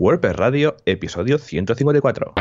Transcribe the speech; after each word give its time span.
WordPress 0.00 0.34
Radio, 0.34 0.76
episodio 0.86 1.36
154. 1.36 2.32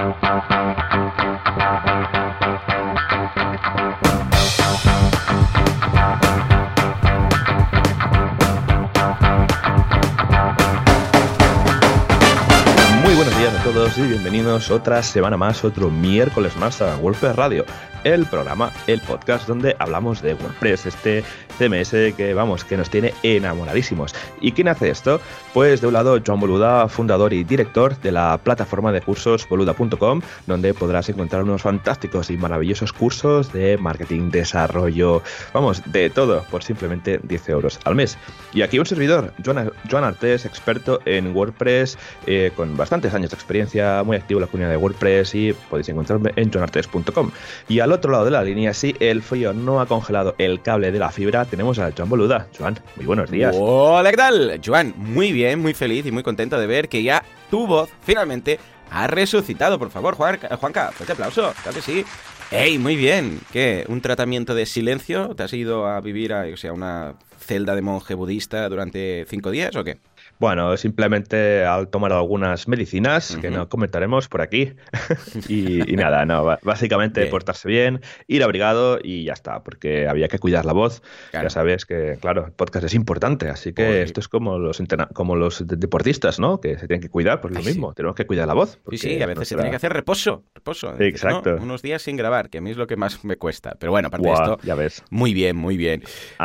Todos 13.74 14.00
y 14.00 14.02
bienvenidos 14.02 14.72
otra 14.72 15.04
semana 15.04 15.38
más, 15.38 15.64
otro 15.64 15.92
miércoles 15.92 16.56
más 16.58 16.82
a 16.82 16.98
WordPress 16.98 17.36
Radio, 17.36 17.66
el 18.04 18.26
programa, 18.26 18.72
el 18.88 19.00
podcast 19.02 19.48
donde 19.48 19.76
hablamos 19.80 20.22
de 20.22 20.34
WordPress, 20.34 20.88
este 20.88 21.24
CMS 21.58 22.16
que 22.16 22.34
vamos, 22.34 22.64
que 22.64 22.78
nos 22.78 22.90
tiene 22.90 23.14
enamoradísimos. 23.22 24.16
¿Y 24.42 24.54
quién 24.54 24.70
hace 24.70 24.90
esto? 24.90 25.20
Pues 25.54 25.82
de 25.82 25.88
un 25.88 25.94
lado 25.94 26.20
Joan 26.26 26.40
Boluda, 26.40 26.88
fundador 26.88 27.34
y 27.34 27.44
director 27.44 28.00
de 28.00 28.12
la 28.12 28.40
plataforma 28.42 28.92
de 28.92 29.02
cursos 29.02 29.48
boluda.com, 29.48 30.22
donde 30.48 30.74
podrás 30.74 31.10
encontrar 31.10 31.44
unos 31.44 31.62
fantásticos 31.62 32.30
y 32.30 32.38
maravillosos 32.38 32.94
cursos 32.94 33.52
de 33.52 33.78
marketing, 33.78 34.32
desarrollo, 34.32 35.22
vamos, 35.54 35.84
de 35.86 36.10
todo 36.10 36.44
por 36.50 36.64
simplemente 36.64 37.20
10 37.22 37.50
euros 37.50 37.80
al 37.84 37.96
mes. 37.96 38.18
Y 38.54 38.62
aquí 38.62 38.80
un 38.80 38.86
servidor, 38.86 39.34
Joan, 39.44 39.72
Joan 39.90 40.04
Artés, 40.06 40.46
experto 40.46 41.02
en 41.06 41.36
WordPress, 41.36 41.98
eh, 42.26 42.52
con 42.56 42.78
bastantes 42.78 43.14
años 43.14 43.32
de 43.32 43.36
experiencia, 43.36 43.59
muy 44.06 44.18
activo 44.18 44.40
en 44.40 44.42
la 44.42 44.48
comunidad 44.48 44.72
de 44.72 44.78
WordPress 44.78 45.36
y 45.36 45.54
podéis 45.70 45.90
encontrarme 45.90 46.32
en 46.36 46.52
joanartes.com. 46.52 47.32
Y 47.68 47.80
al 47.80 47.92
otro 47.92 48.12
lado 48.12 48.26
de 48.26 48.32
la 48.32 48.44
línea, 48.44 48.74
si 48.74 48.96
el 49.00 49.22
frío 49.22 49.54
no 49.54 49.82
ha 49.82 49.86
congelado 49.86 50.36
el 50.38 50.62
cable 50.62 50.92
de 50.92 51.00
la 51.00 51.12
fibra, 51.12 51.46
tenemos 51.46 51.80
a 51.80 51.92
Joan 51.96 52.10
Boluda. 52.10 52.48
Joan, 52.58 52.80
muy 52.96 53.06
buenos 53.06 53.32
días. 53.32 53.56
Hola, 53.58 54.10
¿qué 54.12 54.18
tal? 54.18 54.62
Joan, 54.66 54.94
muy 54.98 55.32
bien, 55.32 55.60
muy 55.60 55.74
feliz 55.74 56.06
y 56.06 56.12
muy 56.12 56.24
contento 56.24 56.60
de 56.60 56.68
ver 56.68 56.90
que 56.90 57.04
ya 57.04 57.24
tu 57.50 57.68
voz 57.68 57.90
finalmente 58.04 58.60
ha 58.92 59.08
resucitado. 59.08 59.78
Por 59.80 59.90
favor, 59.90 60.16
Juan, 60.16 60.40
Juanca, 60.60 60.92
fuerte 60.92 61.14
aplauso. 61.14 61.54
Claro 61.62 61.76
que 61.76 61.82
sí. 61.82 62.06
¡Ey, 62.52 62.80
muy 62.80 62.96
bien! 62.96 63.40
¿Qué? 63.52 63.86
¿Un 63.90 64.02
tratamiento 64.02 64.56
de 64.56 64.66
silencio? 64.66 65.36
¿Te 65.36 65.44
has 65.44 65.54
ido 65.54 65.86
a 65.86 66.02
vivir 66.02 66.34
a, 66.34 66.46
o 66.52 66.58
sea, 66.58 66.74
una 66.74 67.14
celda 67.40 67.76
de 67.76 67.84
monje 67.84 68.16
budista 68.16 68.68
durante 68.70 69.26
cinco 69.30 69.52
días 69.52 69.76
o 69.76 69.84
qué? 69.84 70.00
Bueno, 70.40 70.78
simplemente 70.78 71.66
al 71.66 71.90
tomar 71.90 72.14
algunas 72.14 72.70
medicinas 72.70 73.38
que 73.42 73.52
no 73.52 73.68
comentaremos 73.68 74.30
por 74.30 74.42
aquí. 74.42 74.72
y, 75.50 75.92
y, 75.92 75.96
nada, 75.98 76.26
no, 76.26 76.58
básicamente 76.64 77.22
bien. 77.22 77.32
portarse 77.32 77.68
bien, 77.68 78.00
ir 78.26 78.42
abrigado 78.42 79.00
y 79.04 79.26
ya 79.26 79.34
está, 79.34 79.64
porque 79.64 80.08
había 80.08 80.30
que 80.30 80.40
cuidar 80.40 80.64
la 80.64 80.72
voz. 80.72 81.02
Claro. 81.32 81.48
Ya 81.48 81.50
sabes 81.50 81.86
que, 81.86 82.18
claro, 82.22 82.46
el 82.46 82.54
podcast 82.54 82.86
es 82.86 82.94
importante, 82.94 83.50
así 83.50 83.74
que 83.74 84.02
esto 84.02 84.22
es 84.22 84.30
como 84.30 84.58
los, 84.58 84.82
como 85.14 85.36
los 85.36 85.68
deportistas, 85.68 86.40
¿no? 86.40 86.62
Que 86.62 86.80
se 86.80 86.88
tienen 86.88 87.02
que 87.02 87.10
cuidar, 87.10 87.42
pues 87.42 87.54
lo 87.54 87.62
mismo, 87.62 87.90
sí. 87.90 87.96
tenemos 87.98 88.16
que 88.16 88.26
cuidar 88.26 88.48
la 88.48 88.54
voz. 88.54 88.80
Sí, 88.92 88.98
sí, 88.98 89.22
a 89.22 89.26
veces 89.26 89.36
nuestra... 89.36 89.46
se 89.46 89.56
tiene 89.56 89.70
que 89.72 89.76
hacer 89.76 89.92
reposo, 89.92 90.46
reposo. 90.56 90.96
Exacto. 91.02 91.58
¿no? 91.58 91.64
Unos 91.64 91.82
días 91.82 92.02
sin 92.02 92.16
grabar, 92.16 92.50
que 92.50 92.60
a 92.60 92.62
mí 92.62 92.72
es 92.72 92.78
lo 92.78 92.88
que 92.88 92.96
más 92.96 93.26
me 93.26 93.36
cuesta. 93.36 93.76
Pero 93.78 93.92
bueno, 93.92 94.08
aparte 94.08 94.30
wow, 94.30 94.38
de 94.38 94.44
esto, 94.44 94.60
ya 94.64 94.76
ves. 94.76 95.04
muy 95.10 95.34
bien, 95.34 95.58
muy 95.58 95.76
bien. 95.76 96.02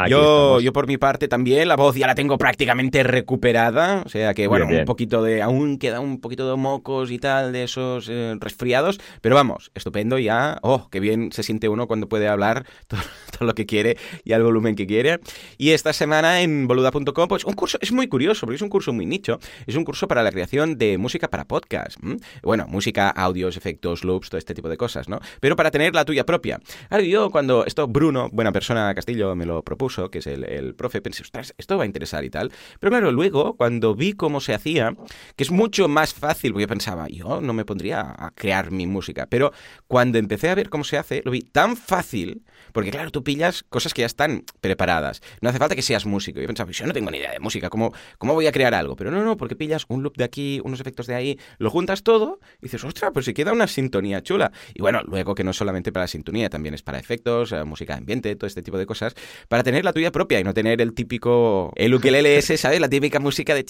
yo, 0.09 0.59
yo 0.59 0.73
por 0.73 0.89
mi 0.89 0.99
parte 0.99 1.29
también, 1.29 1.69
la 1.69 1.77
voz 1.77 1.95
ya 1.95 2.09
la 2.09 2.17
tengo 2.17 2.39
prácticamente 2.39 3.05
recuperada 3.05 3.84
o 4.05 4.09
sea 4.09 4.35
que, 4.35 4.47
bueno, 4.47 4.67
un 4.67 4.85
poquito 4.85 5.23
de. 5.23 5.43
Aún 5.43 5.79
queda 5.79 6.01
un 6.01 6.21
poquito 6.21 6.49
de 6.49 6.57
mocos 6.57 7.11
y 7.11 7.19
tal, 7.19 7.53
de 7.53 7.65
esos 7.65 8.09
eh, 8.09 8.37
resfriados. 8.41 9.01
Pero 9.21 9.35
vamos, 9.35 9.71
estupendo 9.75 10.19
ya. 10.19 10.59
Oh, 10.63 10.89
qué 10.91 11.01
bien 11.01 11.33
se 11.33 11.43
siente 11.43 11.69
uno 11.69 11.87
cuando 11.87 12.09
puede 12.09 12.29
hablar 12.29 12.67
todo, 12.89 13.01
todo, 13.31 13.47
lo 13.47 13.55
que 13.55 13.67
quiere 13.67 13.97
y 14.25 14.33
al 14.33 14.43
volumen 14.43 14.75
que 14.75 14.87
quiere. 14.87 15.21
Y 15.59 15.71
esta 15.71 15.93
semana 15.93 16.41
en 16.41 16.67
boluda.com, 16.67 17.29
pues 17.29 17.45
un 17.45 17.55
curso. 17.55 17.79
Es 17.81 17.93
muy 17.93 18.09
curioso, 18.09 18.47
porque 18.47 18.57
es 18.57 18.63
un 18.63 18.69
curso 18.69 18.93
muy 18.93 19.07
nicho. 19.07 19.39
Es 19.67 19.77
un 19.77 19.85
curso 19.85 20.09
para 20.09 20.23
la 20.23 20.31
creación 20.31 20.79
de 20.79 20.99
música 20.99 21.29
para 21.29 21.45
podcast. 21.45 21.97
¿m? 22.03 22.17
Bueno, 22.43 22.67
música, 22.69 23.11
audios, 23.11 23.57
efectos, 23.57 24.05
loops, 24.05 24.31
todo 24.31 24.39
este 24.39 24.55
tipo 24.55 24.69
de 24.69 24.77
cosas, 24.77 25.09
¿no? 25.09 25.21
Pero 25.41 25.57
para 25.57 25.71
tener 25.71 25.95
la 25.95 26.05
tuya 26.05 26.25
propia. 26.25 26.61
Ahora, 26.91 27.05
yo 27.05 27.31
cuando 27.31 27.65
esto, 27.67 27.87
Bruno, 27.89 28.29
buena 28.33 28.53
persona, 28.53 28.95
Castillo, 28.95 29.35
me 29.35 29.47
lo 29.47 29.63
propuso, 29.63 30.11
que 30.11 30.19
es 30.19 30.27
el, 30.27 30.45
el 30.45 30.75
profe, 30.75 31.01
pensé, 31.01 31.23
ostras, 31.23 31.55
esto 31.59 31.77
va 31.77 31.85
a 31.85 31.87
interesar 31.87 32.25
y 32.25 32.31
tal. 32.31 32.53
Pero 32.81 32.91
claro, 32.91 33.13
luego, 33.13 33.57
cuando 33.57 33.74
cuando 33.75 33.97
vi 33.97 34.13
cómo 34.13 34.41
se 34.41 34.55
hacía, 34.55 34.95
que 35.35 35.43
es 35.43 35.51
mucho 35.51 35.89
más 35.89 36.15
fácil, 36.15 36.53
porque 36.53 36.63
yo 36.63 36.69
pensaba, 36.69 37.09
yo 37.09 37.41
no 37.41 37.53
me 37.53 37.65
pondría 37.65 38.15
a 38.17 38.31
crear 38.31 38.71
mi 38.71 38.87
música, 38.87 39.27
pero 39.29 39.53
cuando 39.89 40.17
empecé 40.19 40.49
a 40.49 40.55
ver 40.55 40.71
cómo 40.71 40.85
se 40.85 40.97
hace, 40.97 41.23
lo 41.25 41.33
vi 41.33 41.41
tan 41.41 41.77
fácil, 41.77 42.45
porque 42.73 42.93
claro, 42.93 43.11
tú 43.11 43.25
pillas 43.25 43.65
cosas 43.69 43.93
que 43.93 44.03
ya 44.03 44.07
están 44.07 44.45
preparadas, 44.61 45.23
no 45.41 45.49
hace 45.49 45.59
falta 45.59 45.75
que 45.75 45.83
seas 45.83 46.07
músico, 46.07 46.41
yo 46.41 46.47
pensaba, 46.47 46.71
yo 46.71 46.87
no 46.87 46.93
tengo 46.93 47.11
ni 47.11 47.19
idea 47.19 47.33
de 47.33 47.41
música, 47.41 47.69
¿cómo, 47.69 47.93
cómo 48.19 48.35
voy 48.35 48.47
a 48.47 48.53
crear 48.53 48.75
algo? 48.75 48.95
Pero 48.95 49.11
no, 49.11 49.25
no, 49.25 49.37
porque 49.37 49.57
pillas 49.57 49.87
un 49.89 50.05
loop 50.05 50.17
de 50.17 50.23
aquí, 50.23 50.61
unos 50.63 50.81
efectos 50.81 51.09
de 51.09 51.17
ahí, 51.17 51.39
lo 51.59 51.69
juntas 51.71 52.05
todo 52.05 52.39
y 52.61 52.67
dices, 52.67 52.85
ostras, 52.85 53.11
pues 53.13 53.27
si 53.27 53.35
queda 53.35 53.53
una 53.53 53.67
sintonía 53.67 54.23
chula. 54.23 54.53
Y 54.73 54.83
bueno, 54.83 55.03
luego 55.05 55.35
que 55.35 55.43
no 55.43 55.53
solamente 55.53 55.91
para 55.91 56.05
la 56.05 56.09
sintonía, 56.09 56.49
también 56.49 56.75
es 56.75 56.83
para 56.83 57.01
efectos, 57.01 57.51
eh, 57.51 57.65
música 57.65 57.97
ambiente, 57.97 58.37
todo 58.37 58.47
este 58.47 58.63
tipo 58.63 58.79
de 58.79 58.87
cosas, 58.87 59.15
para 59.49 59.65
tener 59.65 59.85
la 59.85 59.93
tuya 59.93 60.13
propia 60.13 60.39
y 60.39 60.45
no 60.45 60.55
tener 60.55 60.81
el 60.81 60.95
típico, 60.95 61.73
el 61.75 61.93
ukelele 61.93 62.39
ese, 62.39 62.57
¿sabes? 62.57 62.81
La 62.81 62.89
típica 62.89 63.19
música 63.19 63.53
de 63.55 63.64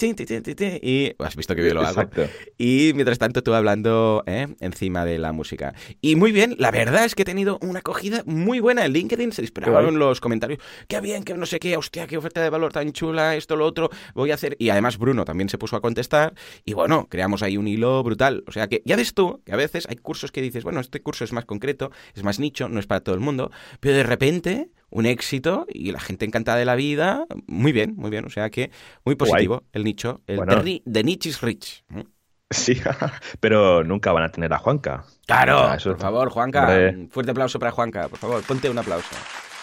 y 0.81 1.13
has 1.19 1.35
visto 1.35 1.55
que 1.55 1.61
bien 1.61 1.75
lo 1.75 1.81
hago. 1.81 2.01
Exacto. 2.01 2.27
Y 2.57 2.91
mientras 2.95 3.17
tanto 3.17 3.43
tú 3.43 3.53
hablando 3.53 4.23
¿eh? 4.25 4.47
encima 4.59 5.05
de 5.05 5.17
la 5.17 5.31
música. 5.31 5.73
Y 6.01 6.15
muy 6.15 6.31
bien, 6.31 6.55
la 6.57 6.71
verdad 6.71 7.05
es 7.05 7.15
que 7.15 7.23
he 7.23 7.25
tenido 7.25 7.57
una 7.61 7.79
acogida 7.79 8.23
muy 8.25 8.59
buena 8.59 8.85
en 8.85 8.93
LinkedIn, 8.93 9.31
se 9.31 9.41
dispararon 9.41 9.99
los 9.99 10.21
comentarios, 10.21 10.59
qué 10.87 11.01
bien, 11.01 11.23
que 11.23 11.33
no 11.35 11.45
sé 11.45 11.59
qué, 11.59 11.77
hostia, 11.77 12.07
qué 12.07 12.17
oferta 12.17 12.41
de 12.41 12.49
valor 12.49 12.71
tan 12.71 12.91
chula, 12.91 13.35
esto, 13.35 13.55
lo 13.55 13.65
otro, 13.65 13.89
voy 14.13 14.31
a 14.31 14.35
hacer... 14.35 14.55
Y 14.59 14.69
además 14.69 14.97
Bruno 14.97 15.25
también 15.25 15.49
se 15.49 15.57
puso 15.57 15.75
a 15.75 15.81
contestar 15.81 16.33
y 16.63 16.73
bueno, 16.73 17.07
creamos 17.09 17.43
ahí 17.43 17.57
un 17.57 17.67
hilo 17.67 18.03
brutal. 18.03 18.43
O 18.47 18.51
sea 18.51 18.67
que 18.67 18.81
ya 18.85 18.95
ves 18.95 19.13
tú 19.13 19.41
que 19.45 19.53
a 19.53 19.57
veces 19.57 19.87
hay 19.89 19.97
cursos 19.97 20.31
que 20.31 20.41
dices, 20.41 20.63
bueno, 20.63 20.79
este 20.79 21.01
curso 21.01 21.23
es 21.23 21.33
más 21.33 21.45
concreto, 21.45 21.91
es 22.13 22.23
más 22.23 22.39
nicho, 22.39 22.69
no 22.69 22.79
es 22.79 22.87
para 22.87 23.01
todo 23.01 23.15
el 23.15 23.21
mundo, 23.21 23.51
pero 23.79 23.95
de 23.95 24.03
repente 24.03 24.69
un 24.95 25.05
éxito 25.05 25.65
y 25.69 25.91
la 25.91 25.99
gente 25.99 26.23
encantada 26.25 26.57
de 26.57 26.63
la 26.65 26.75
vida. 26.75 27.25
Muy 27.47 27.71
bien, 27.73 27.95
muy 27.97 28.09
bien. 28.09 28.23
O 28.25 28.29
sea 28.29 28.49
que 28.49 28.71
muy 29.03 29.15
positivo 29.15 29.55
Guay. 29.57 29.69
el 29.73 29.83
nicho. 29.83 30.21
El 30.25 30.37
Bueno. 30.37 30.63
de, 30.63 30.81
de 30.85 31.03
niche 31.03 31.29
is 31.29 31.41
rich. 31.41 31.83
¿Mm? 31.89 32.01
Sí, 32.49 32.79
pero 33.41 33.83
nunca 33.83 34.13
van 34.13 34.23
a 34.23 34.29
tener 34.31 34.53
a 34.53 34.57
Juanca. 34.57 35.03
Claro, 35.27 35.63
O 35.63 35.65
sea, 35.65 35.75
eso- 35.75 35.89
por 35.91 35.99
favor, 35.99 36.29
Juanca. 36.29 36.61
Hombre. 36.61 36.89
Un 36.95 37.09
fuerte 37.09 37.31
aplauso 37.31 37.59
para 37.59 37.71
Juanca, 37.71 38.07
por 38.07 38.19
favor. 38.19 38.41
Ponte 38.43 38.69
un 38.69 38.77
aplauso. 38.77 39.09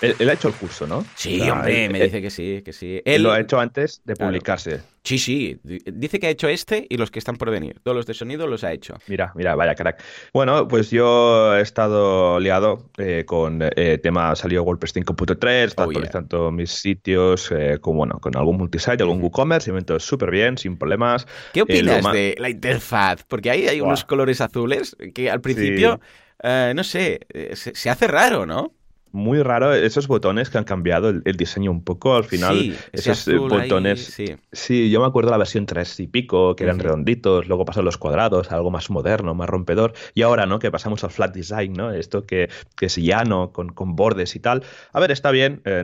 Él, 0.03 0.15
él 0.19 0.29
ha 0.29 0.33
hecho 0.35 0.49
el 0.49 0.55
curso, 0.55 0.87
¿no? 0.87 1.05
Sí, 1.15 1.41
O 1.41 1.45
sea, 1.45 1.53
hombre, 1.55 1.85
él- 1.87 1.93
me 1.93 1.99
él- 1.99 2.05
dice 2.07 2.21
que 2.21 2.31
sí, 2.31 2.63
que 2.65 2.73
sí. 2.73 3.01
él 3.05 3.23
lo 3.23 3.33
ha 3.33 3.41
hecho 3.41 3.59
antes 3.59 4.03
de 4.05 4.15
Claro. 4.15 4.31
publicarse. 4.31 4.81
Sí, 5.05 5.19
sí. 5.19 5.59
di- 5.65 5.81
Dice 5.87 6.21
que 6.21 6.29
ha 6.29 6.31
hecho 6.31 6.49
este 6.49 6.87
y 6.89 6.97
los 6.97 7.11
que 7.11 7.19
están 7.19 7.37
por 7.37 7.51
venir. 7.51 7.81
Todos 7.83 7.97
los 7.97 8.07
de 8.07 8.15
sonido 8.15 8.47
los 8.47 8.63
ha 8.63 8.73
hecho. 8.73 8.95
Mira, 9.09 9.33
mira, 9.35 9.55
vaya 9.57 9.75
crack. 9.75 10.01
Bueno, 10.33 10.69
pues 10.69 10.91
yo 10.91 11.57
he 11.57 11.61
estado 11.61 12.39
liado 12.39 12.89
eh, 12.99 13.25
con 13.27 13.61
eh, 13.63 13.99
tema, 14.03 14.35
salió 14.37 14.63
WordPress 14.63 14.93
5.3, 14.95 15.69
está 15.69 15.83
Oh, 15.83 15.91
yeah. 15.91 15.99
actualizando 15.99 16.53
mis 16.53 16.71
sitios 16.71 17.51
eh, 17.51 17.79
con, 17.81 17.97
bueno, 17.97 18.19
con 18.21 18.37
algún 18.37 18.59
multisite, 18.59 19.03
algún 19.03 19.21
WooCommerce, 19.23 19.71
y 19.71 19.73
me 19.73 19.81
meto 19.81 19.99
súper 19.99 20.31
bien, 20.31 20.57
sin 20.57 20.77
problemas. 20.77 21.27
¿Qué 21.53 21.61
Eh, 21.61 21.63
opinas 21.65 22.05
lo 22.05 22.13
de 22.13 22.37
la 22.39 22.49
interfaz? 22.51 23.25
Porque 23.27 23.51
ahí 23.51 23.67
hay 23.67 23.81
unos 23.81 24.05
colores 24.05 24.41
azules 24.41 24.97
que 25.15 25.31
al 25.31 25.41
principio, 25.41 26.01
eh, 26.45 26.73
no 26.77 26.85
sé, 26.85 27.21
eh, 27.33 27.57
se, 27.57 27.75
se 27.75 27.91
hace 27.91 28.07
raro, 28.07 28.47
¿no? 28.47 28.73
Muy 29.13 29.43
raro 29.43 29.75
esos 29.75 30.09
botones 30.09 30.49
que 30.51 30.59
han 30.59 30.65
cambiado 30.65 31.11
el, 31.11 31.23
el 31.27 31.37
diseño 31.37 31.71
un 31.71 31.85
poco. 31.85 32.17
Al 32.17 32.25
final, 32.25 32.59
Sí, 32.59 32.75
esos 32.93 33.29
eh, 33.29 33.33
ahí, 33.33 33.39
botones. 33.39 34.05
sí. 34.05 34.25
Sí, 34.51 34.91
yo 34.91 35.01
me 35.01 35.07
acuerdo 35.07 35.31
la 35.31 35.37
versión 35.39 35.67
3 35.67 36.01
y 36.01 36.07
pico, 36.07 36.57
que 36.57 36.65
eran 36.65 36.79
redonditos, 36.79 37.47
luego 37.47 37.65
pasaron 37.65 37.85
los 37.85 37.99
cuadrados, 37.99 38.51
algo 38.53 38.71
más 38.71 38.91
moderno, 38.91 39.35
más 39.35 39.49
rompedor, 39.49 39.93
y 40.15 40.23
ahora, 40.23 40.47
¿no? 40.47 40.59
Que 40.59 40.71
pasamos 40.71 41.05
al 41.05 41.11
flat 41.11 41.35
design, 41.35 41.75
¿no? 41.75 41.93
Esto 41.93 42.27
que, 42.27 42.49
que 42.77 42.87
es 42.87 42.97
llano, 42.97 43.53
con, 43.53 43.69
con 43.71 43.97
bordes 43.97 44.35
y 44.35 44.41
tal. 44.41 44.63
A 44.93 45.01
ver, 45.01 45.11
está 45.11 45.31
bien. 45.31 45.61
eh, 45.65 45.83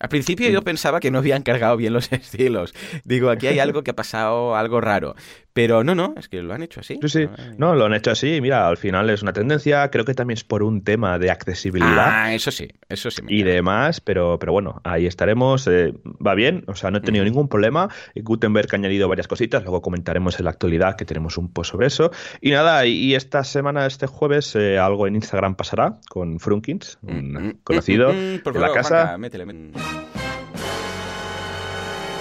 Al 0.00 0.08
principio 0.08 0.48
yo 0.50 0.62
pensaba 0.62 1.00
que 1.00 1.10
no 1.10 1.18
habían 1.18 1.42
cargado 1.42 1.76
bien 1.76 1.92
los 1.92 2.10
estilos. 2.12 2.74
Digo, 3.04 3.30
aquí 3.30 3.46
hay 3.48 3.58
algo 3.58 3.82
que 3.84 3.90
ha 3.90 3.96
pasado, 3.96 4.56
algo 4.56 4.80
raro. 4.80 5.14
Pero 5.54 5.84
no, 5.84 5.94
no, 5.94 6.14
es 6.16 6.28
que 6.28 6.40
lo 6.42 6.54
han 6.54 6.62
hecho 6.62 6.80
así. 6.80 6.98
Sí, 7.02 7.08
sí. 7.08 7.28
Ay. 7.36 7.54
No, 7.58 7.74
lo 7.74 7.84
han 7.84 7.92
hecho 7.94 8.10
así. 8.10 8.40
Mira, 8.40 8.66
al 8.68 8.76
final 8.78 9.10
es 9.10 9.22
una 9.22 9.32
tendencia. 9.34 9.90
Creo 9.90 10.04
que 10.04 10.14
también 10.14 10.36
es 10.38 10.44
por 10.44 10.62
un 10.62 10.82
tema 10.82 11.18
de 11.18 11.30
accesibilidad. 11.30 12.06
Ah, 12.08 12.34
eso 12.34 12.50
sí, 12.50 12.68
eso 12.88 13.10
sí. 13.10 13.22
y 13.28 13.42
demás, 13.42 14.00
pero, 14.00 14.38
pero 14.38 14.52
bueno, 14.52 14.80
ahí 14.84 15.06
estaremos. 15.06 15.66
eh, 15.66 15.92
va 16.26 16.34
bien, 16.34 16.64
o 16.68 16.74
sea, 16.74 16.90
no 16.90 16.98
he 16.98 17.00
tenido 17.02 17.24
ningún 17.24 17.48
problema. 17.48 17.88
Gutenberg 18.16 18.68
ha 18.72 18.76
añadido 18.76 19.08
varias 19.08 19.28
cositas, 19.28 19.62
luego 19.62 19.82
comentaremos 19.82 20.38
en 20.38 20.44
la 20.44 20.50
actualidad 20.52 20.96
que 20.96 21.04
tenemos 21.04 21.36
un 21.36 21.52
post 21.52 21.72
sobre 21.72 21.88
eso. 21.88 22.10
Y 22.40 22.50
nada, 22.52 22.86
y, 22.86 23.14
esta 23.14 23.44
semana, 23.44 23.84
este 23.86 24.06
jueves, 24.06 24.56
eh, 24.56 24.78
algo 24.78 25.06
en 25.06 25.16
Instagram 25.16 25.54
pasará 25.54 25.98
con 26.08 26.40
Frunkins, 26.40 26.98
un 27.02 27.32
Mm, 27.32 27.46
mm, 27.48 27.52
conocido 27.62 28.12
mm, 28.12 28.38
por 28.42 28.54
de 28.54 28.60
la 28.60 28.66
favor, 28.68 28.82
casa. 28.82 28.96
Juanca, 29.02 29.18
métele, 29.18 29.44
métele. 29.46 29.72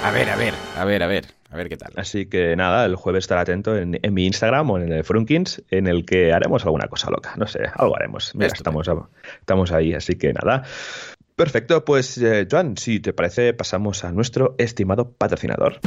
A 0.04 0.12
ver, 0.12 0.30
a 0.30 0.36
ver, 0.36 0.54
a 0.78 0.86
ver, 0.86 1.04
a 1.04 1.08
ver, 1.08 1.26
a 1.52 1.58
ver 1.58 1.70
qué 1.70 1.78
tal. 1.78 1.92
Así 1.98 2.28
que 2.28 2.56
nada, 2.56 2.86
el 2.86 2.96
jueves 2.96 3.26
estará 3.26 3.42
atento 3.42 3.76
en, 3.78 4.00
en 4.02 4.14
mi 4.14 4.26
Instagram 4.26 4.70
o 4.70 4.78
en 4.80 4.92
el 4.92 5.04
Frunkins, 5.04 5.62
en 5.70 5.88
el 5.88 6.06
que 6.06 6.32
haremos 6.32 6.64
alguna 6.66 6.88
cosa 6.88 7.12
loca. 7.12 7.34
No 7.38 7.46
sé, 7.46 7.60
algo 7.76 7.96
haremos. 7.96 8.34
Mira, 8.36 8.48
estamos, 8.48 8.90
estamos 9.40 9.72
ahí, 9.72 9.94
así 9.94 10.16
que 10.16 10.34
nada. 10.34 10.64
Perfecto, 11.36 11.84
pues 11.84 12.18
eh, 12.18 12.48
Joan, 12.50 12.78
si 12.78 13.00
te 13.00 13.14
parece, 13.14 13.54
pasamos 13.54 14.04
a 14.06 14.12
nuestro 14.12 14.56
estimado 14.58 15.12
patrocinador. 15.12 15.80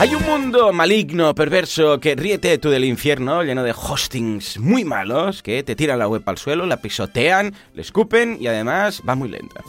Hay 0.00 0.14
un 0.14 0.22
mundo 0.22 0.72
maligno, 0.72 1.34
perverso, 1.34 1.98
que 1.98 2.14
ríete 2.14 2.56
tú 2.58 2.70
del 2.70 2.84
infierno, 2.84 3.42
lleno 3.42 3.64
de 3.64 3.72
hostings 3.72 4.60
muy 4.60 4.84
malos, 4.84 5.42
que 5.42 5.64
te 5.64 5.74
tiran 5.74 5.98
la 5.98 6.06
web 6.06 6.22
al 6.26 6.38
suelo, 6.38 6.66
la 6.66 6.76
pisotean, 6.76 7.52
le 7.74 7.82
escupen 7.82 8.36
y 8.40 8.46
además 8.46 9.02
va 9.06 9.16
muy 9.16 9.28
lenta. 9.28 9.60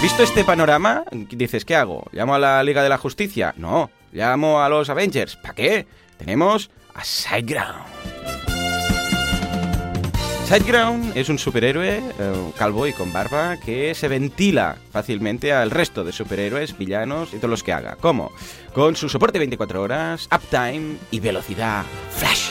¿Visto 0.00 0.22
este 0.22 0.44
panorama? 0.44 1.02
Dices, 1.10 1.64
¿qué 1.64 1.74
hago? 1.74 2.04
¿Llamo 2.12 2.36
a 2.36 2.38
la 2.38 2.62
Liga 2.62 2.84
de 2.84 2.88
la 2.88 2.98
Justicia? 2.98 3.52
No. 3.56 3.90
¿Llamo 4.12 4.62
a 4.62 4.68
los 4.68 4.88
Avengers? 4.90 5.34
¿Para 5.34 5.54
qué? 5.54 5.86
Tenemos 6.16 6.70
a 6.94 7.02
Sideground. 7.02 8.39
Sideground 10.50 11.16
es 11.16 11.28
un 11.28 11.38
superhéroe 11.38 11.98
eh, 11.98 12.52
calvo 12.58 12.84
y 12.88 12.92
con 12.92 13.12
barba 13.12 13.56
que 13.56 13.94
se 13.94 14.08
ventila 14.08 14.78
fácilmente 14.90 15.52
al 15.52 15.70
resto 15.70 16.02
de 16.02 16.10
superhéroes, 16.10 16.76
villanos 16.76 17.32
y 17.32 17.36
todos 17.36 17.50
los 17.50 17.62
que 17.62 17.72
haga. 17.72 17.94
¿Cómo? 18.00 18.32
Con 18.74 18.96
su 18.96 19.08
soporte 19.08 19.38
24 19.38 19.80
horas, 19.80 20.28
uptime 20.34 20.96
y 21.12 21.20
velocidad 21.20 21.84
flash. 22.10 22.50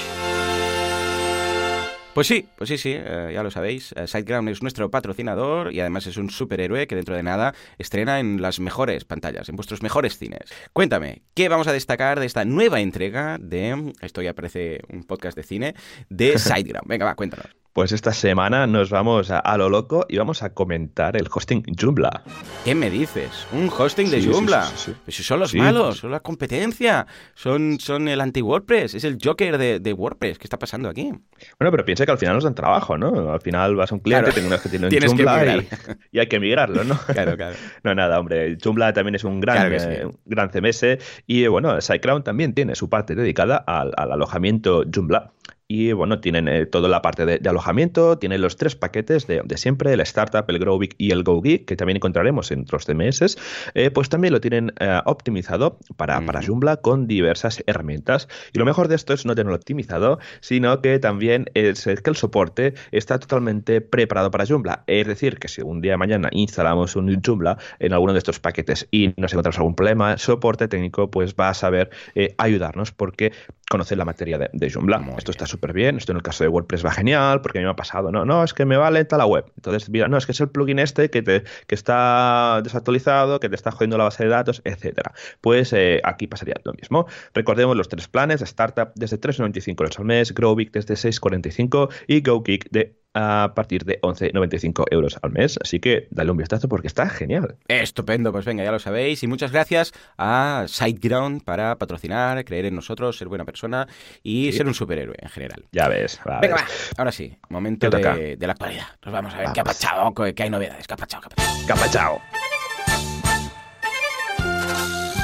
Pues 2.14 2.28
sí, 2.28 2.48
pues 2.58 2.70
sí, 2.70 2.78
sí, 2.78 2.94
eh, 2.96 3.32
ya 3.34 3.44
lo 3.44 3.52
sabéis. 3.52 3.94
Eh, 3.98 4.08
Sideground 4.08 4.48
es 4.48 4.62
nuestro 4.62 4.90
patrocinador 4.90 5.74
y 5.74 5.82
además 5.82 6.08
es 6.08 6.16
un 6.16 6.30
superhéroe 6.30 6.88
que 6.88 6.96
dentro 6.96 7.18
de 7.18 7.24
nada 7.24 7.54
estrena 7.78 8.22
en 8.22 8.42
las 8.42 8.62
mejores 8.62 9.04
pantallas, 9.04 9.50
en 9.50 9.58
vuestros 9.58 9.84
mejores 9.84 10.18
cines. 10.18 10.50
Cuéntame, 10.72 11.24
¿qué 11.34 11.50
vamos 11.50 11.68
a 11.68 11.74
destacar 11.74 12.22
de 12.22 12.28
esta 12.28 12.46
nueva 12.46 12.80
entrega 12.80 13.38
de. 13.42 13.94
Esto 14.00 14.22
ya 14.22 14.34
parece 14.34 14.80
un 14.90 15.04
podcast 15.04 15.36
de 15.36 15.44
cine, 15.44 15.76
de 16.08 16.38
Sideground? 16.40 16.88
Venga, 16.88 17.06
va, 17.06 17.16
cuéntanos. 17.16 17.60
Pues 17.74 17.92
esta 17.92 18.14
semana 18.14 18.66
nos 18.66 18.90
vamos 18.90 19.30
a, 19.30 19.58
lo 19.58 19.70
loco 19.70 20.06
y 20.10 20.18
vamos 20.18 20.42
a 20.42 20.54
comentar 20.54 21.16
el 21.16 21.28
hosting 21.32 21.64
Joomla. 21.80 22.24
¿Qué 22.66 22.74
me 22.74 22.90
dices? 22.90 23.48
¿Un 23.52 23.70
hosting 23.70 24.10
de 24.10 24.26
Joomla? 24.26 24.64
Sí, 24.64 24.96
si 25.08 25.22
son 25.22 25.40
los 25.40 25.54
malos, 25.54 26.00
son 26.00 26.10
la 26.10 26.20
competencia, 26.20 27.06
son, 27.36 27.80
son 27.80 28.08
el 28.08 28.22
anti-WordPress, 28.22 28.96
es 28.96 29.04
el 29.04 29.20
Joker 29.24 29.58
de, 29.58 29.94
WordPress. 29.94 30.40
¿Qué 30.40 30.46
está 30.46 30.58
pasando 30.58 30.90
aquí? 30.90 31.12
Bueno, 31.60 31.72
pero 31.72 31.86
piensa 31.86 32.06
que 32.06 32.12
al 32.12 32.18
final 32.18 32.36
nos 32.36 32.44
dan 32.44 32.56
trabajo, 32.56 32.98
¿no? 32.98 33.32
Al 33.32 33.42
final 33.42 33.76
vas 33.76 33.92
a 33.92 33.96
un 33.96 34.02
cliente, 34.02 34.32
claro. 34.32 34.62
que 34.62 34.70
tiene 34.70 34.88
un 34.88 35.18
Joomla 35.18 35.64
y, 36.12 36.20
hay 36.20 36.28
que 36.28 36.40
migrarlo, 36.40 36.84
¿no? 36.84 36.98
Claro, 36.98 37.38
claro. 37.38 37.56
no, 37.84 37.94
nada, 37.94 38.20
hombre, 38.20 38.58
Joomla 38.62 38.94
también 38.94 39.14
es 39.14 39.24
un 39.24 39.40
gran, 39.40 39.72
eh, 39.72 40.08
gran 40.26 40.50
CMS 40.50 40.98
y, 41.28 41.46
bueno, 41.46 41.80
SiteGround 41.80 42.24
también 42.24 42.56
tiene 42.56 42.74
su 42.74 42.90
parte 42.90 43.14
dedicada 43.14 43.58
al, 43.58 43.94
al 43.96 44.12
alojamiento 44.12 44.84
Joomla. 44.92 45.34
Y 45.72 45.92
bueno, 45.92 46.20
tienen 46.20 46.48
eh, 46.48 46.66
toda 46.66 46.90
la 46.90 47.04
parte 47.04 47.28
de, 47.28 47.48
alojamiento, 47.48 48.18
tienen 48.18 48.42
los 48.42 48.58
tres 48.58 48.76
paquetes 48.76 49.28
de, 49.28 49.44
siempre, 49.56 49.94
el 49.94 50.00
Startup, 50.00 50.44
el 50.48 50.58
Growbig 50.58 50.96
y 50.98 51.12
el 51.12 51.22
GoGeek, 51.22 51.66
que 51.66 51.76
también 51.76 51.98
encontraremos 51.98 52.50
en 52.50 52.62
otros 52.62 52.86
CMS, 52.86 53.38
eh, 53.76 53.92
pues 53.92 54.10
también 54.10 54.34
lo 54.34 54.42
tienen 54.42 54.74
eh, 54.80 55.00
optimizado 55.06 55.78
para, 55.96 56.22
para 56.22 56.42
Joomla 56.42 56.78
con 56.78 57.06
diversas 57.06 57.64
herramientas. 57.68 58.28
Y 58.52 58.58
lo 58.58 58.66
mejor 58.66 58.88
de 58.88 58.96
esto 58.96 59.14
es 59.14 59.28
no 59.28 59.36
tenerlo 59.36 59.56
optimizado, 59.56 60.18
sino 60.40 60.82
que 60.82 60.98
también 60.98 61.46
es 61.54 61.84
que 61.84 62.10
el 62.10 62.16
soporte 62.16 62.74
está 62.92 63.20
totalmente 63.20 63.80
preparado 63.80 64.32
para 64.32 64.48
Joomla. 64.48 64.86
Es 64.88 65.06
decir, 65.06 65.38
que 65.38 65.50
si 65.50 65.62
un 65.62 65.82
día 65.82 65.92
de 65.92 65.98
mañana 65.98 66.30
instalamos 66.32 66.96
un 66.96 67.22
Joomla 67.22 67.60
en 67.78 67.94
alguno 67.94 68.14
de 68.14 68.18
estos 68.18 68.40
paquetes 68.40 68.88
y 68.90 69.14
nos 69.18 69.34
encontramos 69.34 69.60
algún 69.60 69.76
problema, 69.76 70.18
soporte 70.18 70.68
técnico 70.68 71.12
pues 71.12 71.36
va 71.36 71.50
a 71.50 71.54
saber 71.54 71.92
ayudarnos 72.40 72.92
porque 72.92 73.34
conoce 73.70 73.96
la 73.96 74.04
materia 74.04 74.40
de, 74.40 74.50
de 74.52 74.72
Joomla. 74.72 75.14
Esto 75.16 75.30
está 75.30 75.46
súper 75.60 75.74
bien. 75.74 75.98
Esto 75.98 76.14
en 76.14 76.18
el 76.18 76.24
caso 76.24 76.46
de 76.46 76.48
WordPress 76.48 76.86
va 76.86 76.92
genial, 76.92 77.42
porque 77.42 77.60
a 77.60 77.62
mí 77.62 77.66
me 77.66 77.72
ha 77.72 77.76
pasado, 77.76 78.12
no, 78.12 78.24
no, 78.24 78.44
es 78.46 78.54
que 78.54 78.64
me 78.64 78.78
va 78.78 78.90
lenta 78.90 79.18
la 79.18 79.26
web. 79.26 79.46
Entonces, 79.58 79.90
mira, 79.90 80.08
no, 80.08 80.18
es 80.18 80.26
que 80.26 80.32
es 80.32 80.40
el 80.40 80.50
plugin 80.50 80.80
este 80.80 81.10
que, 81.10 81.22
te, 81.22 81.44
que 81.68 81.76
está 81.76 82.62
desactualizado, 82.64 83.42
que 83.42 83.50
te 83.50 83.56
está 83.56 83.72
jodiendo 83.72 83.98
la 83.98 84.06
base 84.06 84.24
de 84.24 84.30
datos, 84.30 84.62
etcétera. 84.64 85.14
Pues 85.42 85.74
eh, 85.74 86.00
aquí 86.06 86.28
pasaría 86.28 86.56
lo 86.64 86.74
mismo. 86.74 87.08
Recordemos 87.34 87.76
los 87.76 87.90
tres 87.90 88.08
planes, 88.08 88.42
Startup 88.42 88.92
desde 88.96 89.20
3,95 89.20 89.76
euros 89.82 90.00
al 90.00 90.06
mes, 90.06 90.34
Growbig 90.34 90.72
desde 90.72 90.94
6,45 90.94 91.90
y 92.08 92.22
GoKick 92.22 92.70
de 92.72 92.96
a 93.20 93.54
partir 93.54 93.84
de 93.84 94.00
11,95 94.00 94.86
euros 94.92 95.20
al 95.22 95.32
mes. 95.32 95.60
Así 95.62 95.80
que 95.80 96.08
dale 96.10 96.32
un 96.32 96.38
vistazo 96.38 96.70
porque 96.70 96.88
está 96.88 97.10
genial. 97.10 97.58
Estupendo, 97.68 98.32
pues 98.32 98.46
venga, 98.46 98.64
ya 98.64 98.72
lo 98.72 98.80
sabéis. 98.80 99.22
Y 99.24 99.28
muchas 99.28 99.52
gracias 99.52 99.94
a 100.18 100.66
SiteGround 100.68 101.44
para 101.44 101.78
patrocinar, 101.78 102.46
creer 102.46 102.66
en 102.66 102.76
nosotros, 102.76 103.18
ser 103.18 103.28
buena 103.28 103.44
persona 103.44 103.88
y 104.24 104.54
ser 104.54 104.68
un 104.68 104.74
superhéroe 104.74 105.18
en 105.20 105.30
general. 105.30 105.66
Ya 105.74 105.90
ves. 105.90 106.20
venga, 106.42 106.56
va. 106.56 106.66
Ahora 106.98 107.12
sí, 107.12 107.38
momento 107.50 107.90
de, 107.90 108.38
la 108.40 108.52
actualidad. 108.54 108.88
Nos 109.04 109.14
vamos 109.14 109.34
a 109.34 109.40
ver 109.40 109.50
qué 109.54 109.60
ha 109.60 109.66
pasado, 109.66 110.14
qué 110.14 110.44
hay 110.44 110.50
novedades. 110.50 110.88
¿Qué 110.88 110.94
ha 110.94 110.98
pasado? 110.98 111.24
¿Qué 111.68 111.74
ha? 111.74 111.76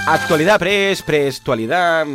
Actualidad 0.07 0.59
press, 0.59 1.01
prestualidad, 1.01 2.05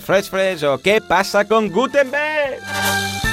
fresh, 0.00 0.30
fresh, 0.30 0.64
o 0.64 0.78
qué 0.78 1.00
pasa 1.00 1.46
con 1.46 1.70
Gutenberg. 1.70 3.23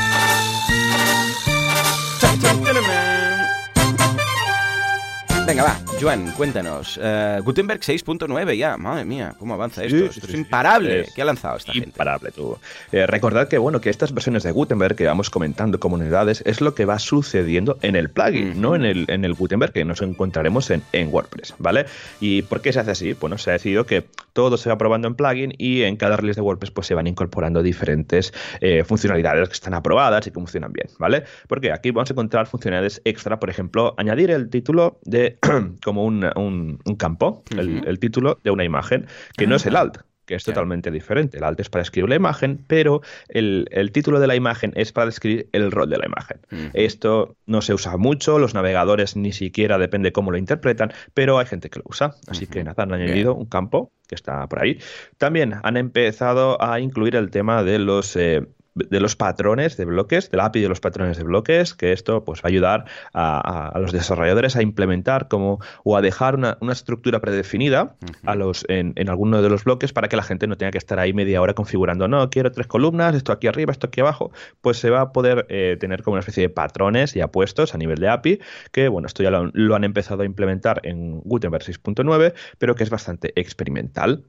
Venga, 5.46 5.64
va, 5.64 5.80
Joan, 6.00 6.32
cuéntanos. 6.38 6.98
Uh, 6.98 7.42
Gutenberg 7.44 7.82
6.9 7.82 8.56
ya, 8.56 8.78
madre 8.78 9.06
mía, 9.06 9.34
cómo 9.40 9.56
avanza 9.56 9.84
esto. 9.84 10.06
es 10.06 10.34
imparable. 10.34 11.08
¿Qué 11.16 11.22
ha 11.22 11.26
lanzado 11.26 11.58
esta 11.58 11.74
gente? 11.74 11.90
Imparable, 11.90 12.32
tú. 12.32 12.58
Eh, 12.92 13.08
recordad 13.08 13.48
que, 13.48 13.58
bueno, 13.58 13.82
que 13.82 13.90
estas 13.90 14.14
versiones 14.14 14.44
de 14.44 14.52
Gutenberg 14.52 14.96
que 14.96 15.06
vamos 15.06 15.30
comentando 15.30 15.80
comunidades 15.80 16.44
es 16.46 16.62
lo 16.62 16.76
que 16.76 16.86
va 16.86 17.00
sucediendo 17.00 17.78
en 17.82 17.96
el 17.96 18.10
plugin, 18.10 18.62
no 18.62 18.76
en 18.76 18.86
el, 18.86 19.06
en 19.10 19.26
el 19.26 19.34
Gutenberg 19.34 19.74
que 19.74 19.84
nos 19.84 20.02
encontraremos 20.02 20.70
en, 20.70 20.84
en, 20.94 21.10
WordPress, 21.12 21.56
¿vale? 21.58 21.86
¿Y 22.20 22.44
por 22.44 22.62
qué 22.62 22.72
se 22.72 22.80
hace 22.80 22.92
así? 22.92 23.14
Bueno, 23.14 23.38
se 23.38 23.50
ha 23.50 23.54
decidido 23.54 23.86
que 23.86 24.06
todo 24.34 24.58
se 24.58 24.70
va 24.70 24.78
probando 24.78 25.08
en 25.08 25.16
plugin 25.16 25.54
y 25.58 25.82
en 25.84 25.98
cada 25.98 26.18
release 26.18 26.40
de 26.40 26.46
WordPress 26.46 26.72
pues 26.72 26.88
se 26.88 26.94
van 26.94 27.08
incorporando 27.08 27.64
diferentes 27.64 28.34
eh, 28.62 28.84
funcionalidades 28.84 29.50
que 29.50 29.54
están 29.54 29.74
aprobadas 29.74 30.26
y 30.28 30.32
que 30.32 30.36
funcionan 30.36 30.72
bien, 30.72 30.88
¿vale? 31.00 31.24
Porque 31.48 31.72
aquí 31.72 31.92
vamos 31.92 32.10
a 32.10 32.14
encontrar 32.14 32.48
funcionalidades 32.48 33.02
extra, 33.06 33.40
por 33.40 33.50
ejemplo, 33.50 33.94
añadir 33.98 34.32
el 34.32 34.50
título 34.50 35.00
de 35.04 35.38
como 35.84 36.06
un, 36.06 36.30
un, 36.36 36.96
campo, 36.98 37.44
el, 37.58 38.00
título 38.00 38.40
de 38.44 38.52
una 38.52 38.64
imagen, 38.64 39.08
que 39.38 39.48
no 39.48 39.56
es 39.56 39.66
el 39.66 39.76
alt, 39.76 39.98
que 40.26 40.36
es 40.36 40.44
totalmente 40.44 40.92
diferente. 40.92 41.38
El 41.38 41.44
alt 41.44 41.60
es 41.60 41.70
para 41.70 41.82
escribir 41.82 42.10
la 42.10 42.16
imagen, 42.16 42.64
pero 42.68 43.02
el, 43.28 43.90
título 43.92 44.20
de 44.20 44.28
la 44.28 44.36
imagen 44.36 44.72
es 44.76 44.92
para 44.92 45.08
describir 45.08 45.50
el 45.52 45.72
rol 45.72 45.90
de 45.90 45.98
la 45.98 46.06
imagen. 46.06 46.40
Esto 46.74 47.36
no 47.46 47.62
se 47.62 47.74
usa 47.74 47.98
mucho, 47.98 48.40
los 48.40 48.54
navegadores 48.54 49.16
ni 49.16 49.34
siquiera 49.34 49.78
depende 49.78 50.12
cómo 50.12 50.32
lo 50.32 50.38
interpretan, 50.38 50.94
pero 51.14 51.40
hay 51.40 51.48
gente 51.48 51.70
que 51.70 51.80
lo 51.80 51.86
usa. 51.88 52.16
Así 52.28 52.48
que 52.48 52.64
nada, 52.64 52.84
han 52.84 52.94
añadido 52.94 53.36
un 53.36 53.46
campo 53.46 53.92
que 54.08 54.16
está 54.16 54.48
por 54.48 54.62
ahí. 54.62 54.80
También 55.18 55.56
han 55.64 55.78
empezado 55.78 56.62
a 56.62 56.80
incluir 56.80 57.16
el 57.16 57.32
tema 57.32 57.64
de 57.64 57.80
los 57.80 58.16
eh, 58.16 58.46
de 58.76 59.00
los 59.00 59.16
patrones 59.16 59.78
de 59.78 59.86
bloques, 59.86 60.32
del 60.32 60.40
API 60.40 60.62
de 60.62 60.70
los 60.70 60.80
patrones 60.80 61.18
de 61.18 61.24
bloques, 61.24 61.74
que 61.74 61.92
esto 61.92 62.24
pues, 62.24 62.40
va 62.40 62.44
a 62.46 62.48
ayudar 62.48 62.86
a, 63.14 63.78
los 63.80 63.92
desarrolladores 63.92 64.56
a 64.56 64.62
implementar 64.62 65.28
como, 65.28 65.60
o 65.84 65.98
a 65.98 66.02
dejar 66.02 66.36
una, 66.36 66.58
estructura 66.72 67.20
predefinida 67.20 67.96
a 68.26 68.36
los, 68.36 68.66
en, 68.70 68.94
en, 68.96 69.10
alguno 69.10 69.42
de 69.42 69.50
los 69.50 69.66
bloques 69.66 69.92
para 69.92 70.08
que 70.08 70.16
la 70.16 70.24
gente 70.24 70.48
no 70.48 70.58
tenga 70.58 70.72
que 70.72 70.78
estar 70.78 71.00
ahí 71.00 71.12
media 71.14 71.42
hora 71.42 71.54
configurando, 71.54 72.08
no, 72.08 72.30
quiero 72.30 72.52
tres 72.52 72.68
columnas, 72.68 73.14
esto 73.16 73.32
aquí 73.32 73.48
arriba, 73.48 73.72
esto 73.72 73.88
aquí 73.88 74.00
abajo, 74.00 74.32
pues 74.62 74.78
se 74.78 74.90
va 74.90 75.02
a 75.02 75.12
poder 75.12 75.46
eh, 75.50 75.78
tener 75.80 76.02
como 76.02 76.14
una 76.14 76.22
especie 76.22 76.44
de 76.44 76.50
patrones 76.50 77.14
ya 77.14 77.28
puestos 77.28 77.76
a 77.76 77.78
nivel 77.78 78.00
de 78.00 78.10
API, 78.10 78.40
que 78.72 78.88
bueno, 78.88 79.08
esto 79.08 79.22
ya 79.22 79.32
lo, 79.32 79.52
lo 79.54 79.76
han 79.76 79.84
empezado 79.84 80.24
a 80.24 80.26
implementar 80.26 80.80
en 80.84 81.20
Gutenberg 81.22 81.64
6.9, 81.64 82.34
pero 82.58 82.76
que 82.76 82.84
es 82.84 82.90
bastante 82.90 83.34
experimental. 83.36 84.24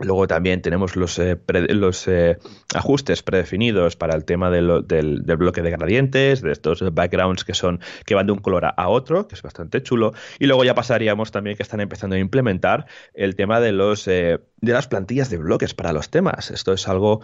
Luego 0.00 0.28
también 0.28 0.62
tenemos 0.62 0.94
los, 0.94 1.18
eh, 1.18 1.38
los 1.70 2.06
eh, 2.06 2.38
ajustes 2.74 3.22
predefinidos 3.22 3.96
para 3.96 4.14
el 4.14 4.24
tema 4.24 4.48
del, 4.48 4.86
del, 4.86 5.22
bloque 5.22 5.60
de 5.62 5.70
gradientes, 5.72 6.40
de 6.40 6.52
estos 6.52 6.82
backgrounds 6.94 7.44
que 7.44 7.54
son 7.54 7.80
que 8.06 8.14
van 8.14 8.26
de 8.26 8.32
un 8.32 8.38
color 8.38 8.66
a 8.76 8.88
otro, 8.88 9.26
que 9.26 9.34
es 9.34 9.42
bastante 9.42 9.82
chulo. 9.82 10.12
Y 10.38 10.46
luego 10.46 10.62
ya 10.64 10.74
pasaríamos 10.74 11.32
también 11.32 11.56
que 11.56 11.64
están 11.64 11.80
empezando 11.80 12.14
a 12.14 12.18
implementar 12.18 12.86
el 13.12 13.34
tema 13.34 13.58
de 13.60 13.72
los 13.72 14.06
eh, 14.06 14.38
de 14.60 14.72
las 14.72 14.86
plantillas 14.86 15.30
de 15.30 15.38
bloques 15.38 15.74
para 15.74 15.92
los 15.92 16.10
temas. 16.10 16.50
Esto 16.50 16.72
es 16.72 16.88
algo, 16.88 17.20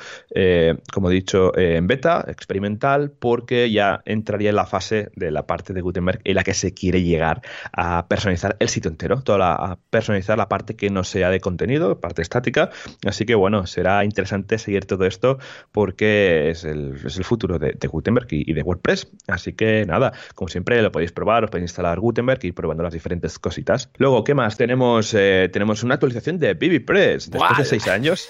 como 0.93 1.11
he 1.11 1.13
dicho, 1.13 1.57
en 1.59 1.89
beta, 1.89 2.25
experimental, 2.29 3.11
porque 3.11 3.73
ya 3.73 4.03
entraría 4.05 4.51
en 4.51 4.57
la 4.57 4.67
fase 4.67 5.11
de 5.17 5.33
la 5.33 5.45
parte 5.45 5.73
de 5.73 5.81
Gutenberg 5.81 6.21
en 6.23 6.37
la 6.37 6.45
que 6.45 6.55
se 6.55 6.75
quiere 6.75 7.03
llegar 7.03 7.43
a 7.73 8.07
personalizar 8.07 8.57
el 8.61 8.69
sitio 8.69 8.89
entero, 8.89 9.21
toda 9.23 9.39
la, 9.39 9.55
a 9.55 9.79
personalizar 9.91 10.39
la 10.39 10.49
parte 10.49 10.77
que 10.77 10.91
no 10.91 11.03
sea 11.03 11.29
de 11.29 11.41
contenido, 11.41 12.01
parte 12.01 12.23
estática 12.23 12.64
Así 13.07 13.25
que 13.25 13.35
bueno, 13.35 13.67
será 13.67 14.05
interesante 14.05 14.59
seguir 14.59 14.87
todo 14.87 15.07
esto 15.07 15.39
porque 15.73 16.51
es 16.51 16.65
el, 16.65 16.95
es 17.05 17.17
el 17.17 17.25
futuro 17.25 17.59
de, 17.59 17.75
Gutenberg 17.87 18.29
y, 18.31 18.53
de 18.53 18.63
WordPress. 18.63 19.09
Así 19.29 19.53
que 19.53 19.85
nada, 19.87 20.13
como 20.35 20.49
siempre 20.49 20.81
lo 20.83 20.91
podéis 20.93 21.13
probar, 21.13 21.45
os 21.45 21.51
podéis 21.51 21.71
instalar 21.71 22.01
Gutenberg 22.01 22.41
y 22.43 22.49
ir 22.49 22.55
probando 22.55 22.83
las 22.83 22.93
diferentes 22.93 23.39
cositas. 23.39 23.91
Luego, 23.99 24.25
¿qué 24.25 24.35
más? 24.35 24.57
Tenemos, 24.57 25.15
eh, 25.15 25.49
tenemos 25.53 25.83
una 25.83 25.95
actualización 25.95 26.39
de 26.39 26.55
BBPress 26.55 27.31
después 27.31 27.59
de 27.59 27.65
seis 27.65 27.89
años. 27.89 28.29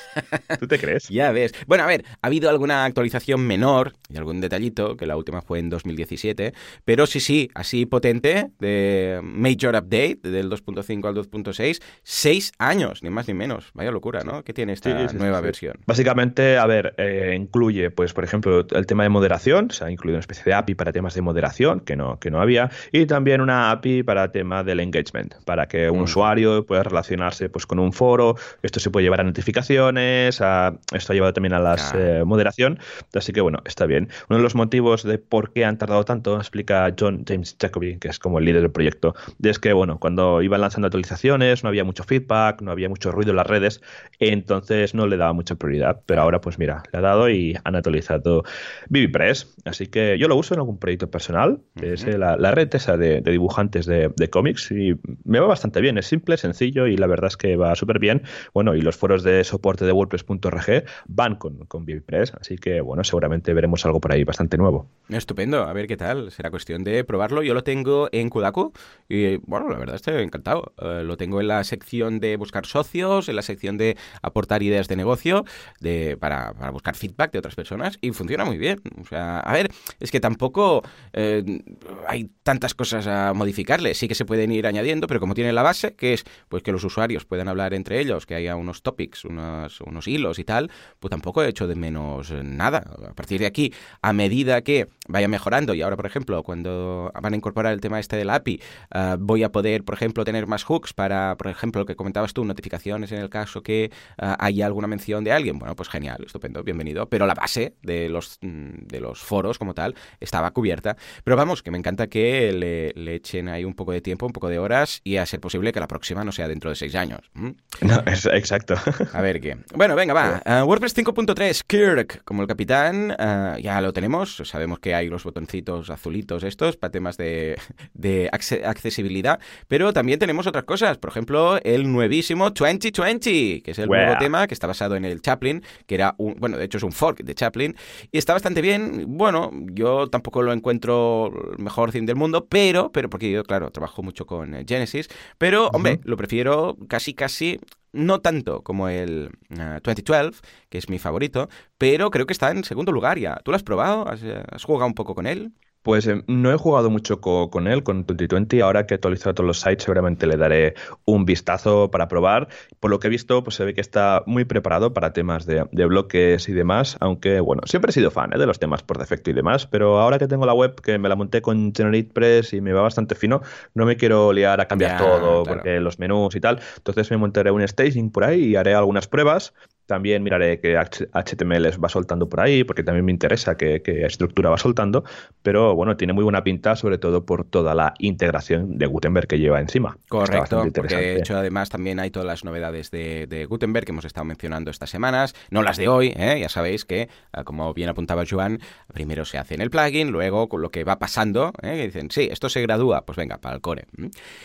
¿Tú 0.59 0.67
te 0.67 0.79
crees? 0.79 1.09
ya 1.09 1.33
ves. 1.33 1.53
Bueno, 1.67 1.85
a 1.85 1.87
ver, 1.87 2.05
ha 2.21 2.27
habido 2.27 2.51
alguna 2.51 2.85
actualización 2.85 3.47
menor 3.47 3.95
y 4.09 4.17
algún 4.17 4.41
detallito, 4.41 4.97
que 4.97 5.07
la 5.07 5.17
última 5.17 5.43
fue 5.43 5.59
en 5.59 5.71
2017, 5.71 6.53
pero 6.85 7.07
sí, 7.07 7.21
sí, 7.21 7.51
así 7.55 7.87
potente, 7.87 8.51
de 8.59 9.21
Major 9.23 9.75
Update, 9.77 10.21
del 10.23 10.51
2.5 10.51 11.09
al 11.09 11.15
2.6, 11.15 11.83
seis 12.03 12.53
años, 12.59 13.03
ni 13.03 13.11
más 13.11 13.29
ni 13.29 13.35
menos. 13.35 13.71
Vaya 13.75 13.91
locura, 13.91 14.24
¿no? 14.25 14.43
¿Qué 14.43 14.53
tiene 14.53 14.73
esta 14.73 14.91
nueva 15.13 15.41
versión? 15.41 15.79
Básicamente, 15.87 16.59
a 16.59 16.67
ver, 16.67 16.95
eh, 16.99 17.35
incluye, 17.37 17.91
pues, 17.91 18.13
por 18.13 18.25
ejemplo, 18.25 18.67
el 18.71 18.87
tema 18.87 19.03
de 19.03 19.09
moderación, 19.09 19.71
se 19.71 19.85
ha 19.85 19.91
incluido 19.91 20.17
una 20.17 20.21
especie 20.21 20.45
de 20.45 20.55
API 20.55 20.75
para 20.75 20.93
temas 20.93 21.15
de 21.15 21.23
moderación, 21.23 21.81
que 21.81 21.97
no, 21.97 22.19
que 22.19 22.31
no 22.31 22.41
había, 22.41 22.71
y 22.93 23.07
también 23.07 23.41
una 23.41 23.71
API 23.71 24.03
para 24.03 24.33
tema 24.33 24.65
del 24.65 24.81
engagement, 24.81 25.35
para 25.45 25.67
que 25.67 25.91
un 25.91 26.01
usuario 26.01 26.65
pueda 26.67 26.83
relacionarse 26.83 27.49
pues, 27.49 27.67
con 27.67 27.79
un 27.79 27.93
foro, 27.93 28.37
esto 28.63 28.81
se 28.81 28.91
puede 28.91 29.05
llevar 29.05 29.21
a 29.21 29.25
notificaciones, 29.25 30.41
a, 30.41 30.75
esto 30.93 31.13
ha 31.13 31.15
llevado 31.15 31.33
también 31.33 31.55
a 31.55 31.59
la 31.59 31.77
eh, 31.95 32.23
moderación, 32.25 32.79
así 33.15 33.33
que 33.33 33.41
bueno, 33.41 33.59
está 33.65 33.87
bien. 33.87 34.09
Uno 34.29 34.39
de 34.39 34.43
los 34.43 34.55
motivos 34.55 35.03
de 35.03 35.19
por 35.19 35.53
qué 35.53 35.65
han 35.65 35.79
tardado 35.79 36.05
tanto, 36.05 36.37
explica 36.37 36.93
John 36.99 37.25
James 37.27 37.57
Jacoby, 37.61 37.99
que 37.99 38.09
es 38.09 38.19
como 38.19 38.39
el 38.39 38.45
líder 38.45 38.63
del 38.63 38.71
proyecto, 38.71 39.15
es 39.43 39.59
que 39.59 39.73
bueno, 39.73 39.99
cuando 39.99 40.43
iban 40.43 40.61
lanzando 40.61 40.87
actualizaciones 40.87 41.63
no 41.63 41.69
había 41.69 41.85
mucho 41.85 42.05
feedback, 42.05 42.63
no 42.63 42.71
había 42.71 42.89
mucho 42.89 43.13
ruido 43.13 43.31
en 43.31 43.37
las 43.37 43.47
redes, 43.47 43.81
entonces 44.19 44.95
no 44.95 45.07
le 45.07 45.17
daba 45.17 45.33
mucha 45.33 45.57
prioridad, 45.57 46.03
pero 46.07 46.23
ahora 46.23 46.41
pues 46.41 46.59
mira, 46.59 46.83
le 46.93 46.99
ha 46.99 47.03
dado 47.03 47.29
y 47.29 47.57
han 47.65 47.77
actualizado 47.77 48.45
BBPress, 48.89 49.55
así 49.65 49.87
que 49.87 50.19
yo 50.19 50.29
lo 50.29 50.37
uso 50.37 50.55
en 50.55 50.61
algún 50.61 50.79
proyecto 50.79 51.11
personal, 51.11 51.61
es 51.81 52.05
eh, 52.05 52.19
la, 52.19 52.37
red 52.53 52.75
esa 52.75 52.97
de, 52.97 53.21
dibujantes 53.21 53.87
de, 53.87 54.13
cómics 54.31 54.71
y 54.71 54.95
me 55.25 55.41
va 55.41 55.47
bastante 55.47 55.81
bien, 55.81 55.99
es 55.99 56.07
simple, 56.07 56.37
sencillo 56.37 56.87
y 56.87 56.97
la 56.97 57.07
verdad 57.07 57.29
es 57.29 57.37
que 57.37 57.57
va 57.57 57.75
súper 57.75 57.99
bien, 57.99 58.23
bueno, 58.53 58.75
y 58.75 58.81
los 58.81 58.97
foros 58.97 59.23
de 59.23 59.45
soporte 59.45 59.85
de 59.85 59.93
WordPress.org 59.93 60.85
van 61.07 61.37
con, 61.37 61.67
con 61.67 61.85
BBPress, 61.85 62.33
así 62.41 62.57
que 62.57 62.81
bueno, 62.81 63.05
seguramente 63.05 63.53
veremos 63.53 63.85
algo 63.85 64.01
por 64.01 64.13
ahí 64.13 64.25
bastante 64.25 64.57
nuevo. 64.57 64.89
Estupendo, 65.09 65.63
a 65.63 65.73
ver 65.73 65.87
qué 65.87 65.97
tal, 65.97 66.31
será 66.31 66.51
cuestión 66.51 66.85
de 66.85 67.05
probarlo, 67.05 67.43
yo 67.43 67.55
lo 67.55 67.63
tengo 67.63 68.09
en 68.13 68.31
Kudaku 68.31 68.73
y 69.09 69.37
bueno, 69.37 69.69
la 69.69 69.79
verdad 69.79 69.97
estoy 69.97 70.23
encantado, 70.23 70.73
eh, 70.81 71.03
lo 71.05 71.17
tengo 71.17 71.41
en 71.41 71.49
la 71.49 71.63
sección 71.65 72.21
de 72.21 72.37
buscar 72.37 72.67
socios, 72.67 73.29
en 73.29 73.37
la 73.37 73.43
sección 73.43 73.77
de 73.77 73.94
aportar 74.23 74.63
ideas 74.63 74.89
de 74.89 74.97
negocio, 74.97 75.45
de, 75.81 76.17
para, 76.19 76.53
buscar 76.71 76.95
feedback 76.95 77.33
de 77.33 77.39
otras 77.39 77.55
personas 77.55 77.99
y 78.01 78.11
funciona 78.13 78.45
muy 78.45 78.59
bien, 78.59 78.81
o 79.01 79.05
sea, 79.05 79.41
a 79.41 79.53
ver, 79.53 79.71
es 80.01 80.11
que 80.11 80.21
tampoco 80.21 80.83
eh, 81.13 81.63
hay 82.07 82.31
tantas 82.43 82.75
cosas 82.75 83.07
a 83.07 83.33
modificarle, 83.35 83.95
sí 83.95 84.09
que 84.09 84.15
se 84.15 84.25
pueden 84.25 84.53
ir 84.53 84.67
añadiendo, 84.67 85.07
pero 85.07 85.21
como 85.21 85.35
tiene 85.35 85.53
la 85.53 85.63
base, 85.63 85.95
que 85.95 86.15
es 86.15 86.25
pues 86.49 86.63
que 86.63 86.73
los 86.73 86.85
usuarios 86.85 87.25
puedan 87.25 87.49
hablar 87.49 87.75
entre 87.75 88.01
ellos, 88.01 88.27
que 88.27 88.35
haya 88.35 88.57
unos 88.57 88.83
topics, 88.83 89.25
unos, 89.25 89.81
unos 89.81 90.09
hilos 90.09 90.39
y 90.39 90.45
tal, 90.45 90.71
pues 91.01 91.11
tampoco 91.11 91.43
he 91.43 91.49
hecho 91.49 91.67
de 91.67 91.75
menos 91.75 92.33
nada. 92.33 92.85
A 93.09 93.15
partir 93.15 93.41
de 93.41 93.47
aquí, 93.47 93.73
a 94.03 94.13
medida 94.13 94.63
que 94.63 94.89
vaya 95.09 95.29
mejorando, 95.29 95.75
y 95.75 95.83
ahora, 95.83 95.97
por 95.97 96.07
ejemplo, 96.07 96.43
cuando 96.43 97.13
van 97.21 97.33
a 97.33 97.37
incorporar 97.37 97.73
el 97.73 97.81
tema 97.81 98.01
este 98.01 98.17
del 98.17 98.31
API, 98.31 98.61
ah, 98.91 99.17
voy 99.19 99.43
a 99.43 99.53
poder, 99.53 99.85
por 99.85 99.95
ejemplo, 99.95 100.25
tener 100.25 100.47
más 100.47 100.65
hooks 100.65 100.93
para, 100.93 101.37
por 101.37 101.49
ejemplo, 101.49 101.81
lo 101.83 101.87
que 101.87 101.97
comentabas 101.97 102.33
tú, 102.35 102.45
notificaciones 102.45 103.13
en 103.13 103.19
el 103.19 103.31
caso 103.31 103.63
que 103.63 103.84
uh, 104.21 104.35
haya 104.39 104.67
alguna 104.67 104.87
mención 104.87 105.25
de 105.25 105.33
alguien. 105.33 105.59
Bueno, 105.59 105.75
pues 105.77 105.89
genial, 105.89 106.23
estupendo, 106.25 106.63
bienvenido. 106.63 107.09
Pero 107.09 107.27
la 107.27 107.35
base 107.35 107.75
de 107.83 108.09
los, 108.09 108.39
mm, 108.41 108.87
de 108.87 109.01
los 109.01 109.21
foros 109.21 109.59
como 109.59 109.75
tal 109.75 109.95
estaba 110.21 110.51
cubierta. 110.53 110.97
Pero 111.25 111.37
vamos, 111.37 111.63
que 111.63 111.71
me 111.71 111.79
encanta 111.79 112.07
que 112.07 112.53
le, 112.53 113.15
echen 113.15 113.49
ahí 113.49 113.65
un 113.65 113.75
poco 113.75 113.93
de 113.93 114.01
tiempo, 114.01 114.27
un 114.27 114.33
poco 114.33 114.49
de 114.49 114.59
horas 114.59 115.01
y 115.05 115.17
a 115.17 115.27
ser 115.27 115.41
posible 115.41 115.73
que 115.73 115.81
la 115.81 115.87
próxima 115.87 116.25
no 116.25 116.33
sea 116.33 116.49
dentro 116.49 116.71
de 116.71 116.77
seis 116.77 116.95
años. 116.95 117.21
No, 117.81 118.03
es, 118.07 118.25
exacto. 118.27 118.77
A 119.13 119.21
ver 119.21 119.41
qué. 119.41 119.59
Bueno, 119.75 119.95
venga, 119.95 120.15
va. 120.15 120.43
Uh, 120.47 120.65
WordPress 120.65 120.97
5.3, 120.97 121.65
Kirk, 121.67 122.25
como 122.25 122.41
el 122.41 122.49
capitán, 122.49 123.11
uh, 123.11 123.59
ya 123.59 123.81
lo 123.81 123.93
tenemos. 123.93 124.43
Sabemos 124.45 124.79
que 124.79 124.95
hay 124.95 125.09
los 125.09 125.25
botoncitos 125.25 125.91
azulitos 125.91 126.45
estos 126.45 126.77
para 126.77 126.91
temas 126.93 127.17
de, 127.17 127.59
de 127.93 128.31
accesibilidad, 128.33 129.41
pero 129.69 129.93
también 129.93 130.19
tenemos 130.19 130.47
otras 130.47 130.65
cosas. 130.65 130.99
Por 130.99 131.11
ejemplo, 131.11 131.59
el 131.63 131.91
nuevísimo 131.91 132.51
2020, 132.51 133.63
que 133.63 133.74
es 133.75 133.85
el 133.85 133.89
nuevo 133.89 134.17
tema 134.19 134.47
que 134.47 134.55
está 134.55 134.67
basado 134.67 134.97
en 134.97 135.05
el 135.05 135.21
Chaplin, 135.21 135.63
que 135.87 135.95
era 135.95 136.15
un, 136.19 136.35
bueno, 136.39 136.57
de 136.57 136.65
hecho 136.65 136.79
es 136.79 136.85
un 136.85 136.93
fork 136.93 137.23
de 137.23 137.35
Chaplin, 137.35 137.77
y 138.11 138.19
está 138.19 138.33
bastante 138.33 138.61
bien. 138.61 139.05
Bueno, 139.09 139.51
yo 139.73 140.09
tampoco 140.09 140.43
lo 140.43 140.53
encuentro 140.53 141.33
el 141.57 141.63
mejor 141.63 141.93
theme 141.93 142.07
del 142.07 142.17
mundo, 142.17 142.47
pero, 142.47 142.91
pero 142.93 143.11
porque 143.11 143.31
yo, 143.31 143.45
claro, 143.45 143.71
trabajo 143.71 144.03
mucho 144.03 144.27
con 144.27 144.55
eh, 144.55 144.65
Genesis, 144.67 145.09
pero, 145.39 145.69
hombre, 145.69 146.01
lo 146.05 146.17
prefiero 146.17 146.77
casi, 146.89 147.15
casi 147.15 147.61
no 147.93 148.21
tanto 148.21 148.63
como 148.63 148.89
el 148.89 149.31
2012, 149.49 150.29
eh, 150.29 150.31
que 150.69 150.79
es 150.79 150.89
mi 150.89 150.99
favorito, 150.99 151.49
pero 151.79 152.11
creo 152.11 152.27
que 152.27 152.33
está 152.33 152.51
en 152.51 152.65
segundo 152.65 152.93
lugar 152.93 153.19
ya. 153.19 153.37
¿Tú 153.45 153.53
lo 153.53 153.57
has 153.57 153.63
probado? 153.63 154.09
¿Has, 154.09 154.23
eh, 154.23 154.43
has 154.51 154.65
jugado 154.65 154.87
un 154.87 154.95
poco 154.95 155.15
con 155.15 155.27
él? 155.27 155.53
Pues 155.85 156.07
eh, 156.07 156.25
no 156.29 156.51
he 156.51 156.57
jugado 156.57 156.89
mucho 156.89 157.21
con 157.21 157.69
él, 157.69 157.83
con 157.83 158.07
2020. 158.07 158.63
Ahora 158.63 158.87
que 158.87 158.95
he 158.95 158.97
actualizado 158.97 159.35
todos 159.35 159.47
los 159.47 159.61
sites, 159.61 159.83
seguramente 159.83 160.27
le 160.27 160.39
daré 160.39 160.75
un 161.05 161.27
vistazo 161.27 161.91
para 161.91 162.09
probar. 162.09 162.49
Por 162.81 162.91
lo 162.91 162.99
que 162.99 163.09
he 163.09 163.11
visto, 163.11 163.45
pues 163.45 163.57
se 163.57 163.67
ve 163.67 163.75
que 163.75 163.83
está 163.83 164.23
muy 164.25 164.47
preparado 164.47 164.95
para 164.95 165.13
temas 165.13 165.45
de, 165.45 165.63
bloques 165.73 166.49
y 166.49 166.55
demás. 166.55 166.97
Aunque, 167.01 167.39
bueno, 167.41 167.61
siempre 167.67 167.91
he 167.91 167.93
sido 167.93 168.11
fan 168.11 168.33
¿eh? 168.33 168.39
de 168.39 168.47
los 168.47 168.59
temas 168.59 168.83
por 168.83 168.97
defecto 168.97 169.29
y 169.29 169.35
demás. 169.35 169.67
Pero 169.67 170.01
ahora 170.01 170.19
que 170.19 170.27
tengo 170.27 170.47
la 170.47 170.55
web, 170.55 170.75
que 170.81 170.99
me 170.99 171.11
la 171.11 171.17
monté 171.17 171.43
con 171.43 171.75
GeneratePress 171.75 172.55
y 172.55 172.63
me 172.63 172.73
va 172.73 172.81
bastante 172.81 173.15
fino, 173.15 173.43
no 173.75 173.85
me 173.85 173.99
quiero 173.99 174.33
liar 174.33 174.63
a 174.63 174.67
cambiar 174.67 174.97
todo, 174.97 175.43
porque 175.43 175.81
los 175.81 175.99
menús 175.99 176.35
y 176.35 176.41
tal. 176.41 176.61
Entonces 176.79 177.11
me 177.11 177.19
montaré 177.19 177.51
un 177.51 177.69
staging 177.69 178.11
por 178.11 178.25
ahí 178.25 178.43
y 178.43 178.57
haré 178.57 178.73
algunas 178.73 179.07
pruebas 179.07 179.53
también 179.87 180.23
miraré 180.23 180.61
qué 180.61 180.77
HTML 180.79 181.83
va 181.83 181.89
soltando 181.89 182.29
por 182.29 182.41
ahí, 182.41 182.65
porque 182.65 182.83
también 182.83 183.05
me 183.05 183.13
interesa 183.13 183.57
qué, 183.57 183.83
estructura 183.85 184.51
va 184.51 184.59
soltando. 184.59 185.05
Pero 185.43 185.75
bueno, 185.75 185.97
tiene 185.97 186.13
muy 186.13 186.25
buena 186.25 186.43
pinta, 186.43 186.77
sobre 186.77 186.99
todo 186.99 187.25
por 187.25 187.45
toda 187.45 187.75
la 187.75 187.95
integración 187.99 188.79
de 188.79 188.87
Gutenberg 188.87 189.27
que 189.27 189.39
lleva 189.39 189.61
encima. 189.61 189.97
Correcto, 190.09 190.65
porque 190.75 190.97
de 190.97 191.19
hecho 191.19 191.37
además 191.37 191.69
también 191.69 192.01
hay 192.01 192.11
todas 192.11 192.27
las 192.27 192.45
novedades 192.45 192.91
de, 192.91 193.47
Gutenberg 193.49 193.85
que 193.85 193.93
hemos 193.93 194.05
estado 194.05 194.25
mencionando 194.25 194.71
estas 194.71 194.91
semanas, 194.91 195.35
no 195.51 195.63
las 195.63 195.77
de 195.77 195.89
hoy, 195.89 196.15
¿eh? 196.17 196.39
ya 196.41 196.49
sabéis 196.49 196.85
que, 196.85 197.09
ah, 197.33 197.45
como 197.45 197.75
bien 197.75 197.89
apuntaba 197.89 198.25
Joan, 198.29 198.61
primero 198.93 199.25
se 199.25 199.39
hace 199.39 199.55
en 199.55 199.61
el 199.61 199.71
plugin, 199.71 200.11
luego 200.11 200.49
con 200.49 200.63
lo 200.63 200.71
que 200.71 200.85
va 200.85 200.99
pasando, 200.99 201.53
¿eh? 201.63 201.77
que 201.77 201.85
dicen, 201.87 202.11
sí, 202.11 202.29
esto 202.31 202.49
se 202.49 202.63
gradúa, 202.63 203.05
pues 203.05 203.17
venga, 203.17 203.39
para 203.39 203.57
el 203.57 203.61
core. 203.61 203.87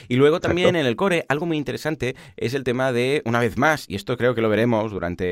Y 0.07 0.15
luego 0.17 0.39
también 0.39 0.75
en 0.75 0.85
el 0.85 0.95
core, 0.95 1.25
algo 1.29 1.45
muy 1.45 1.57
interesante 1.57 2.15
es 2.35 2.53
el 2.53 2.63
tema 2.63 2.91
de, 2.91 3.21
una 3.25 3.39
vez 3.39 3.57
más, 3.57 3.85
y 3.87 3.95
esto 3.95 4.17
creo 4.17 4.35
que 4.35 4.41
lo 4.41 4.49
veremos 4.49 4.91
durante 4.91 5.28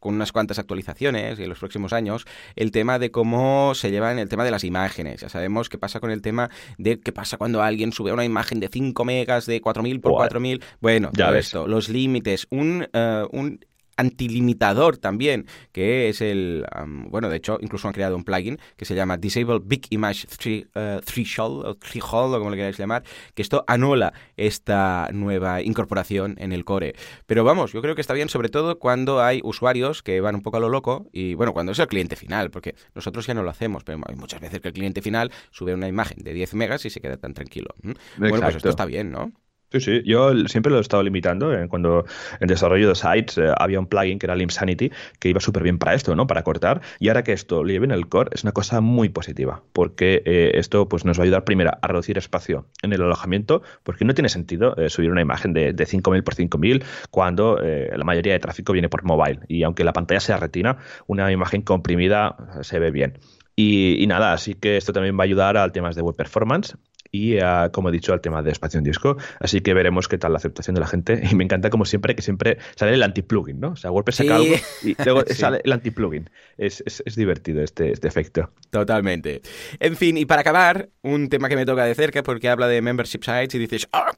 con 0.00 0.14
unas 0.14 0.32
cuantas 0.32 0.58
actualizaciones 0.58 1.38
y 1.38 1.42
en 1.42 1.48
los 1.48 1.58
próximos 1.58 1.92
años, 1.92 2.26
el 2.56 2.70
tema 2.70 2.98
de 2.98 3.10
cómo 3.10 3.74
se 3.74 3.90
lleva 3.90 4.12
en 4.12 4.18
el 4.18 4.28
tema 4.28 4.44
de 4.44 4.50
las 4.50 4.64
imágenes. 4.64 5.20
Ya 5.20 5.28
sabemos 5.28 5.68
qué 5.68 5.78
pasa 5.78 6.00
con 6.00 6.10
el 6.10 6.22
tema 6.22 6.50
de 6.78 7.00
qué 7.00 7.12
pasa 7.12 7.36
cuando 7.36 7.62
alguien 7.62 7.92
sube 7.92 8.12
una 8.12 8.24
imagen 8.24 8.60
de 8.60 8.68
5 8.68 9.04
megas 9.04 9.46
de 9.46 9.60
4000 9.60 10.00
por 10.00 10.12
4000. 10.12 10.62
Bueno, 10.80 11.10
ya 11.12 11.26
todo 11.26 11.36
esto, 11.36 11.68
los 11.68 11.88
límites, 11.88 12.46
un, 12.50 12.86
uh, 12.92 13.36
un 13.36 13.60
antilimitador 13.96 14.98
también, 14.98 15.46
que 15.72 16.08
es 16.08 16.20
el, 16.20 16.66
bueno, 17.08 17.28
de 17.28 17.36
hecho, 17.36 17.58
incluso 17.60 17.88
han 17.88 17.94
creado 17.94 18.16
un 18.16 18.24
plugin 18.24 18.58
que 18.76 18.84
se 18.84 18.94
llama 18.94 19.16
Disable 19.16 19.60
Big 19.62 19.86
Image 19.90 20.26
eh, 20.44 21.00
Threshold, 21.04 21.66
o 21.66 21.74
Threshold, 21.76 22.34
o 22.34 22.38
como 22.38 22.50
le 22.50 22.56
queráis 22.56 22.78
llamar, 22.78 23.04
que 23.34 23.42
esto 23.42 23.64
anula 23.66 24.12
esta 24.36 25.08
nueva 25.12 25.62
incorporación 25.62 26.36
en 26.38 26.52
el 26.52 26.64
core. 26.64 26.94
Pero 27.26 27.44
vamos, 27.44 27.72
yo 27.72 27.82
creo 27.82 27.94
que 27.94 28.00
está 28.00 28.14
bien, 28.14 28.28
sobre 28.28 28.48
todo 28.48 28.78
cuando 28.78 29.22
hay 29.22 29.40
usuarios 29.44 30.02
que 30.02 30.20
van 30.20 30.34
un 30.34 30.42
poco 30.42 30.56
a 30.56 30.60
lo 30.60 30.68
loco 30.68 31.06
y, 31.12 31.34
bueno, 31.34 31.52
cuando 31.52 31.72
es 31.72 31.78
el 31.78 31.88
cliente 31.88 32.16
final, 32.16 32.50
porque 32.50 32.74
nosotros 32.94 33.26
ya 33.26 33.34
no 33.34 33.42
lo 33.42 33.50
hacemos, 33.50 33.84
pero 33.84 34.00
hay 34.06 34.16
muchas 34.16 34.40
veces 34.40 34.60
que 34.60 34.68
el 34.68 34.74
cliente 34.74 35.02
final 35.02 35.30
sube 35.50 35.74
una 35.74 35.88
imagen 35.88 36.22
de 36.22 36.32
10 36.32 36.54
megas 36.54 36.84
y 36.84 36.90
se 36.90 37.00
queda 37.00 37.16
tan 37.16 37.34
tranquilo. 37.34 37.74
Bueno, 38.16 38.40
pues 38.40 38.56
esto 38.56 38.68
está 38.68 38.84
bien, 38.84 39.10
¿no? 39.10 39.32
Sí, 39.74 39.80
sí, 39.80 40.02
yo 40.04 40.32
siempre 40.46 40.70
lo 40.70 40.78
he 40.78 40.80
estado 40.80 41.02
limitando. 41.02 41.52
Eh, 41.52 41.66
cuando 41.66 42.04
en 42.38 42.46
desarrollo 42.46 42.88
de 42.88 42.94
sites 42.94 43.38
eh, 43.38 43.52
había 43.56 43.80
un 43.80 43.88
plugin 43.88 44.20
que 44.20 44.26
era 44.26 44.36
Limsanity 44.36 44.92
que 45.18 45.30
iba 45.30 45.40
súper 45.40 45.64
bien 45.64 45.78
para 45.78 45.94
esto, 45.94 46.14
¿no? 46.14 46.28
Para 46.28 46.44
cortar. 46.44 46.80
Y 47.00 47.08
ahora 47.08 47.24
que 47.24 47.32
esto 47.32 47.64
lo 47.64 47.70
lleve 47.70 47.86
en 47.86 47.90
el 47.90 48.08
core 48.08 48.30
es 48.32 48.44
una 48.44 48.52
cosa 48.52 48.80
muy 48.80 49.08
positiva, 49.08 49.64
porque 49.72 50.22
eh, 50.26 50.52
esto 50.54 50.88
pues, 50.88 51.04
nos 51.04 51.18
va 51.18 51.22
a 51.22 51.24
ayudar 51.24 51.42
primero 51.42 51.72
a 51.82 51.88
reducir 51.88 52.18
espacio 52.18 52.66
en 52.82 52.92
el 52.92 53.02
alojamiento, 53.02 53.62
porque 53.82 54.04
no 54.04 54.14
tiene 54.14 54.28
sentido 54.28 54.76
subir 54.88 55.10
una 55.10 55.22
imagen 55.22 55.52
de, 55.52 55.72
de 55.72 55.86
5.000 55.86 56.22
por 56.22 56.36
5.000 56.36 56.84
cuando 57.10 57.58
la 57.58 58.04
mayoría 58.04 58.34
de 58.34 58.38
tráfico 58.38 58.72
viene 58.72 58.88
por 58.88 59.02
mobile. 59.02 59.40
Y 59.48 59.64
aunque 59.64 59.82
la 59.82 59.92
pantalla 59.92 60.20
sea 60.20 60.36
retina, 60.36 60.76
una 61.08 61.32
imagen 61.32 61.62
comprimida 61.62 62.36
se 62.62 62.78
ve 62.78 62.92
bien. 62.92 63.18
Y, 63.56 64.00
y, 64.02 64.06
nada, 64.06 64.32
así 64.32 64.54
que 64.54 64.76
esto 64.76 64.92
también 64.92 65.16
va 65.18 65.22
a 65.22 65.24
ayudar 65.24 65.56
al 65.56 65.72
temas 65.72 65.96
de 65.96 66.02
web 66.02 66.16
performance 66.16 66.76
y, 67.14 67.38
como 67.70 67.90
he 67.90 67.92
dicho, 67.92 68.12
al 68.12 68.20
tema 68.20 68.42
de 68.42 68.50
espacio 68.50 68.78
en 68.78 68.84
disco. 68.84 69.16
Así 69.38 69.60
que 69.60 69.72
veremos 69.72 70.08
qué 70.08 70.18
tal 70.18 70.32
la 70.32 70.38
aceptación 70.38 70.74
de 70.74 70.80
la 70.80 70.88
gente. 70.88 71.22
Y 71.30 71.36
me 71.36 71.44
encanta, 71.44 71.70
como 71.70 71.84
siempre, 71.84 72.16
que 72.16 72.22
siempre 72.22 72.58
sale 72.74 72.94
el 72.94 73.02
anti-plugin, 73.04 73.60
¿no? 73.60 73.68
O 73.68 73.76
sea, 73.76 73.92
WordPress 73.92 74.16
saca 74.16 74.36
algo 74.36 74.56
y 74.82 74.96
luego 75.04 75.22
sale 75.26 75.60
el 75.62 75.70
anti-plugin. 75.70 76.28
Es, 76.58 76.82
es, 76.84 77.14
divertido 77.14 77.62
este, 77.62 77.92
este 77.92 78.08
efecto. 78.08 78.50
Totalmente. 78.70 79.42
En 79.78 79.96
fin, 79.96 80.16
y 80.16 80.24
para 80.26 80.40
acabar, 80.40 80.88
un 81.02 81.28
tema 81.28 81.48
que 81.48 81.54
me 81.54 81.64
toca 81.64 81.84
de 81.84 81.94
cerca 81.94 82.24
porque 82.24 82.48
habla 82.48 82.66
de 82.66 82.82
membership 82.82 83.22
sites 83.22 83.54
y 83.54 83.58
dices, 83.58 83.88
oh, 83.92 84.10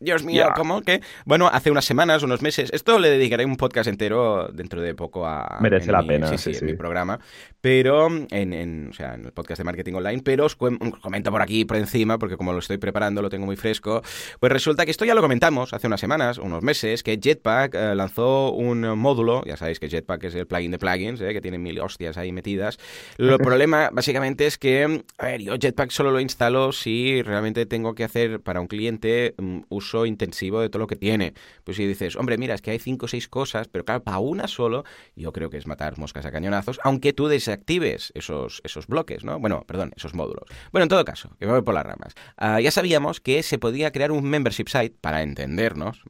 Dios 0.00 0.24
mío, 0.24 0.46
¿cómo 0.56 0.82
que? 0.82 1.00
Bueno, 1.24 1.48
hace 1.52 1.70
unas 1.70 1.84
semanas, 1.84 2.22
unos 2.22 2.42
meses, 2.42 2.70
esto 2.72 2.98
le 2.98 3.10
dedicaré 3.10 3.44
un 3.44 3.56
podcast 3.56 3.88
entero 3.88 4.48
dentro 4.52 4.80
de 4.80 4.94
poco 4.94 5.26
a... 5.26 5.58
Merece 5.60 5.92
la 5.92 6.02
pena. 6.02 6.26
Sí, 6.36 6.52
sí, 6.52 6.58
en 6.60 6.66
mi 6.66 6.74
programa. 6.74 7.18
Pero, 7.60 8.06
en, 8.06 8.52
en, 8.52 8.88
o 8.90 8.92
sea, 8.92 9.14
en 9.14 9.24
el 9.24 9.32
podcast 9.32 9.58
de 9.58 9.64
marketing 9.64 9.94
online, 9.94 10.22
pero 10.22 10.44
os 10.44 10.56
comento 10.56 11.30
por 11.30 11.42
aquí, 11.42 11.64
por 11.64 11.76
encima, 11.76 12.18
porque 12.18 12.36
como 12.36 12.52
lo 12.52 12.58
estoy 12.58 12.78
preparando, 12.78 13.22
lo 13.22 13.30
tengo 13.30 13.46
muy 13.46 13.56
fresco, 13.56 14.02
pues 14.38 14.52
resulta 14.52 14.84
que 14.84 14.90
esto 14.90 15.04
ya 15.04 15.14
lo 15.14 15.22
comentamos 15.22 15.72
hace 15.72 15.86
unas 15.86 16.00
semanas, 16.00 16.38
unos 16.38 16.62
meses, 16.62 17.02
que 17.02 17.18
Jetpack 17.20 17.74
eh, 17.74 17.94
lanzó 17.94 18.52
un 18.52 18.82
módulo, 18.98 19.42
ya 19.44 19.56
sabéis 19.56 19.80
que 19.80 19.88
Jetpack 19.88 20.24
es 20.24 20.34
el 20.34 20.46
plugin 20.46 20.70
de 20.70 20.78
plugins, 20.78 21.20
eh, 21.20 21.32
que 21.32 21.40
tiene 21.40 21.58
mil 21.58 21.80
hostias 21.80 22.16
ahí 22.16 22.32
metidas. 22.32 22.78
El 23.18 23.38
problema, 23.38 23.90
básicamente, 23.92 24.46
es 24.46 24.58
que, 24.58 25.04
a 25.18 25.26
ver, 25.26 25.40
yo 25.40 25.56
Jetpack 25.58 25.90
solo 25.90 26.10
lo 26.10 26.20
instalo 26.20 26.72
si 26.72 27.22
realmente 27.22 27.66
tengo 27.66 27.94
que 27.94 28.04
hacer 28.04 28.40
para 28.40 28.60
un 28.60 28.66
cliente 28.66 29.34
uso 29.68 30.06
intensivo 30.06 30.60
de 30.60 30.68
todo 30.68 30.80
lo 30.80 30.86
que 30.86 30.96
tiene. 30.96 31.34
Pues 31.64 31.76
si 31.76 31.86
dices, 31.86 32.16
hombre, 32.16 32.38
mira, 32.38 32.54
es 32.54 32.62
que 32.62 32.70
hay 32.70 32.78
cinco 32.78 33.06
o 33.06 33.08
seis 33.08 33.28
cosas, 33.28 33.68
pero 33.68 33.84
claro, 33.84 34.02
para 34.02 34.18
una 34.18 34.48
solo, 34.48 34.84
yo 35.16 35.32
creo 35.32 35.50
que 35.50 35.56
es 35.56 35.66
matar 35.66 35.98
moscas 35.98 36.26
a 36.26 36.32
cañonazos, 36.32 36.80
aunque 36.84 37.12
tú 37.12 37.28
desactives 37.28 38.12
esos, 38.14 38.60
esos 38.64 38.86
bloques, 38.86 39.24
¿no? 39.24 39.38
Bueno, 39.38 39.64
perdón, 39.66 39.92
esos 39.96 40.14
módulos. 40.14 40.44
Bueno, 40.72 40.84
en 40.84 40.88
todo 40.88 41.04
caso, 41.04 41.30
que 41.38 41.46
me 41.46 41.52
voy 41.52 41.62
por 41.62 41.74
las 41.74 41.84
ramas. 41.84 42.14
Ah, 42.36 42.60
ya 42.60 42.70
sabíamos 42.70 43.20
que 43.20 43.42
se 43.42 43.58
podía 43.58 43.92
crear 43.92 44.12
un 44.12 44.24
membership 44.24 44.68
site, 44.68 44.94
para 45.00 45.22
entendernos, 45.22 46.02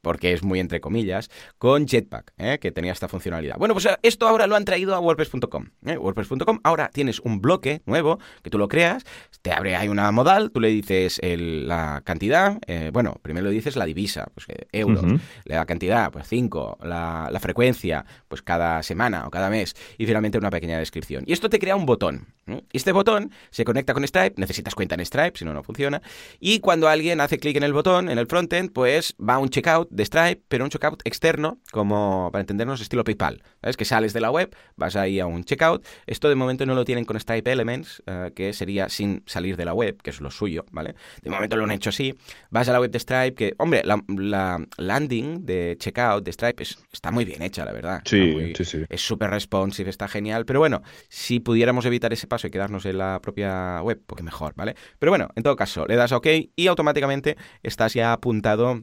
porque 0.00 0.32
es 0.32 0.42
muy 0.42 0.60
entre 0.60 0.80
comillas, 0.80 1.30
con 1.58 1.86
Jetpack, 1.86 2.32
¿eh? 2.38 2.58
que 2.60 2.72
tenía 2.72 2.92
esta 2.92 3.08
funcionalidad. 3.08 3.56
Bueno, 3.58 3.74
pues 3.74 3.86
eh, 3.86 3.96
esto 4.02 4.28
ahora 4.28 4.46
lo 4.46 4.56
han 4.56 4.64
traído 4.64 4.94
a 4.94 5.00
WordPress.com. 5.00 5.66
¿eh? 5.86 5.96
WordPress.com 5.96 6.60
ahora 6.64 6.90
tienes 6.92 7.20
un 7.20 7.40
bloque 7.40 7.82
nuevo 7.86 8.18
que 8.42 8.50
tú 8.50 8.58
lo 8.58 8.68
creas, 8.68 9.04
te 9.42 9.52
abre 9.52 9.76
ahí 9.76 9.88
una 9.88 10.10
modal, 10.12 10.50
tú 10.50 10.60
le 10.60 10.68
dices 10.68 11.20
la 11.22 12.02
cantidad, 12.04 12.58
bueno, 12.90 13.18
primero 13.22 13.46
le 13.46 13.52
dices 13.52 13.76
la 13.76 13.84
divisa, 13.84 14.28
pues 14.34 14.46
euros, 14.72 15.04
la 15.44 15.64
cantidad, 15.66 16.10
pues 16.10 16.26
5, 16.28 16.78
la, 16.82 17.28
la 17.30 17.40
frecuencia, 17.40 18.04
pues 18.28 18.42
cada 18.42 18.82
semana 18.82 19.26
o 19.26 19.30
cada 19.30 19.50
mes, 19.50 19.74
y 19.96 20.06
finalmente 20.06 20.38
una 20.38 20.50
pequeña 20.50 20.78
descripción. 20.78 21.24
Y 21.26 21.32
esto 21.32 21.48
te 21.48 21.58
crea 21.58 21.76
un 21.76 21.86
botón. 21.86 22.26
Este 22.72 22.92
botón 22.92 23.30
se 23.50 23.64
conecta 23.64 23.94
con 23.94 24.06
Stripe, 24.06 24.34
necesitas 24.36 24.74
cuenta 24.74 24.94
en 24.94 25.04
Stripe, 25.04 25.38
si 25.38 25.44
no, 25.44 25.52
no 25.52 25.62
funciona. 25.62 26.00
Y 26.40 26.60
cuando 26.60 26.88
alguien 26.88 27.20
hace 27.20 27.38
clic 27.38 27.56
en 27.56 27.62
el 27.62 27.72
botón, 27.72 28.08
en 28.08 28.18
el 28.18 28.26
frontend, 28.26 28.72
pues 28.72 29.14
va 29.18 29.34
a 29.34 29.38
un 29.38 29.50
checkout 29.50 29.88
de 29.90 30.04
Stripe, 30.04 30.42
pero 30.48 30.64
un 30.64 30.70
checkout 30.70 31.02
externo, 31.04 31.58
como 31.70 32.30
para 32.32 32.40
entendernos 32.40 32.80
estilo 32.80 33.04
PayPal. 33.04 33.42
¿Sabes? 33.60 33.76
Que 33.76 33.84
sales 33.84 34.12
de 34.12 34.20
la 34.20 34.30
web, 34.30 34.54
vas 34.76 34.96
ahí 34.96 35.20
a 35.20 35.26
un 35.26 35.44
checkout. 35.44 35.84
Esto 36.06 36.28
de 36.28 36.34
momento 36.34 36.64
no 36.66 36.74
lo 36.74 36.84
tienen 36.84 37.04
con 37.04 37.18
Stripe 37.18 37.50
Elements, 37.50 38.02
eh, 38.06 38.32
que 38.34 38.52
sería 38.52 38.88
sin 38.88 39.22
salir 39.26 39.56
de 39.56 39.64
la 39.64 39.74
web, 39.74 40.00
que 40.02 40.10
es 40.10 40.20
lo 40.20 40.30
suyo, 40.30 40.64
¿vale? 40.70 40.94
De 41.22 41.30
momento 41.30 41.56
lo 41.56 41.64
han 41.64 41.70
hecho 41.70 41.90
así. 41.90 42.14
Vas 42.50 42.68
a 42.68 42.72
la 42.72 42.77
web 42.80 42.90
de 42.90 42.98
Stripe, 42.98 43.34
que, 43.34 43.54
hombre, 43.58 43.82
la, 43.84 44.64
landing 44.76 45.44
de 45.44 45.76
checkout 45.78 46.24
de 46.24 46.32
Stripe 46.32 46.62
está 46.62 47.10
muy 47.10 47.24
bien 47.24 47.42
hecha, 47.42 47.64
la 47.64 47.72
verdad. 47.72 48.02
Sí, 48.04 48.52
sí, 48.56 48.64
sí. 48.64 48.84
Es 48.88 49.00
súper 49.00 49.30
responsive, 49.30 49.90
está 49.90 50.08
genial. 50.08 50.44
Pero 50.44 50.60
bueno, 50.60 50.82
si 51.08 51.40
pudiéramos 51.40 51.84
evitar 51.86 52.12
ese 52.12 52.26
paso 52.26 52.46
y 52.46 52.50
quedarnos 52.50 52.86
en 52.86 52.98
la 52.98 53.20
propia 53.20 53.82
web, 53.82 54.00
porque 54.06 54.22
mejor, 54.22 54.54
¿vale? 54.56 54.74
Pero 54.98 55.12
bueno, 55.12 55.28
en 55.34 55.42
todo 55.42 55.56
caso, 55.56 55.86
le 55.86 55.96
das 55.96 56.12
OK 56.12 56.26
y 56.54 56.66
automáticamente 56.66 57.36
estás 57.62 57.94
ya 57.94 58.12
apuntado 58.12 58.82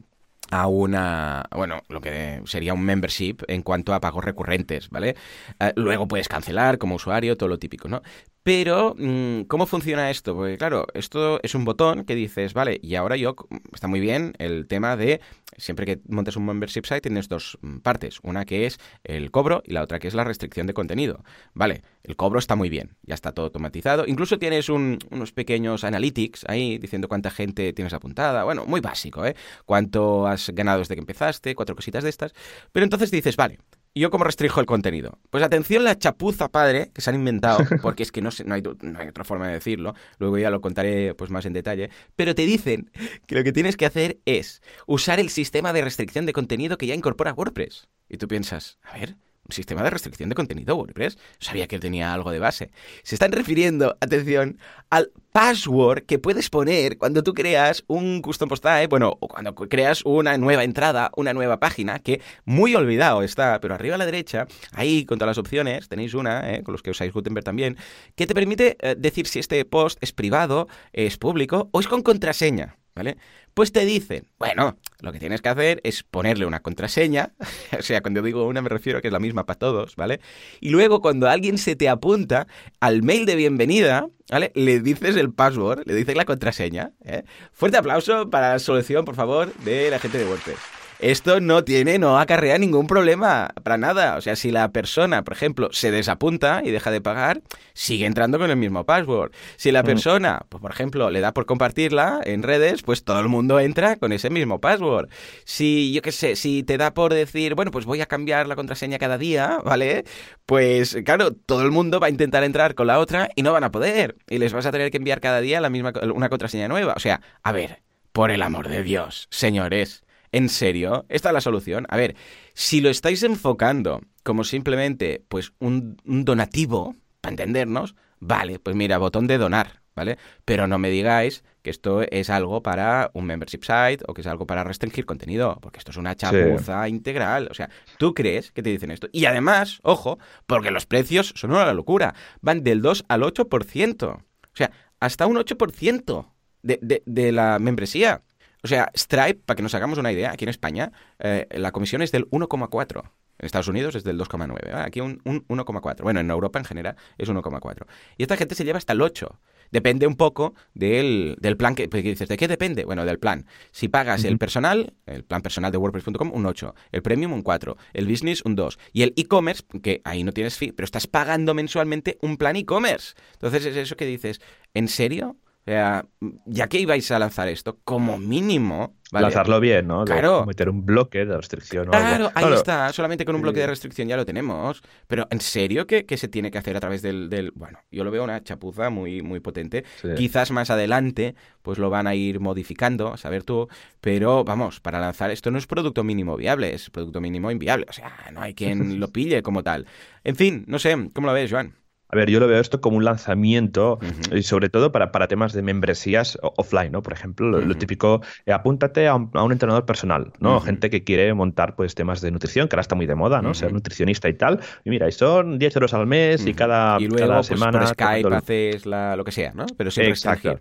a 0.50 0.66
una, 0.68 1.44
bueno, 1.50 1.82
lo 1.88 2.00
que 2.00 2.40
sería 2.44 2.74
un 2.74 2.82
membership 2.82 3.38
en 3.48 3.62
cuanto 3.62 3.94
a 3.94 4.00
pagos 4.00 4.24
recurrentes, 4.24 4.90
¿vale? 4.90 5.16
Eh, 5.58 5.72
luego 5.76 6.06
puedes 6.06 6.28
cancelar 6.28 6.78
como 6.78 6.96
usuario, 6.96 7.36
todo 7.36 7.48
lo 7.48 7.58
típico, 7.58 7.88
¿no? 7.88 8.02
Pero, 8.46 8.94
mm, 8.96 9.46
¿cómo 9.48 9.66
funciona 9.66 10.08
esto? 10.08 10.36
Porque 10.36 10.56
claro, 10.56 10.86
esto 10.94 11.40
es 11.42 11.56
un 11.56 11.64
botón 11.64 12.04
que 12.04 12.14
dices, 12.14 12.54
vale, 12.54 12.78
y 12.80 12.94
ahora 12.94 13.16
yo, 13.16 13.34
está 13.72 13.88
muy 13.88 13.98
bien 13.98 14.34
el 14.38 14.68
tema 14.68 14.96
de, 14.96 15.20
siempre 15.56 15.84
que 15.84 16.00
montes 16.06 16.36
un 16.36 16.46
membership 16.46 16.84
site 16.84 17.00
tienes 17.00 17.28
dos 17.28 17.58
mm, 17.60 17.78
partes, 17.78 18.20
una 18.22 18.44
que 18.44 18.66
es 18.66 18.78
el 19.02 19.32
cobro 19.32 19.64
y 19.66 19.72
la 19.72 19.82
otra 19.82 19.98
que 19.98 20.06
es 20.06 20.14
la 20.14 20.22
restricción 20.22 20.68
de 20.68 20.74
contenido. 20.74 21.24
Vale, 21.54 21.82
el 22.04 22.14
cobro 22.14 22.38
está 22.38 22.54
muy 22.54 22.68
bien, 22.68 22.94
ya 23.02 23.16
está 23.16 23.32
todo 23.32 23.46
automatizado, 23.46 24.04
incluso 24.06 24.38
tienes 24.38 24.68
unos 24.68 25.32
pequeños 25.32 25.82
analytics 25.82 26.44
ahí 26.46 26.78
diciendo 26.78 27.08
cuánta 27.08 27.32
gente 27.32 27.72
tienes 27.72 27.94
apuntada, 27.94 28.44
bueno, 28.44 28.64
muy 28.64 28.80
básico, 28.80 29.26
¿eh? 29.26 29.34
Cuánto 29.64 30.28
has 30.28 30.50
ganado 30.50 30.78
desde 30.78 30.94
que 30.94 31.00
empezaste, 31.00 31.56
cuatro 31.56 31.74
cositas 31.74 32.04
de 32.04 32.10
estas, 32.10 32.32
pero 32.70 32.84
entonces 32.84 33.10
dices, 33.10 33.34
vale, 33.34 33.58
¿Y 33.96 34.00
yo 34.00 34.10
cómo 34.10 34.24
restringo 34.24 34.60
el 34.60 34.66
contenido? 34.66 35.18
Pues 35.30 35.42
atención 35.42 35.82
la 35.82 35.96
chapuza 35.96 36.50
padre 36.50 36.90
que 36.92 37.00
se 37.00 37.08
han 37.08 37.16
inventado, 37.16 37.60
porque 37.80 38.02
es 38.02 38.12
que 38.12 38.20
no, 38.20 38.28
no, 38.44 38.54
hay, 38.54 38.60
no, 38.60 38.98
hay, 38.98 39.08
otra 39.08 39.24
forma 39.24 39.46
de 39.46 39.54
decirlo, 39.54 39.94
luego 40.18 40.36
ya 40.36 40.50
lo 40.50 40.60
contaré 40.60 41.14
pues 41.14 41.30
más 41.30 41.46
en 41.46 41.54
detalle, 41.54 41.88
pero 42.14 42.34
te 42.34 42.42
dicen 42.42 42.90
que 43.26 43.34
lo 43.34 43.42
que 43.42 43.52
tienes 43.52 43.78
que 43.78 43.86
hacer 43.86 44.18
es 44.26 44.60
usar 44.86 45.18
el 45.18 45.30
sistema 45.30 45.72
de 45.72 45.80
restricción 45.80 46.26
de 46.26 46.34
contenido 46.34 46.76
que 46.76 46.86
ya 46.86 46.94
incorpora 46.94 47.32
WordPress. 47.32 47.88
Y 48.10 48.18
tú 48.18 48.28
piensas, 48.28 48.78
a 48.82 48.98
ver, 48.98 49.16
sistema 49.50 49.82
de 49.82 49.90
restricción 49.90 50.28
de 50.28 50.34
contenido 50.34 50.76
WordPress. 50.76 51.18
Sabía 51.38 51.66
que 51.66 51.78
tenía 51.78 52.12
algo 52.12 52.30
de 52.30 52.38
base. 52.38 52.70
Se 53.02 53.14
están 53.14 53.32
refiriendo, 53.32 53.96
atención, 54.00 54.58
al 54.90 55.10
password 55.32 56.04
que 56.06 56.18
puedes 56.18 56.48
poner 56.48 56.96
cuando 56.96 57.22
tú 57.22 57.34
creas 57.34 57.84
un 57.88 58.22
custom 58.22 58.48
post 58.48 58.62
type, 58.62 58.86
bueno, 58.86 59.16
o 59.20 59.28
cuando 59.28 59.54
creas 59.54 60.02
una 60.04 60.38
nueva 60.38 60.64
entrada, 60.64 61.10
una 61.16 61.34
nueva 61.34 61.58
página, 61.60 61.98
que 61.98 62.20
muy 62.44 62.74
olvidado 62.74 63.22
está, 63.22 63.60
pero 63.60 63.74
arriba 63.74 63.96
a 63.96 63.98
la 63.98 64.06
derecha, 64.06 64.46
ahí 64.72 65.04
con 65.04 65.18
todas 65.18 65.36
las 65.36 65.38
opciones, 65.38 65.88
tenéis 65.88 66.14
una, 66.14 66.54
eh, 66.54 66.62
con 66.62 66.72
los 66.72 66.82
que 66.82 66.90
usáis 66.90 67.12
Gutenberg 67.12 67.44
también, 67.44 67.76
que 68.14 68.26
te 68.26 68.34
permite 68.34 68.76
eh, 68.80 68.94
decir 68.96 69.26
si 69.26 69.38
este 69.38 69.64
post 69.64 69.98
es 70.00 70.12
privado, 70.12 70.68
es 70.92 71.18
público 71.18 71.68
o 71.72 71.80
es 71.80 71.88
con 71.88 72.02
contraseña. 72.02 72.76
¿vale? 72.96 73.18
Pues 73.56 73.72
te 73.72 73.86
dicen, 73.86 74.26
bueno, 74.38 74.76
lo 75.00 75.12
que 75.12 75.18
tienes 75.18 75.40
que 75.40 75.48
hacer 75.48 75.80
es 75.82 76.02
ponerle 76.02 76.44
una 76.44 76.60
contraseña, 76.60 77.32
o 77.78 77.80
sea, 77.80 78.02
cuando 78.02 78.20
digo 78.20 78.46
una 78.46 78.60
me 78.60 78.68
refiero 78.68 78.98
a 78.98 79.00
que 79.00 79.08
es 79.08 79.12
la 79.12 79.18
misma 79.18 79.46
para 79.46 79.58
todos, 79.58 79.96
¿vale? 79.96 80.20
Y 80.60 80.68
luego 80.68 81.00
cuando 81.00 81.26
alguien 81.26 81.56
se 81.56 81.74
te 81.74 81.88
apunta 81.88 82.48
al 82.80 83.02
mail 83.02 83.24
de 83.24 83.34
bienvenida, 83.34 84.08
¿vale? 84.28 84.52
Le 84.54 84.80
dices 84.80 85.16
el 85.16 85.32
password, 85.32 85.84
le 85.86 85.94
dices 85.94 86.16
la 86.16 86.26
contraseña. 86.26 86.92
¿eh? 87.02 87.22
Fuerte 87.50 87.78
aplauso 87.78 88.28
para 88.28 88.52
la 88.52 88.58
solución, 88.58 89.06
por 89.06 89.14
favor, 89.14 89.50
de 89.64 89.88
la 89.88 90.00
gente 90.00 90.18
de 90.18 90.26
WordPress 90.26 90.75
esto 90.98 91.40
no 91.40 91.64
tiene, 91.64 91.98
no 91.98 92.18
acarrea 92.18 92.58
ningún 92.58 92.86
problema 92.86 93.50
para 93.62 93.76
nada. 93.76 94.16
O 94.16 94.20
sea, 94.20 94.36
si 94.36 94.50
la 94.50 94.72
persona, 94.72 95.24
por 95.24 95.34
ejemplo, 95.34 95.68
se 95.72 95.90
desapunta 95.90 96.62
y 96.64 96.70
deja 96.70 96.90
de 96.90 97.00
pagar, 97.00 97.42
sigue 97.74 98.06
entrando 98.06 98.38
con 98.38 98.50
el 98.50 98.56
mismo 98.56 98.84
password. 98.84 99.32
Si 99.56 99.72
la 99.72 99.82
mm. 99.82 99.86
persona, 99.86 100.46
pues, 100.48 100.62
por 100.62 100.70
ejemplo, 100.70 101.10
le 101.10 101.20
da 101.20 101.32
por 101.32 101.44
compartirla 101.44 102.20
en 102.24 102.42
redes, 102.42 102.82
pues 102.82 103.04
todo 103.04 103.20
el 103.20 103.28
mundo 103.28 103.60
entra 103.60 103.96
con 103.96 104.12
ese 104.12 104.30
mismo 104.30 104.60
password. 104.60 105.08
Si, 105.44 105.92
yo 105.92 106.00
qué 106.00 106.12
sé, 106.12 106.36
si 106.36 106.62
te 106.62 106.78
da 106.78 106.94
por 106.94 107.12
decir, 107.12 107.54
bueno, 107.54 107.70
pues 107.70 107.84
voy 107.84 108.00
a 108.00 108.06
cambiar 108.06 108.46
la 108.46 108.56
contraseña 108.56 108.98
cada 108.98 109.18
día, 109.18 109.58
¿vale? 109.64 110.04
Pues 110.46 110.96
claro, 111.04 111.32
todo 111.32 111.62
el 111.62 111.70
mundo 111.70 112.00
va 112.00 112.06
a 112.06 112.10
intentar 112.10 112.42
entrar 112.42 112.74
con 112.74 112.86
la 112.86 112.98
otra 112.98 113.28
y 113.36 113.42
no 113.42 113.52
van 113.52 113.64
a 113.64 113.70
poder. 113.70 114.16
Y 114.28 114.38
les 114.38 114.52
vas 114.52 114.64
a 114.64 114.72
tener 114.72 114.90
que 114.90 114.96
enviar 114.96 115.20
cada 115.20 115.40
día 115.40 115.60
la 115.60 115.68
misma, 115.68 115.92
una 116.14 116.30
contraseña 116.30 116.68
nueva. 116.68 116.94
O 116.96 117.00
sea, 117.00 117.20
a 117.42 117.52
ver, 117.52 117.82
por 118.12 118.30
el 118.30 118.40
amor 118.40 118.68
de 118.68 118.82
Dios, 118.82 119.28
señores 119.30 120.05
¿En 120.32 120.48
serio? 120.48 121.06
¿Esta 121.08 121.30
es 121.30 121.34
la 121.34 121.40
solución? 121.40 121.86
A 121.88 121.96
ver, 121.96 122.16
si 122.54 122.80
lo 122.80 122.90
estáis 122.90 123.22
enfocando 123.22 124.00
como 124.22 124.44
simplemente 124.44 125.24
pues 125.28 125.52
un, 125.60 125.96
donativo, 126.04 126.96
para 127.20 127.32
entendernos, 127.32 127.94
vale, 128.18 128.58
pues 128.58 128.74
mira, 128.74 128.98
botón 128.98 129.26
de 129.26 129.38
donar, 129.38 129.82
¿vale? 129.94 130.18
Pero 130.44 130.66
no 130.66 130.78
me 130.78 130.90
digáis 130.90 131.44
que 131.62 131.70
esto 131.70 132.02
es 132.02 132.28
algo 132.28 132.62
para 132.62 133.10
un 133.14 133.24
membership 133.26 133.60
site 133.62 134.04
o 134.06 134.14
que 134.14 134.22
es 134.22 134.26
algo 134.26 134.46
para 134.46 134.64
restringir 134.64 135.06
contenido, 135.06 135.58
porque 135.60 135.78
esto 135.78 135.92
es 135.92 135.96
una 135.96 136.16
chapuza 136.16 136.88
integral. 136.88 137.48
O 137.50 137.54
sea, 137.54 137.70
¿tú 137.98 138.14
crees 138.14 138.52
que 138.52 138.62
te 138.62 138.70
dicen 138.70 138.90
esto? 138.90 139.08
Y 139.12 139.26
además, 139.26 139.78
ojo, 139.82 140.18
porque 140.46 140.70
los 140.70 140.86
precios 140.86 141.32
son 141.36 141.52
una 141.52 141.72
locura, 141.72 142.14
van 142.40 142.64
del 142.64 142.82
2 142.82 143.04
al 143.08 143.22
8%. 143.22 144.06
O 144.06 144.22
sea, 144.54 144.72
hasta 144.98 145.26
un 145.26 145.36
8% 145.36 146.26
de, 146.62 146.78
de, 146.82 147.02
de 147.06 147.32
la 147.32 147.58
membresía. 147.58 148.22
O 148.66 148.68
sea, 148.68 148.90
Stripe, 148.96 149.42
para 149.46 149.54
que 149.54 149.62
nos 149.62 149.76
hagamos 149.76 149.96
una 149.96 150.10
idea, 150.10 150.32
aquí 150.32 150.44
en 150.44 150.48
España, 150.48 150.90
eh, 151.20 151.46
la 151.52 151.70
comisión 151.70 152.02
es 152.02 152.10
del 152.10 152.28
1,4. 152.30 153.12
En 153.38 153.46
Estados 153.46 153.68
Unidos 153.68 153.94
es 153.94 154.02
del 154.02 154.18
2,9. 154.18 154.74
Aquí 154.84 155.00
un, 155.00 155.20
1,4. 155.22 156.02
Bueno, 156.02 156.18
en 156.18 156.28
Europa 156.28 156.58
en 156.58 156.64
general 156.64 156.96
es 157.16 157.28
1,4. 157.28 157.86
Y 158.18 158.24
esta 158.24 158.36
gente 158.36 158.56
se 158.56 158.64
lleva 158.64 158.78
hasta 158.78 158.92
el 158.92 159.02
8. 159.02 159.38
Depende 159.70 160.08
un 160.08 160.16
poco 160.16 160.54
del, 160.74 161.38
plan 161.56 161.76
que, 161.76 161.88
pues, 161.88 162.02
dices. 162.02 162.28
¿De 162.28 162.36
qué 162.36 162.48
depende? 162.48 162.84
Bueno, 162.84 163.04
del 163.04 163.20
plan. 163.20 163.46
Si 163.70 163.86
pagas 163.86 164.24
el 164.24 164.36
personal, 164.36 164.94
el 165.06 165.22
plan 165.22 165.42
personal 165.42 165.70
de 165.70 165.78
WordPress.com, 165.78 166.32
un 166.34 166.44
8. 166.44 166.74
El 166.90 167.02
premium, 167.02 167.34
un 167.34 167.42
4. 167.42 167.76
El 167.92 168.08
business, 168.08 168.42
un 168.44 168.56
2. 168.56 168.80
Y 168.92 169.02
el 169.02 169.14
e-commerce, 169.16 169.62
que 169.80 170.02
ahí 170.02 170.24
no 170.24 170.32
tienes 170.32 170.56
fee, 170.56 170.72
pero 170.72 170.86
estás 170.86 171.06
pagando 171.06 171.54
mensualmente 171.54 172.18
un 172.20 172.36
plan 172.36 172.56
e-commerce. 172.56 173.14
Entonces 173.34 173.64
es 173.64 173.76
eso 173.76 173.96
que 173.96 174.06
dices. 174.06 174.40
¿En 174.74 174.88
serio? 174.88 175.36
O 175.66 175.70
sea, 175.70 176.06
ya 176.46 176.68
que 176.68 176.78
ibais 176.78 177.10
a 177.10 177.18
lanzar 177.18 177.48
esto, 177.48 177.80
como 177.84 178.18
mínimo 178.18 178.96
Lanzarlo 179.12 179.60
bien, 179.60 179.86
¿no? 179.86 180.04
claro. 180.04 180.44
Meter 180.46 180.68
un 180.68 180.84
bloque 180.84 181.24
de 181.24 181.36
restricción. 181.36 181.86
claro, 181.86 182.30
ahí 182.34 182.52
está. 182.52 182.92
Solamente 182.92 183.24
con 183.24 183.36
un 183.36 183.42
bloque 183.42 183.60
de 183.60 183.68
restricción 183.68 184.08
ya 184.08 184.16
lo 184.16 184.26
tenemos. 184.26 184.82
Pero 185.06 185.28
¿en 185.30 185.40
serio 185.40 185.86
que, 185.86 186.04
se 186.16 186.28
tiene 186.28 186.50
que 186.50 186.58
hacer 186.58 186.76
a 186.76 186.80
través 186.80 187.02
del, 187.02 187.52
Bueno, 187.54 187.78
yo 187.90 188.04
lo 188.04 188.10
veo 188.10 188.24
una 188.24 188.42
chapuza 188.42 188.90
muy, 188.90 189.22
muy 189.22 189.40
potente. 189.40 189.84
Quizás 190.16 190.50
más 190.50 190.70
adelante 190.70 191.34
pues 191.62 191.78
lo 191.78 191.90
van 191.90 192.06
a 192.06 192.14
ir 192.14 192.40
modificando, 192.40 193.12
a 193.12 193.16
saber 193.16 193.44
tú. 193.44 193.68
Pero 194.00 194.44
vamos, 194.44 194.80
para 194.80 195.00
lanzar 195.00 195.30
esto 195.30 195.50
no 195.50 195.58
es 195.58 195.66
producto 195.66 196.04
mínimo 196.04 196.36
viable, 196.36 196.74
es 196.74 196.90
producto 196.90 197.20
mínimo 197.20 197.50
inviable. 197.50 197.86
O 197.88 197.92
sea, 197.92 198.12
no 198.32 198.40
hay 198.40 198.54
quien 198.54 199.00
lo 199.00 199.08
pille 199.08 199.42
como 199.42 199.62
tal. 199.62 199.86
En 200.24 200.36
fin, 200.36 200.64
no 200.66 200.78
sé, 200.78 201.10
¿cómo 201.12 201.28
lo 201.28 201.32
ves, 201.32 201.50
Joan? 201.50 201.74
A 202.08 202.16
ver, 202.16 202.30
yo 202.30 202.40
lo 202.40 202.46
veo 202.46 202.60
esto 202.60 202.80
como 202.80 202.96
un 202.96 203.04
lanzamiento 203.04 203.98
y 204.32 204.42
sobre 204.42 204.68
todo 204.68 204.92
para, 204.92 205.10
para, 205.12 205.26
temas 205.28 205.52
de 205.52 205.62
membresías 205.62 206.38
offline, 206.42 206.92
¿no? 206.92 207.02
Por 207.02 207.12
ejemplo, 207.12 207.48
lo, 207.60 207.74
típico, 207.74 208.22
eh, 208.44 208.52
apúntate 208.52 209.08
a 209.08 209.14
un, 209.14 209.52
entrenador 209.52 209.86
personal, 209.86 210.32
¿no? 210.38 210.60
Gente 210.60 210.90
que 210.90 211.04
quiere 211.04 211.32
montar 211.34 211.74
pues 211.74 211.94
temas 211.94 212.20
de 212.20 212.30
nutrición, 212.30 212.68
que 212.68 212.76
ahora 212.76 212.82
está 212.82 212.94
muy 212.94 213.06
de 213.06 213.14
moda, 213.14 213.42
¿no? 213.42 213.54
Ser 213.54 213.72
nutricionista 213.72 214.28
y 214.28 214.34
tal. 214.34 214.60
Y 214.84 214.90
mira, 214.90 215.08
y 215.08 215.12
son 215.12 215.58
10 215.58 215.76
euros 215.76 215.94
al 215.94 216.06
mes 216.06 216.46
y 216.46 216.54
cada, 216.54 216.98
y 217.00 217.06
luego, 217.06 217.26
cada 217.26 217.36
pues, 217.38 217.46
semana... 217.46 217.78
Por 217.78 217.88
Skype 217.88 218.34
haces 218.34 218.86
la, 218.86 219.16
lo 219.16 219.24
que 219.24 219.32
sea, 219.32 219.52
¿no? 219.54 219.66
Pero 219.76 219.90
siempre 219.90 220.10
Exacto. 220.10 220.60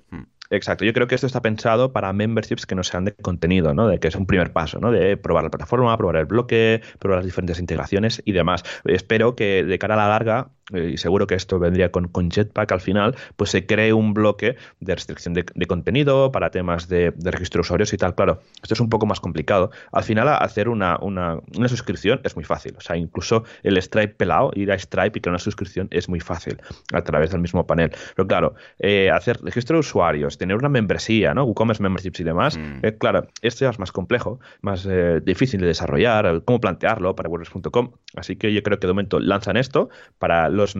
Exacto, 0.49 0.85
yo 0.85 0.93
creo 0.93 1.07
que 1.07 1.15
esto 1.15 1.27
está 1.27 1.41
pensado 1.41 1.91
para 1.91 2.13
memberships 2.13 2.65
que 2.65 2.75
no 2.75 2.83
sean 2.83 3.05
de 3.05 3.15
contenido, 3.15 3.73
¿no? 3.73 3.87
De 3.87 3.99
que 3.99 4.07
es 4.07 4.15
un 4.15 4.27
primer 4.27 4.53
paso, 4.53 4.79
¿no? 4.79 4.91
De 4.91 5.17
probar 5.17 5.43
la 5.43 5.49
plataforma, 5.49 5.97
probar 5.97 6.17
el 6.17 6.25
bloque, 6.25 6.81
probar 6.99 7.19
las 7.19 7.25
diferentes 7.25 7.59
integraciones 7.59 8.21
y 8.25 8.31
demás. 8.31 8.63
Espero 8.85 9.35
que 9.35 9.63
de 9.63 9.79
cara 9.79 9.95
a 9.95 9.97
la 9.97 10.07
larga, 10.07 10.51
eh, 10.73 10.91
y 10.93 10.97
seguro 10.97 11.27
que 11.27 11.35
esto 11.35 11.59
vendría 11.59 11.91
con, 11.91 12.07
con, 12.07 12.31
Jetpack 12.31 12.71
al 12.71 12.81
final, 12.81 13.15
pues 13.35 13.51
se 13.51 13.65
cree 13.67 13.93
un 13.93 14.13
bloque 14.13 14.55
de 14.79 14.95
restricción 14.95 15.33
de, 15.33 15.45
contenido 15.67 16.31
para 16.31 16.49
temas 16.49 16.87
de, 16.87 17.13
registro 17.23 17.59
de 17.59 17.61
usuarios 17.61 17.93
y 17.93 17.97
tal. 17.97 18.15
Claro, 18.15 18.41
esto 18.63 18.73
es 18.73 18.79
un 18.79 18.89
poco 18.89 19.05
más 19.05 19.19
complicado. 19.19 19.69
Al 19.91 20.03
final, 20.03 20.27
hacer 20.27 20.69
una, 20.69 20.97
una, 21.01 21.39
una 21.55 21.67
suscripción 21.67 22.19
es 22.23 22.35
muy 22.35 22.45
fácil. 22.45 22.75
O 22.77 22.81
sea, 22.81 22.97
incluso 22.97 23.43
el 23.61 23.79
Stripe 23.81 24.15
pelado, 24.15 24.51
ir 24.55 24.71
a 24.71 24.79
Stripe 24.79 25.19
y 25.19 25.21
crear 25.21 25.33
una 25.33 25.39
suscripción 25.39 25.87
es 25.91 26.09
muy 26.09 26.19
fácil 26.19 26.57
a 26.93 27.03
través 27.03 27.31
del 27.31 27.41
mismo 27.41 27.67
panel. 27.67 27.91
Pero 28.15 28.27
claro, 28.27 28.55
eh, 28.79 29.11
hacer 29.11 29.39
registro 29.43 29.75
de 29.75 29.81
usuarios, 29.81 30.37
tener 30.37 30.57
una 30.57 30.69
membresía, 30.69 31.33
¿no? 31.33 31.43
WooCommerce 31.45 31.83
Memberships 31.83 32.19
y 32.19 32.23
demás. 32.23 32.57
Mm. 32.57 32.79
Eh, 32.83 32.97
claro, 32.97 33.27
esto 33.41 33.65
ya 33.65 33.69
es 33.69 33.77
más 33.77 33.91
complejo, 33.91 34.39
más 34.61 34.87
eh, 34.89 35.21
difícil 35.23 35.61
de 35.61 35.67
desarrollar, 35.67 36.41
cómo 36.43 36.59
plantearlo 36.59 37.15
para 37.15 37.29
WordPress.com. 37.29 37.91
Así 38.15 38.35
que 38.35 38.51
yo 38.51 38.63
creo 38.63 38.79
que 38.79 38.87
de 38.87 38.93
momento 38.93 39.19
lanzan 39.19 39.57
esto 39.57 39.89
para 40.17 40.49
los, 40.55 40.75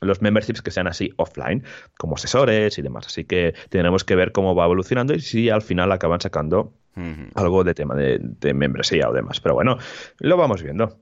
los 0.00 0.22
memberships 0.22 0.62
que 0.62 0.70
sean 0.70 0.86
así 0.86 1.12
offline, 1.16 1.64
como 1.98 2.14
asesores 2.14 2.78
y 2.78 2.82
demás. 2.82 3.06
Así 3.06 3.24
que 3.24 3.54
tendremos 3.68 4.04
que 4.04 4.16
ver 4.16 4.32
cómo 4.32 4.54
va 4.54 4.64
evolucionando 4.64 5.14
y 5.14 5.20
si 5.20 5.50
al 5.50 5.62
final 5.62 5.92
acaban 5.92 6.20
sacando 6.20 6.72
algo 7.34 7.64
de 7.64 7.74
tema 7.74 7.94
de, 7.94 8.54
membresía 8.54 9.08
o 9.08 9.12
demás. 9.12 9.40
Pero 9.40 9.54
bueno, 9.54 9.78
lo 10.18 10.36
vamos 10.36 10.62
viendo. 10.62 10.98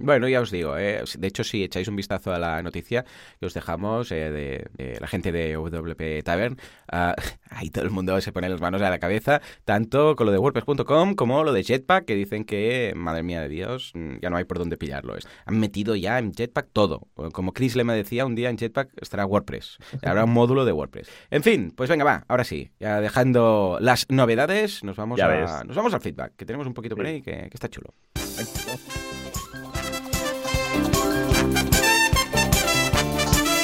Bueno, 0.00 0.28
ya 0.28 0.40
os 0.40 0.50
digo, 0.50 0.76
eh, 0.78 1.02
de 1.18 1.26
hecho, 1.26 1.44
si 1.44 1.62
echáis 1.62 1.88
un 1.88 1.96
vistazo 1.96 2.32
a 2.32 2.38
la 2.38 2.62
noticia 2.62 3.04
que 3.38 3.46
os 3.46 3.54
dejamos 3.54 4.10
eh, 4.12 4.30
de, 4.30 4.98
la 5.00 5.06
gente 5.06 5.32
de 5.32 5.56
WP 5.56 6.24
Tavern, 6.24 6.56
uh, 6.92 7.12
ahí 7.50 7.70
todo 7.70 7.84
el 7.84 7.90
mundo 7.90 8.20
se 8.20 8.32
pone 8.32 8.48
las 8.48 8.60
manos 8.60 8.82
a 8.82 8.90
la 8.90 8.98
cabeza, 8.98 9.40
tanto 9.64 10.16
con 10.16 10.26
lo 10.26 10.32
de 10.32 10.38
WordPress.com 10.38 11.14
como 11.14 11.44
lo 11.44 11.52
de 11.52 11.62
Jetpack, 11.62 12.04
que 12.04 12.14
dicen 12.14 12.44
que, 12.44 12.92
madre 12.96 13.22
mía 13.22 13.40
de 13.40 13.48
Dios, 13.48 13.92
mm, 13.94 14.16
ya 14.22 14.30
no 14.30 14.36
hay 14.36 14.44
por 14.44 14.58
dónde 14.58 14.76
pillarlo. 14.76 15.14
Han 15.46 15.58
metido 15.58 15.94
ya 15.96 16.18
en 16.18 16.32
Jetpack 16.32 16.68
todo. 16.72 17.08
Como 17.32 17.52
Chris 17.52 17.76
le 17.76 17.84
me 17.84 17.94
decía, 17.94 18.26
un 18.26 18.34
día 18.34 18.50
en 18.50 18.58
Jetpack 18.58 18.90
estará 19.00 19.26
WordPress. 19.26 19.78
Habrá 20.02 20.24
un 20.24 20.32
módulo 20.34 20.64
de 20.64 20.72
WordPress. 20.72 21.10
En 21.30 21.42
fin, 21.42 21.72
pues 21.76 21.90
venga, 21.90 22.04
va, 22.04 22.24
ahora 22.28 22.44
sí, 22.44 22.70
ya 22.80 23.00
dejando 23.00 23.78
las 23.80 24.06
novedades, 24.08 24.82
nos 24.84 24.96
vamos 24.96 25.20
a 25.20 25.33
nos 25.66 25.76
vamos 25.76 25.94
al 25.94 26.00
feedback, 26.00 26.34
que 26.36 26.44
tenemos 26.44 26.66
un 26.66 26.74
poquito 26.74 26.96
por 26.96 27.06
ahí 27.06 27.22
que, 27.22 27.32
que 27.32 27.54
está 27.54 27.68
chulo. 27.68 27.94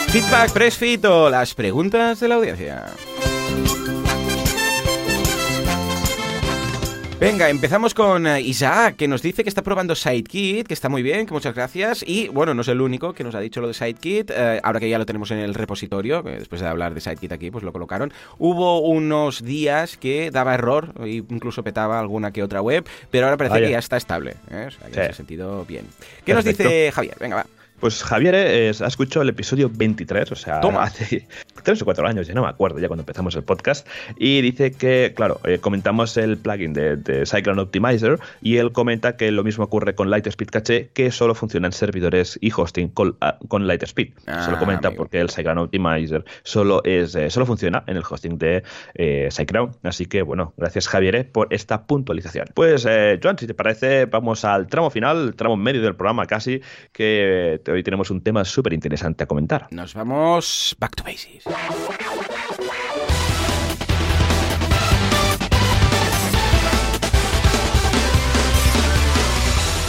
Feedback, 0.08 0.52
pressfit 0.52 1.04
o 1.04 1.30
las 1.30 1.54
preguntas 1.54 2.18
de 2.18 2.28
la 2.28 2.34
audiencia. 2.34 2.86
Venga, 7.20 7.50
empezamos 7.50 7.92
con 7.92 8.26
eh, 8.26 8.40
Isaac, 8.40 8.96
que 8.96 9.06
nos 9.06 9.20
dice 9.20 9.42
que 9.42 9.50
está 9.50 9.60
probando 9.60 9.94
SideKit, 9.94 10.66
que 10.66 10.72
está 10.72 10.88
muy 10.88 11.02
bien, 11.02 11.26
que 11.26 11.34
muchas 11.34 11.54
gracias. 11.54 12.02
Y 12.06 12.28
bueno, 12.28 12.54
no 12.54 12.62
es 12.62 12.68
el 12.68 12.80
único 12.80 13.12
que 13.12 13.24
nos 13.24 13.34
ha 13.34 13.40
dicho 13.40 13.60
lo 13.60 13.68
de 13.68 13.74
SideKit, 13.74 14.30
eh, 14.30 14.58
ahora 14.62 14.80
que 14.80 14.88
ya 14.88 14.98
lo 14.98 15.04
tenemos 15.04 15.30
en 15.30 15.38
el 15.40 15.52
repositorio, 15.52 16.22
después 16.22 16.62
de 16.62 16.68
hablar 16.68 16.94
de 16.94 17.02
SideKit 17.02 17.32
aquí, 17.32 17.50
pues 17.50 17.62
lo 17.62 17.74
colocaron. 17.74 18.10
Hubo 18.38 18.80
unos 18.80 19.44
días 19.44 19.98
que 19.98 20.30
daba 20.30 20.54
error, 20.54 20.94
incluso 21.06 21.62
petaba 21.62 22.00
alguna 22.00 22.32
que 22.32 22.42
otra 22.42 22.62
web, 22.62 22.88
pero 23.10 23.26
ahora 23.26 23.36
parece 23.36 23.66
que 23.66 23.70
ya 23.70 23.78
está 23.78 23.98
estable. 23.98 24.36
¿eh? 24.50 24.68
O 24.68 24.70
sea, 24.70 24.88
en 24.88 24.98
ese 24.98 25.12
sentido, 25.12 25.66
bien. 25.66 25.84
¿Qué 26.24 26.32
nos 26.32 26.42
dice 26.42 26.90
Javier? 26.90 27.18
Venga, 27.20 27.36
va. 27.36 27.59
Pues 27.80 28.02
Javier 28.02 28.34
eh, 28.36 28.72
ha 28.78 28.86
escuchado 28.86 29.22
el 29.22 29.30
episodio 29.30 29.70
23, 29.72 30.30
o 30.32 30.36
sea, 30.36 30.60
hace 30.60 31.26
tres 31.62 31.80
o 31.80 31.86
cuatro 31.86 32.06
años, 32.06 32.26
ya 32.26 32.34
no 32.34 32.42
me 32.42 32.48
acuerdo, 32.48 32.78
ya 32.78 32.88
cuando 32.88 33.02
empezamos 33.02 33.34
el 33.36 33.42
podcast, 33.42 33.88
y 34.18 34.42
dice 34.42 34.72
que, 34.72 35.14
claro, 35.16 35.40
eh, 35.44 35.58
comentamos 35.58 36.14
el 36.18 36.36
plugin 36.36 36.74
de, 36.74 36.96
de 36.96 37.24
Cyclone 37.24 37.62
Optimizer 37.62 38.18
y 38.42 38.58
él 38.58 38.72
comenta 38.72 39.16
que 39.16 39.30
lo 39.30 39.44
mismo 39.44 39.64
ocurre 39.64 39.94
con 39.94 40.10
Lightspeed 40.10 40.50
Cache, 40.50 40.90
que 40.92 41.10
solo 41.10 41.34
funciona 41.34 41.68
en 41.68 41.72
servidores 41.72 42.38
y 42.42 42.52
hosting 42.54 42.88
con, 42.88 43.16
ah, 43.22 43.38
con 43.48 43.66
Lightspeed. 43.66 44.12
Se 44.26 44.50
lo 44.50 44.56
ah, 44.56 44.58
comenta 44.58 44.90
porque 44.90 45.18
el 45.18 45.30
Cyclone 45.30 45.62
Optimizer 45.62 46.24
solo, 46.42 46.82
es, 46.84 47.14
eh, 47.14 47.30
solo 47.30 47.46
funciona 47.46 47.82
en 47.86 47.96
el 47.96 48.02
hosting 48.08 48.36
de 48.36 48.62
eh, 48.94 49.30
Así 49.82 50.06
que, 50.06 50.20
bueno, 50.20 50.52
gracias 50.58 50.86
Javier 50.86 51.30
por 51.32 51.48
esta 51.50 51.86
puntualización. 51.86 52.46
Pues, 52.54 52.84
Joan, 52.84 53.38
si 53.38 53.46
te 53.46 53.54
parece, 53.54 54.04
vamos 54.04 54.44
al 54.44 54.66
tramo 54.66 54.90
final, 54.90 55.28
el 55.28 55.34
tramo 55.34 55.56
medio 55.56 55.80
del 55.80 55.94
programa 55.94 56.26
casi, 56.26 56.60
que 56.92 57.60
hoy 57.70 57.82
tenemos 57.82 58.10
un 58.10 58.20
tema 58.20 58.44
súper 58.44 58.72
interesante 58.72 59.24
a 59.24 59.26
comentar. 59.26 59.68
Nos 59.70 59.94
vamos 59.94 60.76
back 60.78 60.96
to 60.96 61.04
basics. 61.04 61.44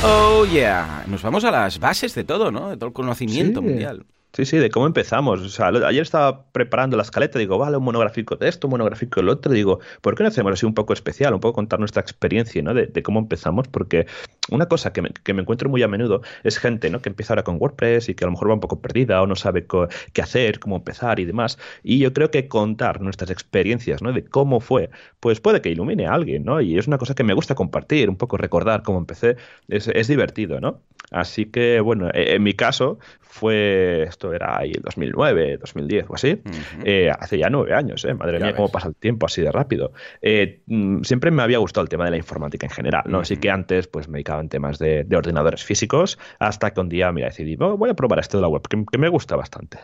Oh 0.04 0.46
yeah, 0.46 1.04
nos 1.08 1.22
vamos 1.22 1.44
a 1.44 1.52
las 1.52 1.80
bases 1.80 2.16
de 2.16 2.24
todo, 2.24 2.52
¿no? 2.52 2.70
De 2.70 2.78
todo 2.78 2.88
el 2.88 2.94
conocimiento 2.94 3.62
mundial. 3.62 4.06
Sí, 4.34 4.46
sí, 4.46 4.58
de 4.58 4.70
cómo 4.70 4.88
empezamos. 4.88 5.42
O 5.42 5.50
sea, 5.50 5.68
ayer 5.68 6.02
estaba 6.02 6.46
preparando 6.54 6.96
la 6.96 7.04
escaleta, 7.04 7.38
digo, 7.38 7.58
vale, 7.58 7.76
un 7.76 7.84
monográfico 7.84 8.38
de 8.38 8.48
esto, 8.48 8.68
un 8.68 8.72
monográfico 8.72 9.20
del 9.20 9.28
otro. 9.28 9.52
Digo, 9.52 9.80
¿por 10.00 10.16
qué 10.16 10.24
no 10.24 10.30
hacemos 10.30 10.54
así 10.54 10.66
un 10.66 10.74
poco 10.74 10.94
especial? 10.94 11.34
Un 11.34 11.42
poco 11.42 11.54
contar 11.56 11.80
nuestra 11.80 12.02
experiencia, 12.02 12.62
¿no? 12.62 12.74
De, 12.74 13.04
cómo 13.04 13.20
empezamos, 13.20 13.68
porque 13.68 14.08
una 14.50 14.68
cosa 14.68 14.94
que 14.94 15.02
me, 15.02 15.10
que 15.10 15.34
me, 15.34 15.42
encuentro 15.42 15.70
muy 15.70 15.84
a 15.84 15.90
menudo 15.90 16.22
es 16.44 16.60
gente, 16.60 16.90
¿no? 16.90 17.02
Que 17.02 17.10
empieza 17.10 17.34
ahora 17.34 17.44
con 17.44 17.58
WordPress 17.60 18.08
y 18.08 18.16
que 18.16 18.24
a 18.24 18.28
lo 18.28 18.32
mejor 18.32 18.50
va 18.52 18.54
un 18.54 18.62
poco 18.62 18.80
perdida 18.80 19.22
o 19.22 19.28
no 19.28 19.36
sabe 19.36 19.66
qué 20.14 20.22
hacer, 20.22 20.60
cómo 20.60 20.78
empezar 20.78 21.20
y 21.20 21.26
demás. 21.26 21.60
Y 21.84 22.00
yo 22.00 22.14
creo 22.14 22.32
que 22.32 22.48
contar 22.48 23.02
nuestras 23.02 23.32
experiencias, 23.32 24.02
¿no? 24.02 24.14
De 24.14 24.24
cómo 24.24 24.62
fue, 24.62 24.90
pues 25.20 25.42
puede 25.42 25.62
que 25.62 25.70
ilumine 25.70 26.08
a 26.08 26.14
alguien, 26.14 26.46
¿no? 26.46 26.62
Y 26.62 26.78
es 26.78 26.88
una 26.88 26.98
cosa 26.98 27.16
que 27.16 27.26
me 27.26 27.34
gusta 27.34 27.54
compartir, 27.56 28.10
un 28.10 28.16
poco 28.16 28.38
recordar 28.38 28.82
cómo 28.84 28.98
empecé. 28.98 29.36
Es, 29.68 29.90
es 29.90 30.08
divertido, 30.08 30.62
¿no? 30.62 30.82
Así 31.12 31.46
que, 31.46 31.82
bueno, 31.82 32.10
e, 32.14 32.36
en 32.36 32.44
mi 32.44 32.54
caso 32.54 32.98
fue, 33.20 34.06
esto 34.22 34.34
era 34.34 34.60
ahí 34.60 34.72
el 34.72 34.82
2009, 34.82 35.58
2010 35.58 36.06
o 36.10 36.16
así, 36.16 36.42
eh, 36.84 37.10
hace 37.10 37.38
ya 37.40 37.50
nueve 37.50 37.74
años, 37.74 38.06
¿eh? 38.06 38.14
madre 38.14 38.40
mía, 38.40 38.56
cómo 38.56 38.70
pasa 38.70 38.88
el 38.88 38.96
tiempo 38.96 39.26
así 39.26 39.42
de 39.42 39.52
rápido. 39.52 39.94
Eh, 40.22 40.62
mm, 40.68 41.02
siempre 41.02 41.32
me 41.32 41.42
había 41.42 41.58
gustado 41.58 41.84
el 41.84 41.90
tema 41.90 42.06
de 42.06 42.12
la 42.12 42.18
informática 42.18 42.68
en 42.68 42.72
general, 42.72 43.04
¿no? 43.08 43.20
Así 43.20 43.38
que 43.38 43.50
antes 43.50 43.88
pues 43.88 44.08
me 44.08 44.18
dedicaba 44.18 44.42
en 44.42 44.50
temas 44.50 44.78
de, 44.78 45.08
ordenadores 45.16 45.64
físicos, 45.64 46.20
hasta 46.40 46.72
que 46.72 46.82
un 46.82 46.90
día, 46.90 47.12
mira, 47.12 47.28
decidí, 47.28 47.56
voy 47.56 47.90
a 47.90 47.94
probar 47.94 48.20
esto 48.20 48.38
de 48.38 48.42
la 48.42 48.48
web, 48.48 48.62
que, 48.68 48.98
me 48.98 49.10
gusta 49.10 49.36
bastante. 49.36 49.80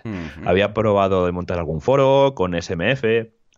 Había 0.46 0.74
probado 0.74 1.26
de 1.26 1.32
montar 1.32 1.58
algún 1.58 1.82
foro 1.82 2.34
con 2.36 2.60
SMF, 2.60 3.04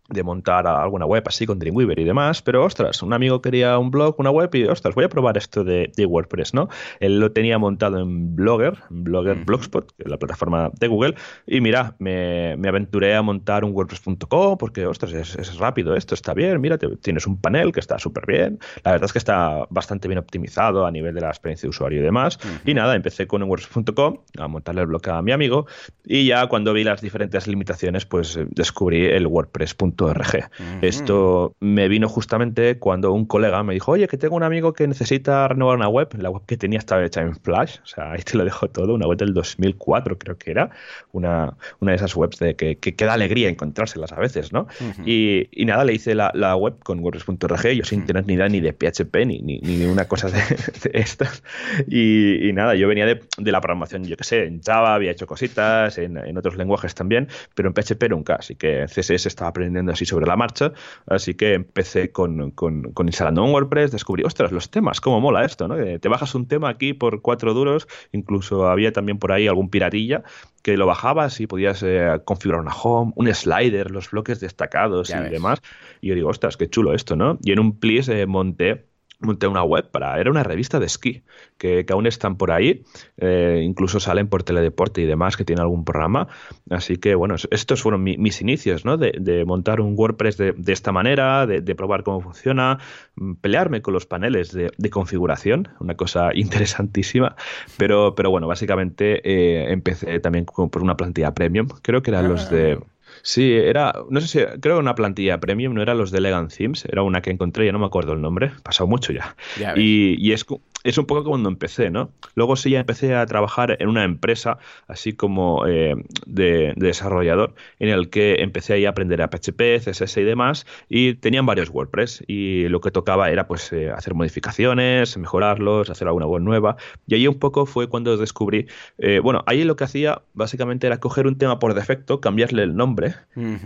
de 0.10 0.24
montar 0.24 0.68
alguna 0.68 1.06
web 1.06 1.24
así 1.28 1.46
con 1.46 1.60
Dreamweaver 1.60 2.00
y 2.00 2.04
demás, 2.04 2.42
pero 2.42 2.64
ostras, 2.64 3.04
un 3.04 3.14
amigo 3.14 3.42
quería 3.42 3.78
un 3.78 3.92
blog, 3.92 4.16
una 4.20 4.32
web 4.32 4.54
y 4.56 4.66
ostras, 4.66 4.96
voy 4.96 5.06
a 5.06 5.10
probar 5.10 5.38
esto 5.38 5.64
de, 5.64 5.92
WordPress, 6.10 6.54
¿no? 6.54 6.70
Él 7.00 7.20
lo 7.20 7.32
tenía 7.32 7.60
montado 7.60 8.00
en 8.00 8.36
Blogger, 8.36 8.80
Blogger 8.90 9.46
Blogspot, 9.46 9.92
que 9.96 10.04
es 10.04 10.10
la 10.10 10.18
plataforma 10.18 10.72
de 10.80 10.88
Google, 10.88 11.16
y 11.46 11.62
mira, 11.62 11.96
me, 12.00 12.54
aventuré 12.68 13.16
a 13.16 13.22
montar 13.22 13.64
un 13.64 13.74
WordPress.com 13.74 14.58
porque, 14.58 14.86
ostras, 14.86 15.14
es, 15.14 15.58
rápido 15.58 15.96
esto, 15.96 16.16
está 16.16 16.34
bien, 16.34 16.60
mira, 16.62 16.78
tienes 16.78 17.28
un 17.28 17.40
panel 17.40 17.72
que 17.72 17.80
está 17.80 18.00
súper 18.00 18.26
bien, 18.26 18.60
la 18.84 18.94
verdad 18.94 19.06
es 19.06 19.14
que 19.14 19.20
está 19.20 19.68
bastante 19.70 20.08
bien 20.08 20.18
optimizado 20.18 20.86
a 20.86 20.92
nivel 20.92 21.14
de 21.14 21.22
la 21.22 21.30
experiencia 21.30 21.68
de 21.68 21.70
usuario 21.70 22.00
y 22.00 22.04
demás, 22.04 22.40
y 22.66 22.74
nada, 22.74 22.96
empecé 22.96 23.28
con 23.28 23.44
un 23.44 23.50
WordPress.com 23.50 24.18
a 24.40 24.48
montarle 24.48 24.82
el 24.82 24.88
blog 24.88 25.08
a 25.10 25.22
mi 25.22 25.32
amigo, 25.32 25.68
y 26.06 26.26
ya 26.26 26.48
cuando 26.48 26.74
vi 26.74 26.84
las 26.84 27.02
diferentes 27.02 27.46
limitaciones, 27.48 28.06
pues 28.06 28.36
eh, 28.38 28.48
descubrí 28.50 29.06
el 29.06 29.28
WordPress.com 29.28 29.99
wordpress.org. 30.00 30.50
Esto 30.82 31.56
me 31.60 31.88
vino 31.88 32.08
justamente 32.08 32.78
cuando 32.80 33.12
un 33.12 33.26
colega 33.26 33.62
me 33.64 33.74
dijo, 33.74 33.92
oye, 33.92 34.08
que 34.08 34.18
tengo 34.18 34.36
un 34.36 34.44
amigo 34.44 34.74
que 34.74 34.88
necesita 34.88 35.48
renovar 35.48 35.78
una 35.78 35.90
web. 35.90 36.10
La 36.18 36.30
web 36.30 36.44
que 36.46 36.58
tenía 36.58 36.80
estaba 36.80 37.04
hecha 37.04 37.22
en 37.22 37.36
Flash, 37.36 37.78
o 37.84 37.86
sea, 37.86 38.12
ahí 38.12 38.22
te 38.22 38.38
lo 38.38 38.46
dejo 38.46 38.70
todo, 38.70 38.94
una 38.94 39.08
web 39.08 39.18
del 39.18 39.34
2004 39.34 40.18
creo 40.18 40.38
que 40.38 40.52
era, 40.52 40.70
una, 41.12 41.56
una 41.80 41.92
de 41.92 41.96
esas 41.96 42.16
webs 42.16 42.40
de 42.40 42.56
que, 42.56 42.78
que, 42.78 43.06
da 43.06 43.14
alegría 43.14 43.50
encontrárselas 43.50 44.12
a 44.12 44.20
veces, 44.20 44.54
¿no? 44.54 44.68
y, 45.06 45.48
y, 45.52 45.66
nada, 45.66 45.84
le 45.84 45.94
hice 45.94 46.16
la, 46.16 46.32
la 46.34 46.56
web 46.56 46.76
con 46.84 47.00
wordpress.org, 47.00 47.70
yo 47.70 47.84
sin 47.84 48.06
tener 48.06 48.26
ni 48.28 48.34
idea 48.34 48.48
ni 48.50 48.60
de 48.60 48.74
PHP 48.74 49.26
ni, 49.26 49.40
ni, 49.40 49.60
ni 49.60 49.86
una 49.86 50.08
cosa 50.08 50.30
de, 50.84 50.92
estas. 50.94 51.44
Y, 51.88 52.48
y, 52.48 52.54
nada, 52.54 52.76
yo 52.76 52.88
venía 52.88 53.06
de, 53.06 53.22
de 53.38 53.52
la 53.52 53.62
programación, 53.62 54.04
yo 54.04 54.18
qué 54.18 54.24
sé, 54.24 54.46
en 54.46 54.62
Java 54.62 54.94
había 54.94 55.12
hecho 55.12 55.28
cositas, 55.28 55.98
en, 55.98 56.18
en 56.18 56.38
otros 56.38 56.58
lenguajes 56.58 56.94
también, 56.96 57.28
pero 57.56 57.70
en 57.70 57.74
PHP 57.74 58.10
nunca, 58.10 58.36
así 58.36 58.56
que 58.56 58.86
CSS 58.86 59.26
estaba 59.26 59.50
aprendiendo 59.50 59.89
así 59.90 60.06
sobre 60.06 60.26
la 60.26 60.36
marcha, 60.36 60.72
así 61.08 61.36
que 61.36 61.54
empecé 61.54 62.12
con, 62.12 62.52
con, 62.52 62.92
con 62.94 63.08
instalando 63.08 63.44
un 63.44 63.52
WordPress, 63.52 63.92
descubrí, 63.92 64.24
ostras, 64.24 64.52
los 64.52 64.70
temas, 64.70 65.02
cómo 65.02 65.20
mola 65.20 65.46
esto, 65.46 65.68
¿no? 65.68 65.76
te 65.76 66.10
bajas 66.10 66.36
un 66.36 66.48
tema 66.48 66.70
aquí 66.70 66.94
por 66.94 67.22
cuatro 67.22 67.54
duros, 67.54 67.88
incluso 68.12 68.68
había 68.68 68.92
también 68.92 69.20
por 69.20 69.32
ahí 69.32 69.48
algún 69.48 69.70
piratilla 69.70 70.24
que 70.62 70.78
lo 70.78 70.86
bajabas 70.86 71.40
y 71.40 71.48
podías 71.48 71.84
eh, 71.84 72.22
configurar 72.26 72.62
una 72.62 72.74
home, 72.74 73.14
un 73.16 73.34
slider, 73.34 73.92
los 73.92 74.12
bloques 74.12 74.40
destacados 74.40 75.10
y 75.10 75.30
demás. 75.30 75.62
Y 76.02 76.10
yo 76.10 76.16
digo, 76.16 76.30
ostras, 76.30 76.58
qué 76.58 76.70
chulo 76.70 76.94
esto, 76.94 77.16
¿no? 77.16 77.38
Y 77.42 77.52
en 77.52 77.60
un 77.60 77.80
please 77.80 78.22
eh, 78.22 78.26
monté 78.26 78.89
monté 79.20 79.48
una 79.48 79.64
web 79.64 79.90
para. 79.92 80.20
Era 80.20 80.32
una 80.32 80.44
revista 80.44 80.80
de 80.80 80.86
esquí, 80.86 81.24
que, 81.58 81.86
aún 81.90 82.08
están 82.08 82.38
por 82.38 82.52
ahí. 82.52 82.84
Eh, 83.18 83.62
incluso 83.64 84.00
salen 84.00 84.28
por 84.28 84.44
teledeporte 84.44 85.02
y 85.02 85.06
demás, 85.06 85.38
que 85.38 85.46
tiene 85.46 85.62
algún 85.62 85.84
programa. 85.84 86.28
Así 86.70 86.98
que, 86.98 87.16
bueno, 87.16 87.36
estos 87.52 87.82
fueron 87.82 88.04
mis 88.04 88.42
inicios, 88.42 88.86
¿no? 88.86 88.98
De, 88.98 89.44
montar 89.46 89.82
un 89.82 89.94
WordPress 89.98 90.38
de, 90.38 90.54
esta 90.68 90.92
manera, 90.92 91.46
de, 91.46 91.76
probar 91.76 92.04
cómo 92.04 92.22
funciona, 92.22 92.80
mm, 93.16 93.34
pelearme 93.36 93.82
con 93.82 93.94
los 93.94 94.06
paneles 94.06 94.52
de, 94.52 94.90
configuración, 94.90 95.70
una 95.80 95.96
cosa 95.96 96.32
interesantísima. 96.34 97.36
Pero, 97.78 98.16
pero 98.16 98.30
bueno, 98.32 98.48
básicamente 98.48 99.22
eh, 99.24 99.72
empecé 99.72 100.20
también 100.20 100.46
por 100.46 100.82
una 100.82 100.96
plantilla 100.96 101.34
premium. 101.34 101.68
Creo 101.82 102.02
que 102.02 102.12
eran 102.12 102.28
los 102.28 102.50
de. 102.50 102.80
Sí, 103.22 103.54
era, 103.54 103.94
no 104.10 104.22
sé 104.22 104.28
si, 104.28 104.60
creo 104.60 104.80
una 104.80 104.96
plantilla 104.96 105.40
premium, 105.40 105.74
no 105.74 105.82
era 105.82 105.94
los 105.94 106.12
de 106.12 106.20
Elegant 106.20 106.54
Themes, 106.54 106.86
era 106.86 107.04
una 107.04 107.22
que 107.22 107.32
encontré, 107.32 107.66
ya 107.66 107.72
no 107.72 107.80
me 107.80 107.86
acuerdo 107.86 108.14
el 108.14 108.22
nombre, 108.22 108.52
pasado 108.64 108.88
mucho 108.88 109.14
ya. 109.14 109.36
y, 109.76 110.16
y 110.20 110.32
es, 110.32 110.46
es 110.84 110.98
un 110.98 111.06
poco 111.06 111.24
como 111.24 111.40
cuando 111.40 111.50
empecé, 111.50 111.90
¿no? 111.90 112.12
Luego 112.36 112.56
sí 112.56 112.72
ya 112.72 112.80
empecé 112.80 113.16
a 113.16 113.26
trabajar 113.26 113.78
en 113.80 113.88
una 113.88 114.04
empresa, 114.04 114.58
así 114.88 115.14
como 115.14 115.66
eh, 115.68 115.96
de, 116.26 116.74
desarrollador, 116.76 117.54
en 117.80 117.90
el 117.90 118.10
que 118.10 118.36
empecé 118.40 118.74
ahí 118.74 118.86
a 118.86 118.90
aprender 118.90 119.22
a 119.22 119.30
PHP, 119.30 119.80
CSS 119.80 120.18
y 120.18 120.24
demás, 120.24 120.66
y 120.90 121.14
tenían 121.16 121.46
varios 121.46 121.70
WordPress, 121.70 122.24
y 122.28 122.68
lo 122.70 122.82
que 122.82 122.92
tocaba 122.92 123.30
era 123.30 123.48
pues 123.48 123.72
eh, 123.74 123.90
hacer 123.90 124.14
modificaciones, 124.14 125.18
mejorarlos, 125.18 125.90
hacer 125.90 126.08
alguna 126.08 126.26
web 126.26 126.42
nueva, 126.42 126.78
y 127.08 127.16
ahí 127.16 127.28
un 127.28 127.40
poco 127.40 127.66
fue 127.66 127.88
cuando 127.88 128.18
descubrí, 128.18 128.68
eh, 128.98 129.20
bueno, 129.20 129.44
ahí 129.46 129.64
lo 129.64 129.76
que 129.76 129.84
hacía 129.84 130.22
básicamente 130.34 130.88
era 130.88 131.00
coger 131.00 131.28
un 131.28 131.38
tema 131.38 131.60
por 131.60 131.74
defecto, 131.74 132.22
cambiarle 132.22 132.64
el 132.64 132.76
nombre 132.76 133.16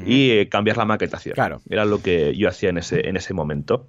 y 0.06 0.45
cambiar 0.47 0.78
la 0.78 0.86
maquetación. 0.86 1.34
Claro. 1.34 1.62
Era 1.69 1.86
lo 1.86 2.02
que 2.02 2.36
yo 2.36 2.47
hacía 2.47 2.69
en 2.69 2.78
ese, 2.78 3.08
en 3.08 3.17
ese 3.17 3.34
momento. 3.34 3.88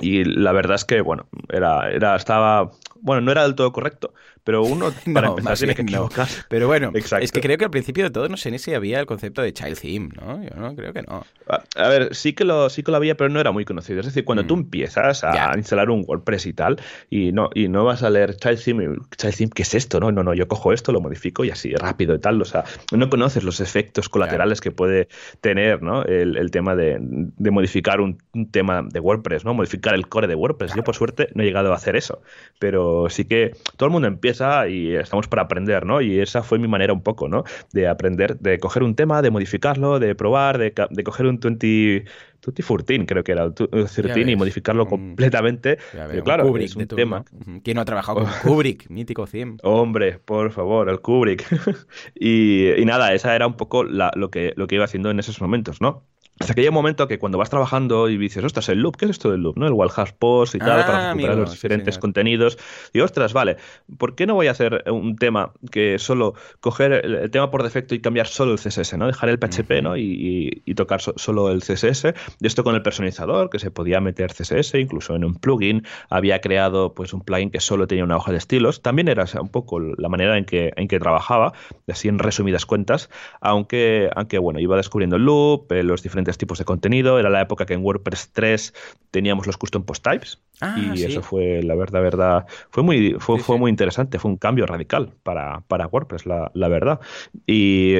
Y 0.00 0.24
la 0.24 0.52
verdad 0.52 0.76
es 0.76 0.84
que, 0.84 1.00
bueno, 1.00 1.26
era, 1.48 1.90
era, 1.90 2.16
estaba, 2.16 2.70
bueno, 3.02 3.20
no 3.22 3.32
era 3.32 3.42
del 3.42 3.54
todo 3.54 3.72
correcto, 3.72 4.14
pero 4.44 4.62
uno 4.62 4.90
para 5.14 5.28
empezar 5.28 5.56
tiene 5.56 5.74
que 5.74 5.82
equivocar. 5.82 6.28
Pero 6.48 6.66
bueno, 6.66 6.92
es 6.94 7.32
que 7.32 7.40
creo 7.40 7.58
que 7.58 7.64
al 7.64 7.70
principio 7.70 8.04
de 8.04 8.10
todo 8.10 8.28
no 8.28 8.36
sé 8.36 8.50
ni 8.50 8.58
si 8.58 8.74
había 8.74 9.00
el 9.00 9.06
concepto 9.06 9.42
de 9.42 9.52
child 9.52 9.78
theme, 9.78 10.08
¿no? 10.20 10.42
Yo 10.42 10.50
no 10.56 10.74
creo 10.74 10.92
que 10.92 11.02
no. 11.02 11.24
A, 11.46 11.88
ver, 11.88 12.14
sí 12.14 12.32
que 12.32 12.44
lo 12.44 12.70
sí 12.70 12.82
que 12.82 12.90
lo 12.90 12.96
había, 12.96 13.16
pero 13.16 13.30
no 13.30 13.40
era 13.40 13.52
muy 13.52 13.64
conocido. 13.64 14.00
Es 14.00 14.06
decir, 14.06 14.24
cuando 14.24 14.44
tú 14.46 14.56
mm. 14.56 14.60
empiezas 14.60 15.24
a 15.24 15.56
instalar 15.56 15.90
un 15.90 16.04
WordPress 16.06 16.46
y 16.46 16.52
tal, 16.52 16.80
y 17.10 17.32
no 17.32 17.50
y 17.54 17.68
no 17.68 17.84
vas 17.84 18.02
a 18.02 18.10
leer 18.10 18.36
child 18.36 18.62
theme, 18.62 18.96
child 19.16 19.36
theme, 19.36 19.50
¿qué 19.54 19.62
es 19.62 19.74
esto? 19.74 20.00
No, 20.00 20.12
no, 20.12 20.22
no, 20.22 20.34
yo 20.34 20.48
cojo 20.48 20.72
esto, 20.72 20.92
lo 20.92 21.00
modifico 21.00 21.44
y 21.44 21.50
así 21.50 21.74
rápido 21.74 22.14
y 22.14 22.18
tal, 22.18 22.40
o 22.40 22.44
sea, 22.44 22.64
no 22.92 23.08
conoces 23.10 23.44
los 23.44 23.60
efectos 23.60 24.08
colaterales 24.08 24.60
que 24.60 24.70
puede 24.70 25.08
tener, 25.40 25.82
¿no? 25.82 26.02
El, 26.04 26.50
tema 26.50 26.74
de, 26.74 26.98
modificar 27.38 28.00
un, 28.00 28.18
tema 28.50 28.82
de 28.82 29.00
WordPress, 29.00 29.44
¿no? 29.44 29.54
Modificar 29.54 29.94
el 29.94 30.08
core 30.08 30.26
de 30.26 30.34
WordPress. 30.34 30.74
Yo 30.74 30.82
por 30.82 30.96
suerte 30.96 31.28
no 31.34 31.42
he 31.42 31.46
llegado 31.46 31.72
a 31.72 31.76
hacer 31.76 31.96
eso, 31.96 32.22
pero 32.58 32.89
sí 33.08 33.24
que 33.24 33.52
todo 33.76 33.86
el 33.86 33.92
mundo 33.92 34.08
empieza 34.08 34.68
y 34.68 34.94
estamos 34.94 35.28
para 35.28 35.42
aprender, 35.42 35.86
¿no? 35.86 36.00
Y 36.00 36.20
esa 36.20 36.42
fue 36.42 36.58
mi 36.58 36.68
manera 36.68 36.92
un 36.92 37.02
poco, 37.02 37.28
¿no? 37.28 37.44
De 37.72 37.88
aprender, 37.88 38.38
de 38.38 38.58
coger 38.58 38.82
un 38.82 38.94
tema, 38.94 39.22
de 39.22 39.30
modificarlo, 39.30 39.98
de 39.98 40.14
probar, 40.14 40.58
de, 40.58 40.72
de 40.90 41.04
coger 41.04 41.26
un 41.26 41.38
20... 41.40 42.04
2014 42.40 43.06
creo 43.06 43.24
que 43.24 43.32
era 43.32 43.44
el 43.44 43.54
13 43.54 44.20
y 44.20 44.36
modificarlo 44.36 44.86
completamente. 44.86 45.78
Pero 45.92 46.24
claro, 46.24 46.46
Kubrick 46.46 46.66
es 46.66 46.76
un 46.76 46.86
tema. 46.86 47.24
¿Quién 47.62 47.74
no 47.74 47.82
ha 47.82 47.84
trabajado 47.84 48.20
con 48.20 48.30
Kubrick? 48.42 48.88
Mítico 48.88 49.26
100. 49.26 49.58
Hombre, 49.62 50.18
por 50.18 50.50
favor, 50.50 50.88
el 50.88 51.00
Kubrick. 51.00 51.46
y, 52.14 52.70
y, 52.70 52.84
nada, 52.84 53.12
esa 53.12 53.34
era 53.34 53.46
un 53.46 53.54
poco 53.54 53.84
la, 53.84 54.10
lo, 54.14 54.30
que, 54.30 54.52
lo 54.56 54.66
que 54.66 54.76
iba 54.76 54.84
haciendo 54.84 55.10
en 55.10 55.18
esos 55.18 55.40
momentos, 55.40 55.80
¿no? 55.80 56.04
Hasta 56.40 56.54
que 56.54 56.62
llega 56.62 56.70
un 56.70 56.74
momento 56.76 57.06
que 57.06 57.18
cuando 57.18 57.36
vas 57.36 57.50
trabajando 57.50 58.08
y 58.08 58.16
dices, 58.16 58.42
ostras, 58.42 58.70
el 58.70 58.78
loop, 58.78 58.96
¿qué 58.96 59.04
es 59.04 59.10
esto 59.10 59.30
del 59.30 59.42
loop? 59.42 59.58
¿no? 59.58 59.66
El 59.66 59.74
Wildhouse 59.74 60.12
Post 60.12 60.54
y 60.54 60.58
tal, 60.58 60.86
para 60.86 61.10
ah, 61.10 61.12
recuperar 61.12 61.36
los 61.36 61.52
diferentes 61.52 61.98
contenidos. 61.98 62.56
Y 62.94 63.00
ostras, 63.00 63.34
vale, 63.34 63.58
¿por 63.98 64.14
qué 64.14 64.26
no 64.26 64.34
voy 64.34 64.46
a 64.46 64.52
hacer 64.52 64.84
un 64.90 65.16
tema 65.16 65.52
que 65.70 65.98
solo 65.98 66.32
coger 66.60 66.92
el, 66.92 67.30
tema 67.30 67.50
por 67.50 67.62
defecto 67.62 67.94
y 67.94 68.00
cambiar 68.00 68.26
solo 68.26 68.52
el 68.52 68.58
CSS, 68.58 68.96
¿no? 68.96 69.06
Dejar 69.06 69.28
el 69.28 69.38
PHP, 69.38 69.82
¿no? 69.82 69.98
Y, 69.98 70.62
tocar 70.74 71.02
solo 71.02 71.50
el 71.50 71.60
CSS. 71.60 72.14
Y 72.40 72.46
esto 72.46 72.64
con 72.64 72.74
el 72.74 72.80
personalizador, 72.80 73.50
que 73.50 73.58
se 73.58 73.70
podía 73.70 74.00
meter 74.00 74.32
CSS, 74.32 74.76
incluso 74.76 75.14
en 75.14 75.26
un 75.26 75.34
plugin. 75.34 75.82
Había 76.08 76.40
creado 76.40 76.94
pues 76.94 77.12
un 77.12 77.20
plugin 77.20 77.50
que 77.50 77.60
solo 77.60 77.86
tenía 77.86 78.04
una 78.04 78.16
hoja 78.16 78.32
de 78.32 78.38
estilos. 78.38 78.80
También 78.80 79.08
era 79.08 79.26
un 79.38 79.50
poco 79.50 79.78
la 79.78 80.08
manera 80.08 80.38
en 80.38 80.46
que, 80.46 80.72
en 80.74 80.88
que 80.88 80.98
trabajaba, 80.98 81.52
así 81.86 82.08
en 82.08 82.18
resumidas 82.18 82.64
cuentas. 82.64 83.10
Aunque, 83.42 84.08
aunque 84.16 84.38
bueno, 84.38 84.58
iba 84.58 84.74
descubriendo 84.78 85.16
el 85.16 85.24
loop, 85.24 85.70
eh, 85.72 85.82
los 85.82 86.02
diferentes 86.02 86.29
tipos 86.38 86.58
de 86.58 86.64
contenido. 86.64 87.18
Era 87.18 87.30
la 87.30 87.40
época 87.40 87.66
que 87.66 87.74
en 87.74 87.84
WordPress 87.84 88.30
3 88.32 88.74
teníamos 89.10 89.46
los 89.46 89.56
custom 89.56 89.84
post 89.84 90.04
types. 90.04 90.38
Ah, 90.62 90.76
y 90.78 91.02
eso 91.04 91.22
fue, 91.22 91.62
la 91.62 91.74
verdad, 91.74 92.02
verdad, 92.02 92.46
fue 92.68 92.82
muy, 92.82 93.16
fue, 93.18 93.38
fue 93.38 93.56
muy 93.56 93.70
interesante, 93.70 94.18
fue 94.18 94.30
un 94.30 94.36
cambio 94.36 94.66
radical 94.66 95.14
para, 95.22 95.62
para 95.68 95.86
WordPress, 95.86 96.26
la, 96.26 96.50
la, 96.52 96.68
verdad. 96.68 97.00
Y 97.46 97.94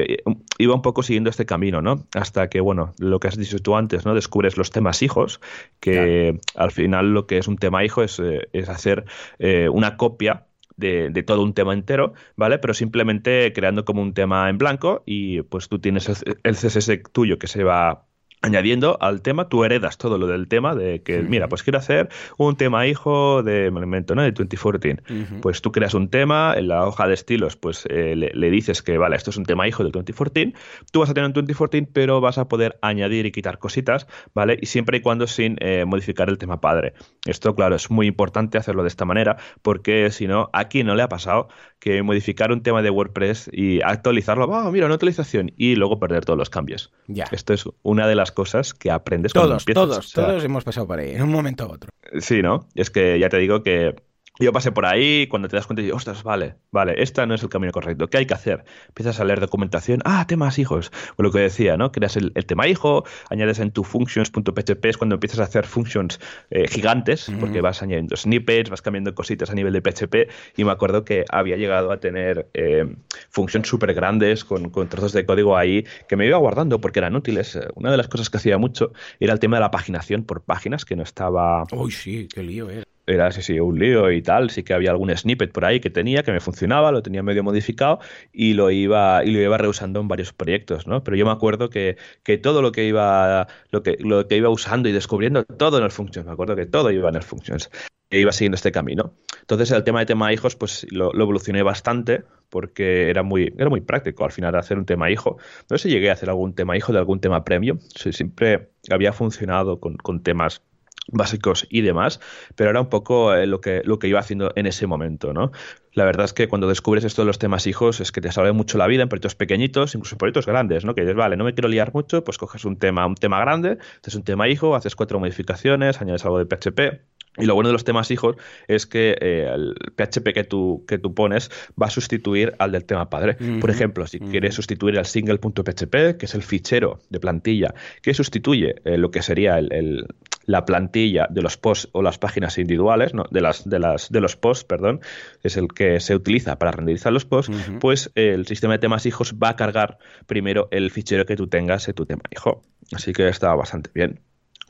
iba 0.59 0.75
un 0.75 0.83
poco 0.83 1.01
siguiendo 1.01 1.31
este 1.31 1.47
camino, 1.47 1.81
¿no? 1.81 2.05
Hasta 2.13 2.49
que, 2.49 2.59
bueno, 2.59 2.93
lo 2.99 3.19
que 3.19 3.29
has 3.29 3.37
dicho 3.37 3.57
tú 3.59 3.75
antes, 3.75 4.05
¿no? 4.05 4.13
Descubres 4.13 4.57
los 4.57 4.69
temas 4.69 5.01
hijos, 5.01 5.41
que 5.79 6.39
al 6.55 6.71
final 6.71 7.13
lo 7.13 7.25
que 7.25 7.39
es 7.39 7.47
un 7.47 7.57
tema 7.57 7.83
hijo 7.83 8.03
es, 8.03 8.19
eh, 8.19 8.47
es 8.53 8.69
hacer 8.69 9.05
eh, 9.39 9.67
una 9.67 9.97
copia 9.97 10.45
de, 10.77 11.09
de, 11.09 11.23
todo 11.23 11.41
un 11.43 11.53
tema 11.53 11.73
entero, 11.73 12.13
¿vale? 12.35 12.59
Pero 12.59 12.73
simplemente 12.75 13.53
creando 13.53 13.85
como 13.85 14.01
un 14.01 14.13
tema 14.13 14.49
en 14.49 14.57
blanco 14.57 15.01
y 15.05 15.41
pues 15.43 15.67
tú 15.67 15.79
tienes 15.79 16.09
el, 16.09 16.37
el 16.43 16.55
CSS 16.55 16.91
tuyo 17.11 17.39
que 17.39 17.47
se 17.47 17.63
va 17.63 18.05
añadiendo 18.41 18.97
al 19.01 19.21
tema, 19.21 19.47
tú 19.49 19.63
heredas 19.63 19.97
todo 19.97 20.17
lo 20.17 20.27
del 20.27 20.47
tema 20.47 20.75
de 20.75 21.01
que, 21.03 21.21
mira, 21.21 21.47
pues 21.47 21.63
quiero 21.63 21.79
hacer 21.79 22.09
un 22.37 22.55
tema 22.55 22.87
hijo 22.87 23.43
de, 23.43 23.69
me 23.71 23.81
invento, 23.81 24.15
¿no? 24.15 24.23
De 24.23 24.31
2014. 24.31 24.97
Pues 25.41 25.61
tú 25.61 25.71
creas 25.71 25.93
un 25.93 26.09
tema, 26.09 26.55
en 26.57 26.67
la 26.67 26.85
hoja 26.85 27.07
de 27.07 27.13
estilos, 27.13 27.55
pues 27.55 27.85
eh, 27.89 28.15
le, 28.15 28.49
dices 28.49 28.81
que, 28.81 28.97
vale, 28.97 29.15
esto 29.15 29.29
es 29.29 29.37
un 29.37 29.45
tema 29.45 29.67
hijo 29.67 29.83
del 29.83 29.91
2014, 29.91 30.53
tú 30.91 30.99
vas 30.99 31.09
a 31.09 31.13
tener 31.13 31.27
un 31.27 31.33
2014, 31.33 31.89
pero 31.93 32.19
vas 32.19 32.37
a 32.37 32.47
poder 32.47 32.77
añadir 32.81 33.25
y 33.25 33.31
quitar 33.31 33.59
cositas, 33.59 34.07
¿vale? 34.33 34.57
Y 34.59 34.65
siempre 34.65 34.97
y 34.97 35.01
cuando 35.01 35.27
sin 35.27 35.57
eh, 35.59 35.85
modificar 35.85 36.29
el 36.29 36.37
tema 36.37 36.61
padre. 36.61 36.93
Esto, 37.25 37.55
claro, 37.55 37.75
es 37.75 37.91
muy 37.91 38.07
importante 38.07 38.57
hacerlo 38.57 38.81
de 38.81 38.89
esta 38.89 39.05
manera, 39.05 39.37
porque 39.61 40.09
si 40.09 40.27
no, 40.27 40.49
aquí 40.53 40.83
no 40.83 40.95
le 40.95 41.03
ha 41.03 41.09
pasado 41.09 41.47
que 41.79 42.03
modificar 42.03 42.51
un 42.51 42.61
tema 42.61 42.81
de 42.81 42.89
WordPress 42.89 43.49
y 43.51 43.81
actualizarlo, 43.81 44.45
oh, 44.45 44.71
mira, 44.71 44.85
una 44.85 44.95
actualización, 44.95 45.51
y 45.57 45.75
luego 45.75 45.99
perder 45.99 46.25
todos 46.25 46.37
los 46.37 46.49
cambios. 46.49 46.91
Ya. 47.07 47.25
Esto 47.31 47.53
es 47.53 47.65
una 47.81 48.07
de 48.07 48.15
las 48.15 48.30
cosas 48.31 48.73
que 48.73 48.91
aprendes 48.91 49.33
todos, 49.33 49.47
cuando 49.47 49.61
empiezas. 49.61 49.83
Todos, 49.89 50.11
todos 50.13 50.43
hemos 50.43 50.63
pasado 50.63 50.87
por 50.87 50.99
ahí, 50.99 51.11
en 51.11 51.21
un 51.21 51.31
momento 51.31 51.67
u 51.67 51.71
otro. 51.73 51.89
Sí, 52.19 52.41
¿no? 52.41 52.67
Es 52.75 52.89
que 52.89 53.19
ya 53.19 53.29
te 53.29 53.37
digo 53.37 53.63
que 53.63 53.95
yo 54.45 54.53
pasé 54.53 54.71
por 54.71 54.85
ahí, 54.85 55.27
cuando 55.27 55.47
te 55.47 55.55
das 55.55 55.67
cuenta, 55.67 55.81
y 55.81 55.85
digo, 55.85 55.97
ostras, 55.97 56.23
vale, 56.23 56.55
vale, 56.71 56.95
este 56.97 57.25
no 57.27 57.35
es 57.35 57.43
el 57.43 57.49
camino 57.49 57.71
correcto. 57.71 58.09
¿Qué 58.09 58.17
hay 58.17 58.25
que 58.25 58.33
hacer? 58.33 58.63
Empiezas 58.87 59.19
a 59.19 59.25
leer 59.25 59.39
documentación. 59.39 60.01
Ah, 60.05 60.25
temas 60.27 60.59
hijos. 60.59 60.91
Pues 61.15 61.23
lo 61.23 61.31
que 61.31 61.39
decía, 61.39 61.77
¿no? 61.77 61.91
Creas 61.91 62.17
el, 62.17 62.33
tema 62.45 62.67
hijo, 62.67 63.03
añades 63.29 63.59
en 63.59 63.71
tu 63.71 63.83
functions.php, 63.83 64.85
es 64.85 64.97
cuando 64.97 65.15
empiezas 65.15 65.39
a 65.39 65.43
hacer 65.43 65.65
functions 65.65 66.19
eh, 66.49 66.67
gigantes, 66.67 67.31
porque 67.39 67.61
vas 67.61 67.81
añadiendo 67.83 68.15
snippets, 68.15 68.69
vas 68.69 68.81
cambiando 68.81 69.13
cositas 69.13 69.49
a 69.49 69.53
nivel 69.53 69.73
de 69.73 69.81
PHP. 69.81 70.29
Y 70.57 70.63
me 70.63 70.71
acuerdo 70.71 71.05
que 71.05 71.25
había 71.29 71.57
llegado 71.57 71.91
a 71.91 71.99
tener 71.99 72.49
eh, 72.53 72.95
functions 73.29 73.67
súper 73.67 73.93
grandes 73.93 74.43
con, 74.43 74.69
con, 74.69 74.87
trozos 74.87 75.13
de 75.13 75.25
código 75.25 75.55
ahí 75.55 75.85
que 76.07 76.15
me 76.15 76.25
iba 76.25 76.37
guardando 76.37 76.81
porque 76.81 76.99
eran 76.99 77.15
útiles. 77.15 77.59
Una 77.75 77.91
de 77.91 77.97
las 77.97 78.07
cosas 78.07 78.29
que 78.29 78.37
hacía 78.37 78.57
mucho 78.57 78.91
era 79.19 79.33
el 79.33 79.39
tema 79.39 79.57
de 79.57 79.61
la 79.61 79.71
paginación 79.71 80.23
por 80.23 80.41
páginas, 80.41 80.85
que 80.85 80.95
no 80.95 81.03
estaba. 81.03 81.63
Uy, 81.71 81.91
sí, 81.91 82.27
qué 82.33 82.43
lío, 82.43 82.69
eh 82.69 82.83
era 83.11 83.31
sí, 83.31 83.41
sí, 83.41 83.59
un 83.59 83.79
lío 83.79 84.11
y 84.11 84.21
tal. 84.21 84.49
Sí 84.49 84.63
que 84.63 84.73
había 84.73 84.91
algún 84.91 85.15
snippet 85.15 85.51
por 85.51 85.65
ahí 85.65 85.79
que 85.79 85.89
tenía, 85.89 86.23
que 86.23 86.31
me 86.31 86.39
funcionaba, 86.39 86.91
lo 86.91 87.01
tenía 87.01 87.23
medio 87.23 87.43
modificado 87.43 87.99
y 88.31 88.53
lo 88.53 88.71
iba, 88.71 89.23
y 89.23 89.31
lo 89.31 89.41
iba 89.41 89.57
reusando 89.57 89.99
en 89.99 90.07
varios 90.07 90.33
proyectos, 90.33 90.87
¿no? 90.87 91.03
Pero 91.03 91.17
yo 91.17 91.25
me 91.25 91.31
acuerdo 91.31 91.69
que, 91.69 91.97
que 92.23 92.37
todo 92.37 92.61
lo 92.61 92.71
que 92.71 92.85
iba, 92.85 93.47
lo 93.71 93.83
que, 93.83 93.97
lo 93.99 94.27
que 94.27 94.37
iba 94.37 94.49
usando 94.49 94.89
y 94.89 94.91
descubriendo, 94.91 95.43
todo 95.43 95.77
en 95.77 95.83
el 95.83 95.91
Functions, 95.91 96.25
me 96.25 96.33
acuerdo 96.33 96.55
que 96.55 96.65
todo 96.65 96.91
iba 96.91 97.09
en 97.09 97.15
el 97.15 97.23
Functions. 97.23 97.69
E 98.11 98.19
iba 98.19 98.33
siguiendo 98.33 98.55
este 98.55 98.73
camino. 98.73 99.13
Entonces 99.39 99.71
el 99.71 99.85
tema 99.85 100.01
de 100.01 100.05
tema 100.05 100.33
hijos, 100.33 100.57
pues 100.57 100.85
lo, 100.91 101.13
evolucioné 101.13 101.63
bastante 101.63 102.23
porque 102.49 103.09
era 103.09 103.23
muy, 103.23 103.53
era 103.57 103.69
muy 103.69 103.79
práctico 103.79 104.25
al 104.25 104.33
final 104.33 104.53
hacer 104.55 104.77
un 104.77 104.85
tema 104.85 105.09
hijo. 105.09 105.37
No 105.69 105.77
sé 105.77 105.83
si 105.87 105.95
llegué 105.95 106.09
a 106.09 106.13
hacer 106.13 106.29
algún 106.29 106.53
tema 106.53 106.75
hijo 106.75 106.91
de 106.91 106.99
algún 106.99 107.21
tema 107.21 107.45
premium. 107.45 107.79
siempre 107.79 108.69
había 108.89 109.13
funcionado 109.13 109.79
con, 109.79 109.95
con 109.95 110.21
temas 110.21 110.61
básicos 111.07 111.67
y 111.69 111.81
demás, 111.81 112.19
pero 112.55 112.69
era 112.69 112.81
un 112.81 112.89
poco 112.89 113.33
eh, 113.33 113.47
lo, 113.47 113.61
que, 113.61 113.81
lo 113.83 113.99
que 113.99 114.07
iba 114.07 114.19
haciendo 114.19 114.51
en 114.55 114.67
ese 114.67 114.87
momento, 114.87 115.33
¿no? 115.33 115.51
La 115.93 116.05
verdad 116.05 116.25
es 116.25 116.33
que 116.33 116.47
cuando 116.47 116.67
descubres 116.67 117.03
esto 117.03 117.21
de 117.23 117.25
los 117.25 117.39
temas 117.39 117.67
hijos 117.67 117.99
es 117.99 118.11
que 118.11 118.21
te 118.21 118.31
salve 118.31 118.53
mucho 118.53 118.77
la 118.77 118.87
vida 118.87 119.03
en 119.03 119.09
proyectos 119.09 119.35
pequeñitos, 119.35 119.93
incluso 119.95 120.15
en 120.15 120.19
proyectos 120.19 120.45
grandes, 120.45 120.85
¿no? 120.85 120.95
Que 120.95 121.01
dices, 121.01 121.15
vale, 121.15 121.35
no 121.35 121.43
me 121.43 121.53
quiero 121.53 121.67
liar 121.67 121.93
mucho, 121.93 122.23
pues 122.23 122.37
coges 122.37 122.63
un 122.65 122.77
tema, 122.77 123.05
un 123.05 123.15
tema 123.15 123.39
grande, 123.41 123.77
haces 124.01 124.15
un 124.15 124.23
tema 124.23 124.47
hijo, 124.47 124.75
haces 124.75 124.95
cuatro 124.95 125.19
modificaciones, 125.19 126.01
añades 126.01 126.23
algo 126.23 126.43
de 126.43 126.45
PHP, 126.45 127.01
y 127.37 127.45
lo 127.45 127.55
bueno 127.55 127.69
de 127.69 127.73
los 127.73 127.85
temas 127.85 128.11
hijos 128.11 128.35
es 128.67 128.85
que 128.85 129.15
eh, 129.21 129.49
el 129.53 129.73
PHP 129.95 130.33
que 130.33 130.43
tú, 130.43 130.83
que 130.85 130.97
tú 130.97 131.13
pones 131.13 131.49
va 131.81 131.87
a 131.87 131.89
sustituir 131.89 132.53
al 132.59 132.73
del 132.73 132.83
tema 132.83 133.09
padre. 133.09 133.37
Por 133.61 133.69
ejemplo, 133.69 134.05
si 134.05 134.19
quieres 134.19 134.55
sustituir 134.55 134.97
al 134.97 135.05
single.php, 135.05 136.17
que 136.17 136.25
es 136.25 136.35
el 136.35 136.43
fichero 136.43 136.99
de 137.09 137.19
plantilla 137.21 137.73
que 138.01 138.13
sustituye 138.13 138.75
eh, 138.83 138.97
lo 138.97 139.11
que 139.11 139.21
sería 139.21 139.59
el, 139.59 140.07
la 140.45 140.65
plantilla 140.65 141.27
de 141.29 141.41
los 141.41 141.57
posts 141.57 141.89
o 141.93 142.01
las 142.01 142.17
páginas 142.17 142.57
individuales, 142.57 143.13
¿no? 143.13 143.23
de, 143.31 143.41
las, 143.41 143.67
de, 143.67 143.79
las, 143.79 144.11
de 144.11 144.19
los 144.19 144.35
posts, 144.35 144.65
perdón, 144.65 144.99
es 145.41 145.55
el 145.55 145.69
que 145.69 145.80
se 145.99 146.15
utiliza 146.15 146.57
para 146.57 146.71
renderizar 146.71 147.11
los 147.11 147.25
posts, 147.25 147.55
pues 147.79 148.11
el 148.15 148.47
sistema 148.47 148.73
de 148.73 148.79
temas 148.79 149.05
hijos 149.05 149.35
va 149.35 149.49
a 149.49 149.55
cargar 149.55 149.97
primero 150.25 150.67
el 150.71 150.91
fichero 150.91 151.25
que 151.25 151.35
tú 151.35 151.47
tengas 151.47 151.87
en 151.87 151.95
tu 151.95 152.05
tema 152.05 152.23
hijo. 152.31 152.61
Así 152.93 153.13
que 153.13 153.27
está 153.27 153.53
bastante 153.55 153.89
bien. 153.93 154.19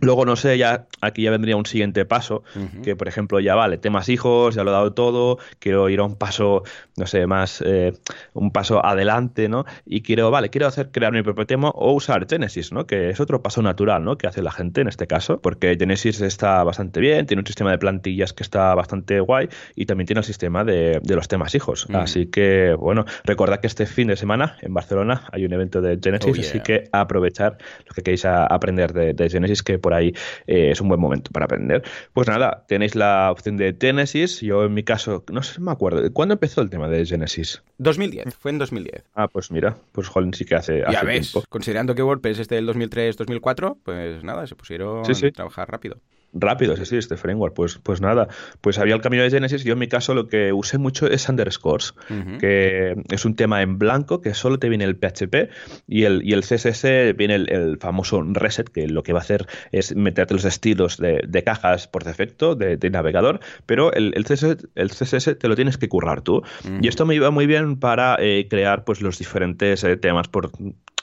Luego, 0.02 0.26
no 0.26 0.36
sé, 0.36 0.58
ya 0.58 0.88
aquí 1.00 1.22
ya 1.24 1.32
vendría 1.32 1.56
un 1.56 1.66
siguiente 1.68 2.06
paso, 2.06 2.44
que 2.84 2.96
por 2.96 3.08
ejemplo 3.08 3.40
ya 3.40 3.54
vale, 3.54 3.78
temas 3.78 4.10
hijos, 4.10 4.56
ya 4.56 4.64
lo 4.64 4.72
he 4.72 4.74
dado 4.74 4.94
todo, 4.94 5.38
quiero 5.60 5.90
ir 5.90 6.00
a 6.00 6.04
un 6.04 6.16
paso, 6.16 6.64
no 6.98 7.06
sé, 7.06 7.28
más, 7.28 7.64
eh, 7.66 7.94
un 8.34 8.52
paso 8.52 8.84
adelante, 8.84 9.48
¿no? 9.48 9.66
Y 9.86 10.02
quiero, 10.02 10.32
vale, 10.32 10.50
quiero 10.50 10.66
hacer, 10.66 10.90
crear 10.92 11.14
mi 11.14 11.22
propio 11.22 11.46
tema 11.46 11.70
o 11.70 11.94
usar 11.94 12.26
Genesis, 12.28 12.72
¿no? 12.72 12.88
Que 12.88 13.12
es 13.12 13.20
otro 13.20 13.44
paso 13.44 13.62
natural, 13.62 14.04
¿no? 14.04 14.18
Que 14.18 14.26
hace 14.26 14.42
la 14.42 14.52
gente 14.52 14.82
en 14.82 14.88
este 14.88 15.06
caso, 15.06 15.40
porque 15.40 15.76
Genesis 15.78 16.20
está 16.22 16.64
bastante 16.64 17.00
bien, 17.00 17.28
tiene 17.28 17.42
un 17.42 17.48
sistema 17.48 17.70
de 17.70 17.78
plantillas 17.78 18.34
que 18.34 18.42
está 18.42 18.74
bastante 18.74 19.20
guay 19.20 19.50
y 19.76 19.86
también 19.86 20.08
tiene 20.08 20.22
el 20.22 20.26
sistema 20.26 20.64
de, 20.64 21.00
los 21.04 21.28
temas 21.28 21.54
hijos. 21.54 21.88
Así 21.94 22.26
que, 22.26 22.74
bueno, 22.74 23.06
recordad 23.24 23.60
que 23.60 23.68
este 23.68 23.86
fin 23.86 24.08
de 24.08 24.16
semana 24.16 24.58
en 24.62 24.74
Barcelona 24.74 25.26
hay 25.32 25.46
un 25.46 25.54
evento 25.54 25.80
de 25.80 26.00
Genesis, 26.02 26.38
oh, 26.38 26.42
así 26.42 26.60
que 26.62 26.86
aprovechar 26.92 27.58
lo 27.86 27.94
que 27.94 28.02
queréis 28.02 28.26
aprender 28.26 28.94
de, 28.94 29.14
de 29.14 29.30
Genesis, 29.30 29.62
que 29.62 29.78
por 29.78 29.91
ahí 29.94 30.14
eh, 30.48 30.72
es 30.72 30.82
un 30.82 30.88
buen 30.88 31.00
momento 31.00 31.32
para 31.32 31.46
aprender. 31.46 31.84
Pues 32.14 32.28
nada, 32.28 32.66
tenéis 32.68 32.96
la 32.96 33.32
opción 33.32 33.58
de 33.58 33.76
Genesis. 33.80 34.42
Yo 34.42 34.66
en 34.66 34.74
mi 34.74 34.84
caso, 34.84 35.24
no 35.32 35.44
sé, 35.44 35.60
me 35.62 35.72
acuerdo. 35.72 36.12
¿Cuándo 36.14 36.34
empezó 36.34 36.62
el 36.62 36.70
tema 36.70 36.88
de 36.90 37.06
Genesis? 37.06 37.64
2010, 37.78 38.36
fue 38.36 38.52
en 38.52 38.60
2010. 38.60 39.04
Ah, 39.16 39.28
pues 39.28 39.52
mira, 39.52 39.78
pues 39.92 40.08
Jolín 40.08 40.34
sí 40.34 40.46
que 40.46 40.56
hace, 40.56 40.84
ya 40.92 41.04
ves, 41.04 41.34
Considerando 41.50 41.96
que 41.96 42.04
WordPress 42.04 42.40
es 42.40 42.48
del 42.48 42.68
2003-2004, 42.68 43.78
pues 43.84 44.24
nada, 44.24 44.48
se 44.48 44.56
pusieron 44.56 45.04
a 45.10 45.32
trabajar 45.32 45.70
rápido 45.70 46.00
rápido, 46.34 46.76
sí, 46.78 46.86
sí, 46.86 46.98
este 46.98 47.18
framework. 47.18 47.54
Pues, 47.54 47.78
pues 47.78 48.02
nada, 48.02 48.28
pues 48.62 48.80
había 48.80 48.96
el 48.96 49.02
camino 49.02 49.24
de 49.24 49.30
Genesis. 49.30 49.64
Yo 49.64 49.74
en 49.74 49.80
mi 49.80 49.88
caso 49.88 50.14
lo 50.14 50.28
que 50.28 50.54
usé 50.54 50.78
mucho 50.78 51.08
es 51.08 51.28
underscores, 51.28 51.94
que 52.40 52.96
es 53.10 53.26
un 53.26 53.36
tema 53.36 53.62
en 53.62 53.78
blanco 53.78 54.22
que 54.22 54.34
solo 54.34 54.60
te 54.60 54.70
viene 54.70 54.86
el 54.86 54.96
PHP 54.96 55.50
y 55.88 56.04
el, 56.04 56.22
y 56.24 56.34
el 56.34 56.42
CSS 56.42 57.16
viene 57.16 57.36
el, 57.36 57.78
famoso 57.80 58.22
reset, 58.22 58.70
que 58.70 58.88
lo 58.88 59.04
que 59.04 59.14
va 59.14 59.20
a 59.20 59.22
hacer 59.22 59.48
es 59.72 59.96
meterte 59.96 60.34
los 60.34 60.46
estilos 60.46 60.98
de, 60.98 61.44
cajas 61.44 61.88
por 61.88 62.04
defecto 62.04 62.56
de, 62.56 62.90
navegador, 62.92 63.40
pero 63.66 63.92
el, 63.94 64.14
el, 64.16 64.26
CSS, 64.26 64.68
el 64.76 64.90
CSS 64.90 65.38
te 65.40 65.48
lo 65.48 65.56
tienes 65.56 65.78
que 65.78 65.90
currar 65.90 66.22
tú. 66.22 66.44
Y 66.82 66.88
esto 66.88 67.06
me 67.06 67.16
iba 67.16 67.32
muy 67.32 67.48
bien 67.48 67.78
para 67.78 68.18
eh, 68.20 68.48
crear 68.50 68.84
pues 68.84 69.02
los 69.02 69.18
diferentes 69.18 69.84
eh, 69.84 69.98
temas 69.98 70.28
por 70.28 70.52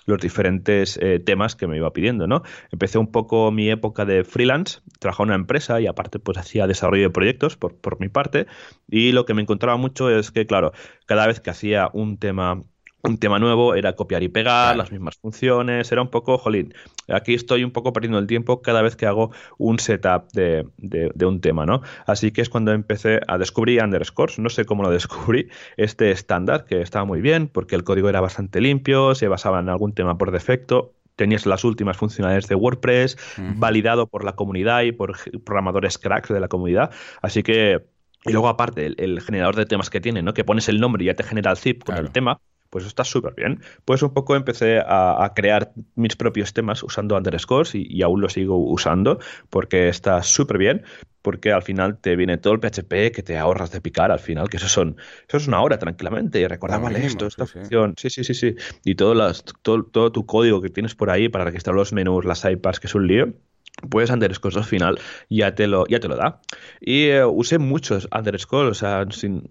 los 0.09 0.21
diferentes 0.21 0.99
eh, 1.03 1.21
temas 1.21 1.55
que 1.55 1.67
me 1.67 1.77
iba 1.77 1.93
pidiendo, 1.93 2.27
¿no? 2.27 2.43
Empecé 2.73 2.99
un 2.99 3.13
poco 3.13 3.53
mi 3.53 3.71
época 3.71 4.07
de 4.07 4.25
freelance, 4.25 4.81
trabajaba 4.99 5.27
en 5.27 5.29
una 5.29 5.37
empresa 5.43 5.81
y 5.81 5.87
aparte 5.87 6.19
pues 6.19 6.39
hacía 6.39 6.67
desarrollo 6.67 7.05
de 7.05 7.11
proyectos 7.11 7.57
por, 7.57 7.77
por 7.77 8.01
mi 8.01 8.09
parte 8.09 8.47
y 8.89 9.13
lo 9.13 9.27
que 9.27 9.35
me 9.35 9.43
encontraba 9.43 9.77
mucho 9.77 10.11
es 10.11 10.31
que, 10.31 10.47
claro, 10.47 10.73
cada 11.07 11.27
vez 11.27 11.41
que 11.41 11.51
hacía 11.51 11.91
un 11.93 12.19
tema 12.19 12.63
un 13.03 13.19
tema 13.19 13.39
nuevo 13.39 13.75
era 13.75 13.95
copiar 13.95 14.23
y 14.23 14.29
pegar, 14.29 14.77
las 14.77 14.91
mismas 14.91 15.17
funciones, 15.17 15.91
era 15.93 16.03
un 16.03 16.09
poco, 16.09 16.39
jolín, 16.39 16.75
aquí 17.09 17.35
estoy 17.35 17.65
un 17.65 17.71
poco 17.71 17.93
perdiendo 17.93 18.19
el 18.19 18.27
tiempo 18.27 18.61
cada 18.61 18.83
vez 18.83 18.97
que 18.97 19.07
hago 19.07 19.31
un 19.57 19.79
setup 19.79 20.31
de, 20.33 20.67
de, 20.79 21.27
un 21.27 21.41
tema, 21.41 21.65
¿no? 21.65 21.83
Así 22.07 22.33
que 22.33 22.41
es 22.41 22.49
cuando 22.49 22.73
empecé 22.73 23.21
a 23.29 23.39
descubrir 23.39 23.83
underscores, 23.83 24.39
no 24.39 24.49
sé 24.49 24.65
cómo 24.65 24.83
lo 24.83 24.91
descubrí, 24.91 25.49
este 25.77 26.11
estándar 26.11 26.65
que 26.65 26.81
estaba 26.81 27.05
muy 27.05 27.21
bien 27.21 27.49
porque 27.49 27.77
el 27.77 27.85
código 27.85 28.09
era 28.09 28.21
bastante 28.21 28.61
limpio, 28.61 29.15
se 29.15 29.29
basaba 29.29 29.61
en 29.61 29.69
algún 29.69 29.93
tema 29.93 30.19
por 30.19 30.33
defecto, 30.33 30.95
tenías 31.15 31.47
las 31.47 31.65
últimas 31.65 31.97
funcionalidades 31.97 32.49
de 32.49 32.55
WordPress, 32.55 33.17
validado 33.57 34.07
por 34.07 34.25
la 34.25 34.33
comunidad 34.33 34.83
y 34.83 34.93
por 34.93 35.17
programadores 35.45 35.99
cracks 35.99 36.29
de 36.29 36.41
la 36.41 36.49
comunidad, 36.49 36.91
así 37.23 37.43
que... 37.43 37.85
Y 38.25 38.33
luego 38.33 38.49
aparte, 38.49 38.85
el, 38.85 39.21
generador 39.21 39.55
de 39.55 39.65
temas 39.65 39.91
que 39.91 40.01
tiene, 40.01 40.23
¿no? 40.23 40.35
Que 40.35 40.43
pones 40.43 40.69
el 40.69 40.81
nombre 40.81 41.05
y 41.05 41.07
ya 41.07 41.15
te 41.15 41.23
genera 41.23 41.53
el 41.53 41.57
zip 41.57 41.85
con 41.85 41.97
el 41.97 42.11
tema 42.11 42.41
pues 42.71 42.87
está 42.87 43.05
súper 43.05 43.35
bien. 43.35 43.61
Pues 43.85 44.03
un 44.03 44.13
poco 44.13 44.37
empecé 44.37 44.81
a, 44.85 45.33
crear 45.35 45.73
mis 45.95 46.17
propios 46.17 46.53
temas 46.53 46.83
usando 46.83 47.17
underscores 47.17 47.75
y, 47.75 48.03
aún 48.03 48.21
lo 48.21 48.29
sigo 48.29 48.57
usando 48.57 49.19
porque 49.51 49.89
está 49.89 50.23
súper 50.23 50.59
bien 50.59 50.83
porque 51.23 51.53
al 51.53 51.63
final 51.63 51.99
te 51.99 52.17
viene 52.17 52.39
todo 52.39 52.55
el 52.55 52.61
PHP 52.61 53.13
que 53.13 53.23
te 53.23 53.37
ahorras 53.37 53.71
de 53.71 53.81
picar 53.81 54.11
al 54.11 54.21
final, 54.21 54.49
que 54.49 54.57
eso 54.57 54.69
son 54.69 54.97
eso 55.27 55.37
es 55.37 55.49
una 55.49 55.61
hora 55.61 55.79
tranquilamente 55.79 56.41
y 56.41 56.47
recordar, 56.47 56.81
vale, 56.81 57.05
esto, 57.05 57.27
esta 57.27 57.45
función, 57.45 57.95
sí, 57.99 58.09
sí, 58.09 58.25
sí, 58.25 58.35
sí, 58.35 58.55
y 58.85 58.95
todo, 58.95 59.15
las, 59.15 59.45
todo, 59.63 59.85
todo 59.85 60.13
tu 60.13 60.25
código 60.25 60.63
que 60.63 60.71
tienes 60.71 60.95
por 60.95 61.11
ahí 61.11 61.29
para 61.29 61.45
registrar 61.45 61.75
los 61.75 61.93
menús, 61.93 62.25
las 62.25 62.45
iPads, 62.45 62.81
que 62.81 62.87
es 62.87 62.95
un 62.95 63.07
lío, 63.09 63.35
pues 63.89 64.11
underscores 64.11 64.57
al 64.57 64.65
final 64.65 64.99
ya 65.29 65.55
te 65.55 65.67
lo, 65.67 65.87
ya 65.87 66.01
te 66.01 66.09
lo 66.09 66.17
da. 66.17 66.41
Y 66.81 67.07
eh, 67.07 67.25
usé 67.25 67.59
muchos 67.59 68.09
underscores, 68.17 68.71
o 68.71 68.75
sea, 68.75 69.07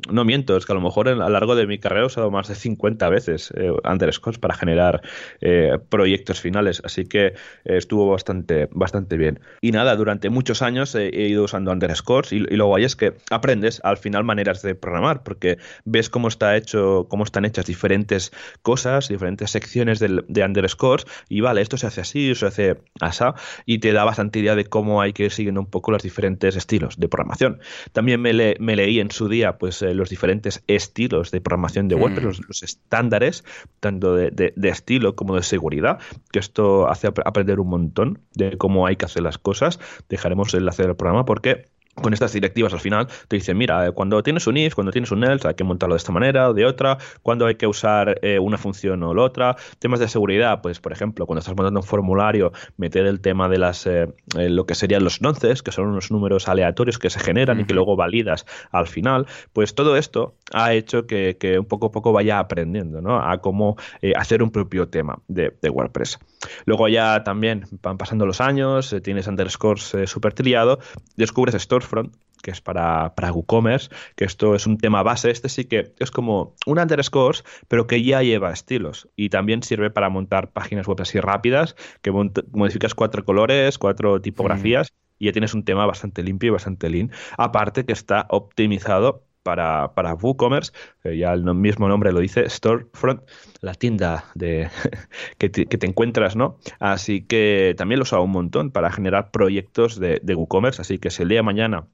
no 0.09 0.25
miento, 0.25 0.57
es 0.57 0.65
que 0.65 0.71
a 0.71 0.75
lo 0.75 0.81
mejor 0.81 1.09
a 1.09 1.15
lo 1.15 1.29
largo 1.29 1.55
de 1.55 1.67
mi 1.67 1.79
carrera 1.79 2.03
he 2.03 2.05
usado 2.05 2.31
más 2.31 2.47
de 2.47 2.55
50 2.55 3.09
veces 3.09 3.53
eh, 3.55 3.71
underscores 3.83 4.39
para 4.39 4.55
generar 4.55 5.01
eh, 5.41 5.77
proyectos 5.89 6.39
finales, 6.39 6.81
así 6.83 7.05
que 7.05 7.33
estuvo 7.63 8.09
bastante, 8.09 8.69
bastante 8.71 9.17
bien. 9.17 9.39
Y 9.61 9.71
nada, 9.71 9.95
durante 9.95 10.29
muchos 10.29 10.61
años 10.61 10.93
he 10.95 11.27
ido 11.27 11.43
usando 11.43 11.71
underscores 11.71 12.31
y, 12.31 12.37
y 12.37 12.55
lo 12.55 12.67
guay 12.67 12.83
es 12.83 12.95
que 12.95 13.13
aprendes 13.29 13.81
al 13.83 13.97
final 13.97 14.23
maneras 14.23 14.61
de 14.61 14.75
programar, 14.75 15.23
porque 15.23 15.57
ves 15.85 16.09
cómo 16.09 16.27
está 16.27 16.55
hecho, 16.55 17.07
cómo 17.09 17.23
están 17.23 17.45
hechas 17.45 17.65
diferentes 17.65 18.31
cosas, 18.61 19.07
diferentes 19.07 19.51
secciones 19.51 19.99
de, 19.99 20.23
de 20.27 20.43
underscores, 20.43 21.05
y 21.29 21.41
vale, 21.41 21.61
esto 21.61 21.77
se 21.77 21.87
hace 21.87 22.01
así, 22.01 22.35
se 22.35 22.45
hace 22.45 22.77
así, 23.01 23.17
y 23.65 23.79
te 23.79 23.91
da 23.91 24.03
bastante 24.03 24.16
idea 24.34 24.56
de 24.56 24.65
cómo 24.65 25.01
hay 25.01 25.13
que 25.13 25.25
ir 25.25 25.32
siguiendo 25.32 25.62
un 25.62 25.67
poco 25.67 25.91
los 25.91 26.03
diferentes 26.03 26.56
estilos 26.56 26.97
de 26.97 27.08
programación. 27.08 27.60
También 27.91 28.21
me, 28.21 28.34
leí 28.34 28.99
en 28.99 29.12
su 29.12 29.30
día 29.30 29.58
pues 29.58 29.82
eh, 29.82 29.93
los 29.93 30.10
diferentes 30.10 30.63
estilos 30.67 31.32
de 31.32 31.41
programación 31.41 31.88
de 31.88 31.95
WordPress, 31.95 32.39
mm. 32.39 32.43
los, 32.47 32.63
estándares, 32.63 33.43
tanto 33.80 34.15
de, 34.15 34.53
estilo 34.63 35.15
como 35.15 35.36
de 35.36 35.43
seguridad, 35.43 35.99
que 36.32 36.39
esto 36.39 36.88
hace 36.88 37.08
aprender 37.08 37.60
un 37.60 37.69
montón 37.69 38.19
de 38.34 38.58
cómo 38.58 38.88
hay 38.88 38.95
que 38.95 39.06
hacer 39.06 39.23
las 39.23 39.38
cosas. 39.38 39.80
Dejaremos 40.10 40.53
el 40.53 40.60
enlace 40.62 40.84
del 40.84 40.95
programa 40.95 41.25
porque 41.25 41.65
con 42.01 42.13
estas 42.13 42.33
directivas 42.33 42.73
al 42.73 42.79
final 42.79 43.07
te 43.27 43.36
dicen, 43.36 43.57
mira, 43.57 43.88
eh, 43.88 43.91
cuando 43.91 44.21
tienes 44.23 44.47
un 44.47 44.57
if, 44.57 44.75
cuando 44.75 44.91
tienes 44.91 45.12
un 45.12 45.23
else, 45.23 45.47
hay 45.47 45.55
que 45.55 45.63
montarlo 45.63 45.95
de 45.95 45.97
esta 45.97 46.12
manera 46.12 46.49
o 46.49 46.53
de 46.53 46.65
otra, 46.65 46.97
cuando 47.23 47.45
hay 47.45 47.55
que 47.55 47.67
usar 47.67 48.19
eh, 48.21 48.39
una 48.39 48.57
función 48.57 49.03
o 49.03 49.13
la 49.13 49.23
otra. 49.23 49.55
Temas 49.79 49.99
de 49.99 50.07
seguridad, 50.07 50.62
pues 50.62 50.79
por 50.79 50.91
ejemplo, 50.91 51.25
cuando 51.25 51.39
estás 51.39 51.55
montando 51.55 51.79
un 51.79 51.86
formulario, 51.86 52.51
meter 52.77 53.05
el 53.05 53.19
tema 53.19 53.49
de 53.49 53.57
las 53.57 53.88
eh, 53.88 54.07
lo 54.36 54.65
que 54.65 54.75
serían 54.75 55.03
los 55.03 55.21
nonces, 55.21 55.63
que 55.63 55.71
son 55.71 55.88
unos 55.88 56.12
números 56.12 56.47
aleatorios 56.47 56.99
que 56.99 57.10
se 57.10 57.19
generan 57.19 57.60
y 57.60 57.65
que 57.65 57.73
luego 57.73 57.95
validas 57.95 58.45
al 58.71 58.88
final, 58.88 59.27
pues 59.53 59.73
todo 59.73 59.97
esto 59.97 60.36
ha 60.53 60.73
hecho 60.73 61.07
que, 61.07 61.36
un 61.60 61.65
poco 61.65 61.88
a 61.88 61.91
poco 61.91 62.12
vaya 62.12 62.39
aprendiendo 62.39 63.01
¿no? 63.01 63.19
a 63.19 63.39
cómo 63.39 63.77
hacer 64.15 64.43
un 64.43 64.51
propio 64.51 64.88
tema 64.88 65.19
de, 65.27 65.53
de, 65.62 65.69
WordPress. 65.69 66.19
Luego 66.65 66.88
ya 66.88 67.23
también 67.23 67.65
van 67.81 67.97
pasando 67.97 68.25
los 68.25 68.41
años, 68.41 68.95
tienes 69.03 69.27
underscores 69.27 69.95
super 70.05 70.33
triado, 70.33 70.79
descubres 71.15 71.55
stores 71.62 71.87
Front, 71.88 72.15
que 72.41 72.52
es 72.52 72.62
para, 72.62 73.15
para 73.15 73.32
WooCommerce, 73.32 73.89
que 74.15 74.26
esto 74.26 74.56
es 74.56 74.67
un 74.67 74.78
tema 74.78 75.04
base. 75.04 75.32
Este 75.32 75.50
sí 75.50 75.65
que 75.65 75.93
es 76.00 76.12
como 76.12 76.56
un 76.65 76.80
underscores, 76.80 77.43
pero 77.67 77.88
que 77.88 78.04
ya 78.04 78.21
lleva 78.21 78.54
estilos. 78.54 79.10
Y 79.15 79.30
también 79.30 79.63
sirve 79.63 79.89
para 79.89 80.10
montar 80.10 80.52
páginas 80.52 80.88
web 80.88 81.02
así 81.02 81.19
rápidas, 81.19 81.76
que 82.02 82.12
modificas 82.12 82.93
cuatro 82.93 83.26
colores, 83.26 83.78
cuatro 83.78 84.21
tipografías 84.21 84.93
y 85.19 85.26
ya 85.26 85.32
tienes 85.32 85.54
un 85.54 85.63
tema 85.63 85.86
bastante 85.86 86.23
limpio 86.23 86.47
y 86.47 86.52
bastante 86.52 86.89
lean. 86.89 87.12
Aparte 87.38 87.86
que 87.86 87.93
está 87.93 88.28
optimizado 88.30 89.26
para, 89.47 89.93
para 89.93 90.13
WooCommerce, 90.13 90.73
ya 91.05 91.31
el 91.31 91.45
mismo 91.55 91.88
nombre 91.88 92.12
lo 92.12 92.19
dice, 92.19 92.49
Storefront, 92.49 93.21
la 93.62 93.75
tienda 93.75 94.25
de, 94.36 94.67
que, 95.38 95.47
te, 95.47 95.88
encuentras, 95.88 96.36
¿no? 96.36 96.60
Así 96.81 97.22
que 97.22 97.74
también 97.78 97.99
lo 97.99 98.03
usa 98.03 98.19
un 98.19 98.32
montón 98.32 98.72
para 98.72 98.91
generar 98.91 99.32
proyectos 99.32 100.01
de, 100.01 100.19
de 100.22 100.36
WooCommerce, 100.36 100.82
así 100.82 100.99
que 100.99 101.11
si 101.11 101.24
el 101.24 101.30
día 101.30 101.38
de 101.38 101.43
mañana 101.43 101.88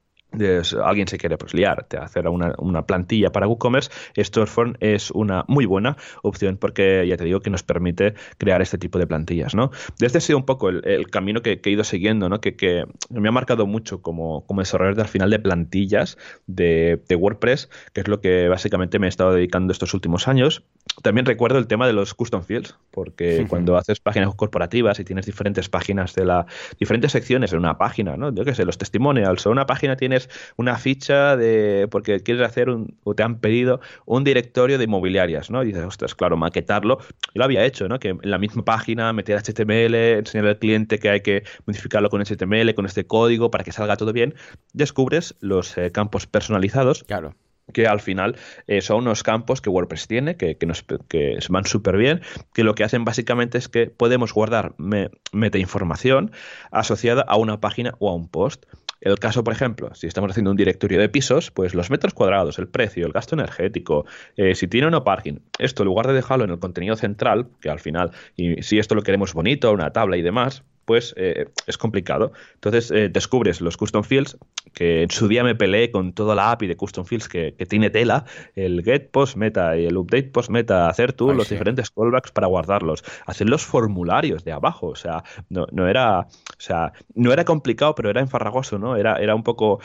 alguien 0.84 1.08
se 1.08 1.18
quiere 1.18 1.38
pues 1.38 1.54
liar, 1.54 1.86
te 1.88 1.98
hacer 1.98 2.28
una, 2.28 2.54
una, 2.58 2.86
plantilla 2.86 3.32
para 3.32 3.48
WooCommerce, 3.48 3.92
Storefront 4.18 4.78
es 4.80 5.12
una 5.12 5.46
muy 5.48 5.66
buena 5.66 5.98
opción 6.22 6.58
porque 6.58 7.06
ya 7.08 7.18
te 7.18 7.26
digo 7.26 7.40
que 7.40 7.50
nos 7.50 7.64
permite 7.64 8.14
crear 8.38 8.62
este 8.62 8.78
tipo 8.78 9.00
de 9.00 9.08
plantillas, 9.08 9.56
¿no? 9.56 9.72
Desde 10.00 10.18
ha 10.18 10.22
sido 10.22 10.38
un 10.38 10.46
poco 10.46 10.70
el, 10.70 11.10
camino 11.10 11.42
que, 11.42 11.60
he 11.64 11.70
ido 11.70 11.84
siguiendo, 11.84 12.30
¿no? 12.30 12.42
Que, 12.42 12.56
que, 12.56 12.86
me 13.10 13.30
ha 13.30 13.32
marcado 13.32 13.68
mucho 13.68 14.02
como, 14.02 14.46
como 14.46 14.62
desarrollador 14.62 15.02
al 15.02 15.08
final 15.08 15.30
de 15.30 15.40
plantillas 15.40 16.18
de, 16.48 17.02
de, 17.08 17.16
WordPress, 17.16 17.70
que 17.94 18.02
es 18.02 18.08
lo 18.08 18.22
que 18.22 18.48
básicamente 18.48 19.00
me 19.00 19.08
he 19.08 19.10
estado 19.10 19.34
dedicando 19.34 19.72
estos 19.72 19.94
últimos 19.94 20.28
años. 20.28 20.64
También 21.02 21.26
recuerdo 21.26 21.58
el 21.60 21.68
tema 21.68 21.88
de 21.88 21.94
los 21.94 22.14
custom 22.14 22.44
fields, 22.44 22.76
porque 22.92 23.46
cuando 23.48 23.78
haces 23.78 24.00
páginas 24.00 24.34
corporativas 24.36 25.00
y 25.00 25.04
tienes 25.04 25.26
diferentes 25.26 25.70
páginas 25.70 26.14
de 26.16 26.26
la 26.26 26.46
diferentes 26.80 27.12
secciones 27.12 27.54
en 27.54 27.60
una 27.60 27.78
página, 27.78 28.18
¿no? 28.18 28.34
Yo 28.34 28.46
qué 28.46 28.54
sé, 28.54 28.66
los 28.66 28.78
testimonials 28.78 29.46
o 29.46 29.52
una 29.52 29.66
página 29.66 29.96
tienes 29.96 30.23
una 30.58 30.78
ficha 30.78 31.36
de 31.38 31.88
porque 31.90 32.22
quieres 32.22 32.46
hacer 32.46 32.70
un, 32.70 32.98
o 33.04 33.16
te 33.16 33.24
han 33.24 33.40
pedido 33.40 33.80
un 34.06 34.24
directorio 34.24 34.78
de 34.78 34.86
inmobiliarias, 34.86 35.50
¿no? 35.50 35.64
Y 35.64 35.68
dices, 35.68 35.84
ostras, 35.84 36.16
claro, 36.16 36.38
maquetarlo. 36.38 37.00
Yo 37.00 37.32
lo 37.36 37.44
había 37.46 37.66
hecho, 37.66 37.88
¿no? 37.88 38.00
Que 38.00 38.10
en 38.10 38.20
la 38.24 38.38
misma 38.38 38.66
página 38.66 39.14
meter 39.14 39.38
HTML, 39.38 39.96
enseñar 39.96 40.48
al 40.48 40.60
cliente 40.60 41.00
que 41.00 41.10
hay 41.10 41.22
que 41.22 41.44
modificarlo 41.66 42.10
con 42.10 42.22
HTML, 42.22 42.74
con 42.76 42.86
este 42.86 43.06
código 43.06 43.52
para 43.52 43.64
que 43.64 43.72
salga 43.72 43.98
todo 43.98 44.14
bien. 44.14 44.36
Descubres 44.74 45.36
los 45.40 45.78
eh, 45.78 45.92
campos 45.92 46.28
personalizados. 46.28 47.04
Claro 47.04 47.36
que 47.72 47.88
al 47.88 48.02
final 48.02 48.36
eh, 48.68 48.82
son 48.82 48.98
unos 48.98 49.24
campos 49.24 49.62
que 49.62 49.70
WordPress 49.70 50.08
tiene, 50.08 50.36
que, 50.36 50.58
que, 50.58 50.66
nos, 50.66 50.84
que 51.08 51.40
van 51.50 51.66
súper 51.66 51.98
bien, 51.98 52.22
que 52.54 52.64
lo 52.64 52.76
que 52.76 52.84
hacen 52.84 53.06
básicamente 53.06 53.58
es 53.58 53.70
que 53.70 53.88
podemos 53.88 54.34
guardar 54.34 54.76
meta 54.78 55.58
información 55.58 56.32
asociada 56.72 57.22
a 57.22 57.38
una 57.38 57.62
página 57.62 57.96
o 58.00 58.10
a 58.10 58.14
un 58.14 58.28
post. 58.28 58.66
El 59.04 59.20
caso, 59.20 59.44
por 59.44 59.52
ejemplo, 59.52 59.94
si 59.96 60.08
estamos 60.08 60.32
haciendo 60.32 60.52
un 60.52 60.56
directorio 60.56 60.98
de 60.98 61.10
pisos, 61.10 61.52
pues 61.52 61.76
los 61.76 61.90
metros 61.90 62.14
cuadrados, 62.14 62.58
el 62.58 62.70
precio, 62.70 63.06
el 63.06 63.12
gasto 63.12 63.36
energético, 63.36 64.06
eh, 64.38 64.56
si 64.56 64.70
tiene 64.70 64.88
o 64.88 64.92
no 64.92 65.04
parking, 65.04 65.40
esto 65.60 65.84
en 65.84 65.88
lugar 65.88 66.08
de 66.08 66.14
dejarlo 66.14 66.46
en 66.46 66.52
el 66.52 66.60
contenido 66.60 66.96
central, 66.96 67.50
que 67.60 67.70
al 67.70 67.82
final, 67.82 68.12
y 68.38 68.64
si 68.64 68.80
esto 68.80 68.96
lo 68.96 69.02
queremos 69.02 69.34
bonito, 69.34 69.74
una 69.74 69.92
tabla 69.92 70.16
y 70.16 70.22
demás, 70.22 70.64
pues 70.86 71.14
eh, 71.18 71.48
es 71.68 71.78
complicado. 71.78 72.32
Entonces 72.56 72.92
eh, 72.92 73.10
descubres 73.10 73.62
los 73.62 73.78
custom 73.78 74.04
fields, 74.04 74.38
que 74.74 75.04
en 75.04 75.12
su 75.12 75.28
día 75.28 75.44
me 75.44 75.56
peleé 75.56 75.92
con 75.92 76.14
toda 76.14 76.36
la 76.36 76.52
API 76.52 76.68
de 76.68 76.76
custom 76.76 77.06
fields 77.06 77.28
que, 77.28 77.54
tiene 77.70 77.90
tela, 77.90 78.26
el 78.56 78.84
get 78.84 79.10
post 79.12 79.36
meta 79.38 79.78
y 79.78 79.86
el 79.86 79.98
update 79.98 80.30
post 80.30 80.50
meta, 80.50 80.90
hacer 80.90 81.14
tú 81.14 81.34
los 81.34 81.50
diferentes 81.50 81.90
callbacks 81.92 82.32
para 82.32 82.48
guardarlos, 82.48 83.04
hacer 83.26 83.50
los 83.50 83.66
formularios 83.66 84.44
de 84.44 84.52
abajo, 84.52 84.88
o 84.88 84.96
sea, 84.96 85.24
no, 85.50 85.66
no, 85.72 85.88
era, 85.88 86.20
o 86.20 86.26
sea, 86.58 86.94
no 87.16 87.32
era 87.32 87.46
complicado, 87.46 87.96
pero 87.96 88.10
era 88.10 88.22
enfarragoso, 88.22 88.78
¿no? 88.78 88.96
Era, 88.96 89.16
era 89.18 89.34
un 89.34 89.44
poco, 89.44 89.80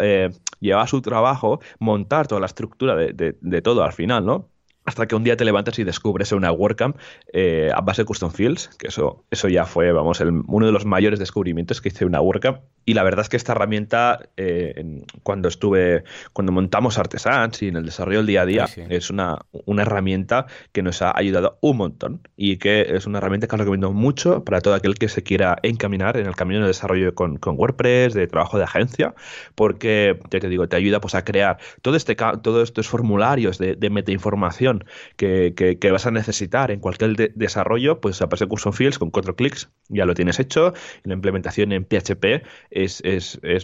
eh, 0.00 0.30
llevaba 0.60 0.86
su 0.86 1.02
trabajo 1.02 1.60
montar 1.78 2.26
toda 2.26 2.40
la 2.40 2.46
estructura 2.46 2.96
de, 2.96 3.36
de 3.40 3.62
todo 3.62 3.82
al 3.84 3.92
final, 3.92 4.24
¿no? 4.24 4.48
Hasta 4.88 5.06
que 5.06 5.14
un 5.14 5.24
día 5.24 5.36
te 5.36 5.44
levantas 5.44 5.78
y 5.78 5.84
descubres 5.84 6.32
una 6.32 6.50
WordCamp 6.50 6.96
eh, 7.32 7.70
a 7.74 7.80
base 7.80 8.02
de 8.02 8.06
custom 8.06 8.30
fields, 8.30 8.68
que 8.78 8.88
eso, 8.88 9.24
eso 9.30 9.48
ya 9.48 9.64
fue, 9.64 9.92
vamos, 9.92 10.20
uno 10.20 10.66
de 10.66 10.72
los 10.72 10.84
mayores 10.84 11.18
descubrimientos 11.18 11.80
que 11.80 11.90
hice 11.90 12.04
una 12.04 12.20
WordCamp. 12.20 12.60
Y 12.84 12.94
la 12.94 13.02
verdad 13.02 13.20
es 13.20 13.28
que 13.28 13.36
esta 13.36 13.52
herramienta, 13.52 14.30
eh, 14.38 15.04
cuando 15.22 15.48
estuve, 15.48 16.04
cuando 16.32 16.52
montamos 16.52 16.96
Artesans 16.96 17.62
y 17.62 17.68
en 17.68 17.76
el 17.76 17.84
desarrollo 17.84 18.20
del 18.20 18.26
día 18.26 18.42
a 18.42 18.46
día, 18.46 18.66
es 18.88 19.10
una, 19.10 19.40
una 19.66 19.82
herramienta 19.82 20.46
que 20.72 20.82
nos 20.82 21.02
ha 21.02 21.12
ayudado 21.14 21.58
un 21.60 21.76
montón 21.76 22.22
y 22.34 22.56
que 22.56 22.86
es 22.96 23.06
una 23.06 23.18
herramienta 23.18 23.46
que 23.46 23.56
os 23.56 23.60
recomiendo 23.60 23.92
mucho 23.92 24.42
para 24.42 24.62
todo 24.62 24.72
aquel 24.72 24.94
que 24.94 25.08
se 25.08 25.22
quiera 25.22 25.58
encaminar 25.62 26.16
en 26.16 26.26
el 26.26 26.34
camino 26.34 26.62
de 26.62 26.68
desarrollo 26.68 27.14
con, 27.14 27.36
con 27.36 27.58
WordPress, 27.58 28.14
de 28.14 28.26
trabajo 28.26 28.56
de 28.56 28.64
agencia, 28.64 29.14
porque, 29.54 30.18
ya 30.30 30.40
te 30.40 30.48
digo, 30.48 30.66
te 30.66 30.76
ayuda 30.76 30.98
pues 31.02 31.14
a 31.14 31.26
crear 31.26 31.58
todo 31.82 31.94
este, 31.94 32.14
todos 32.14 32.62
estos 32.62 32.88
formularios 32.88 33.58
de, 33.58 33.76
de 33.76 33.90
metainformación 33.90 34.77
que, 35.16 35.88
vas 35.90 36.06
a 36.06 36.10
necesitar 36.10 36.70
en 36.70 36.80
cualquier 36.80 37.32
desarrollo, 37.34 38.00
pues 38.00 38.20
aparece 38.22 38.46
Custom 38.46 38.72
Fields 38.72 38.98
con 38.98 39.10
cuatro 39.10 39.36
clics, 39.36 39.70
ya 39.88 40.04
lo 40.04 40.14
tienes 40.14 40.38
hecho. 40.40 40.72
La 41.04 41.14
implementación 41.14 41.72
en 41.72 41.84
PHP 41.84 42.44
es, 42.70 43.02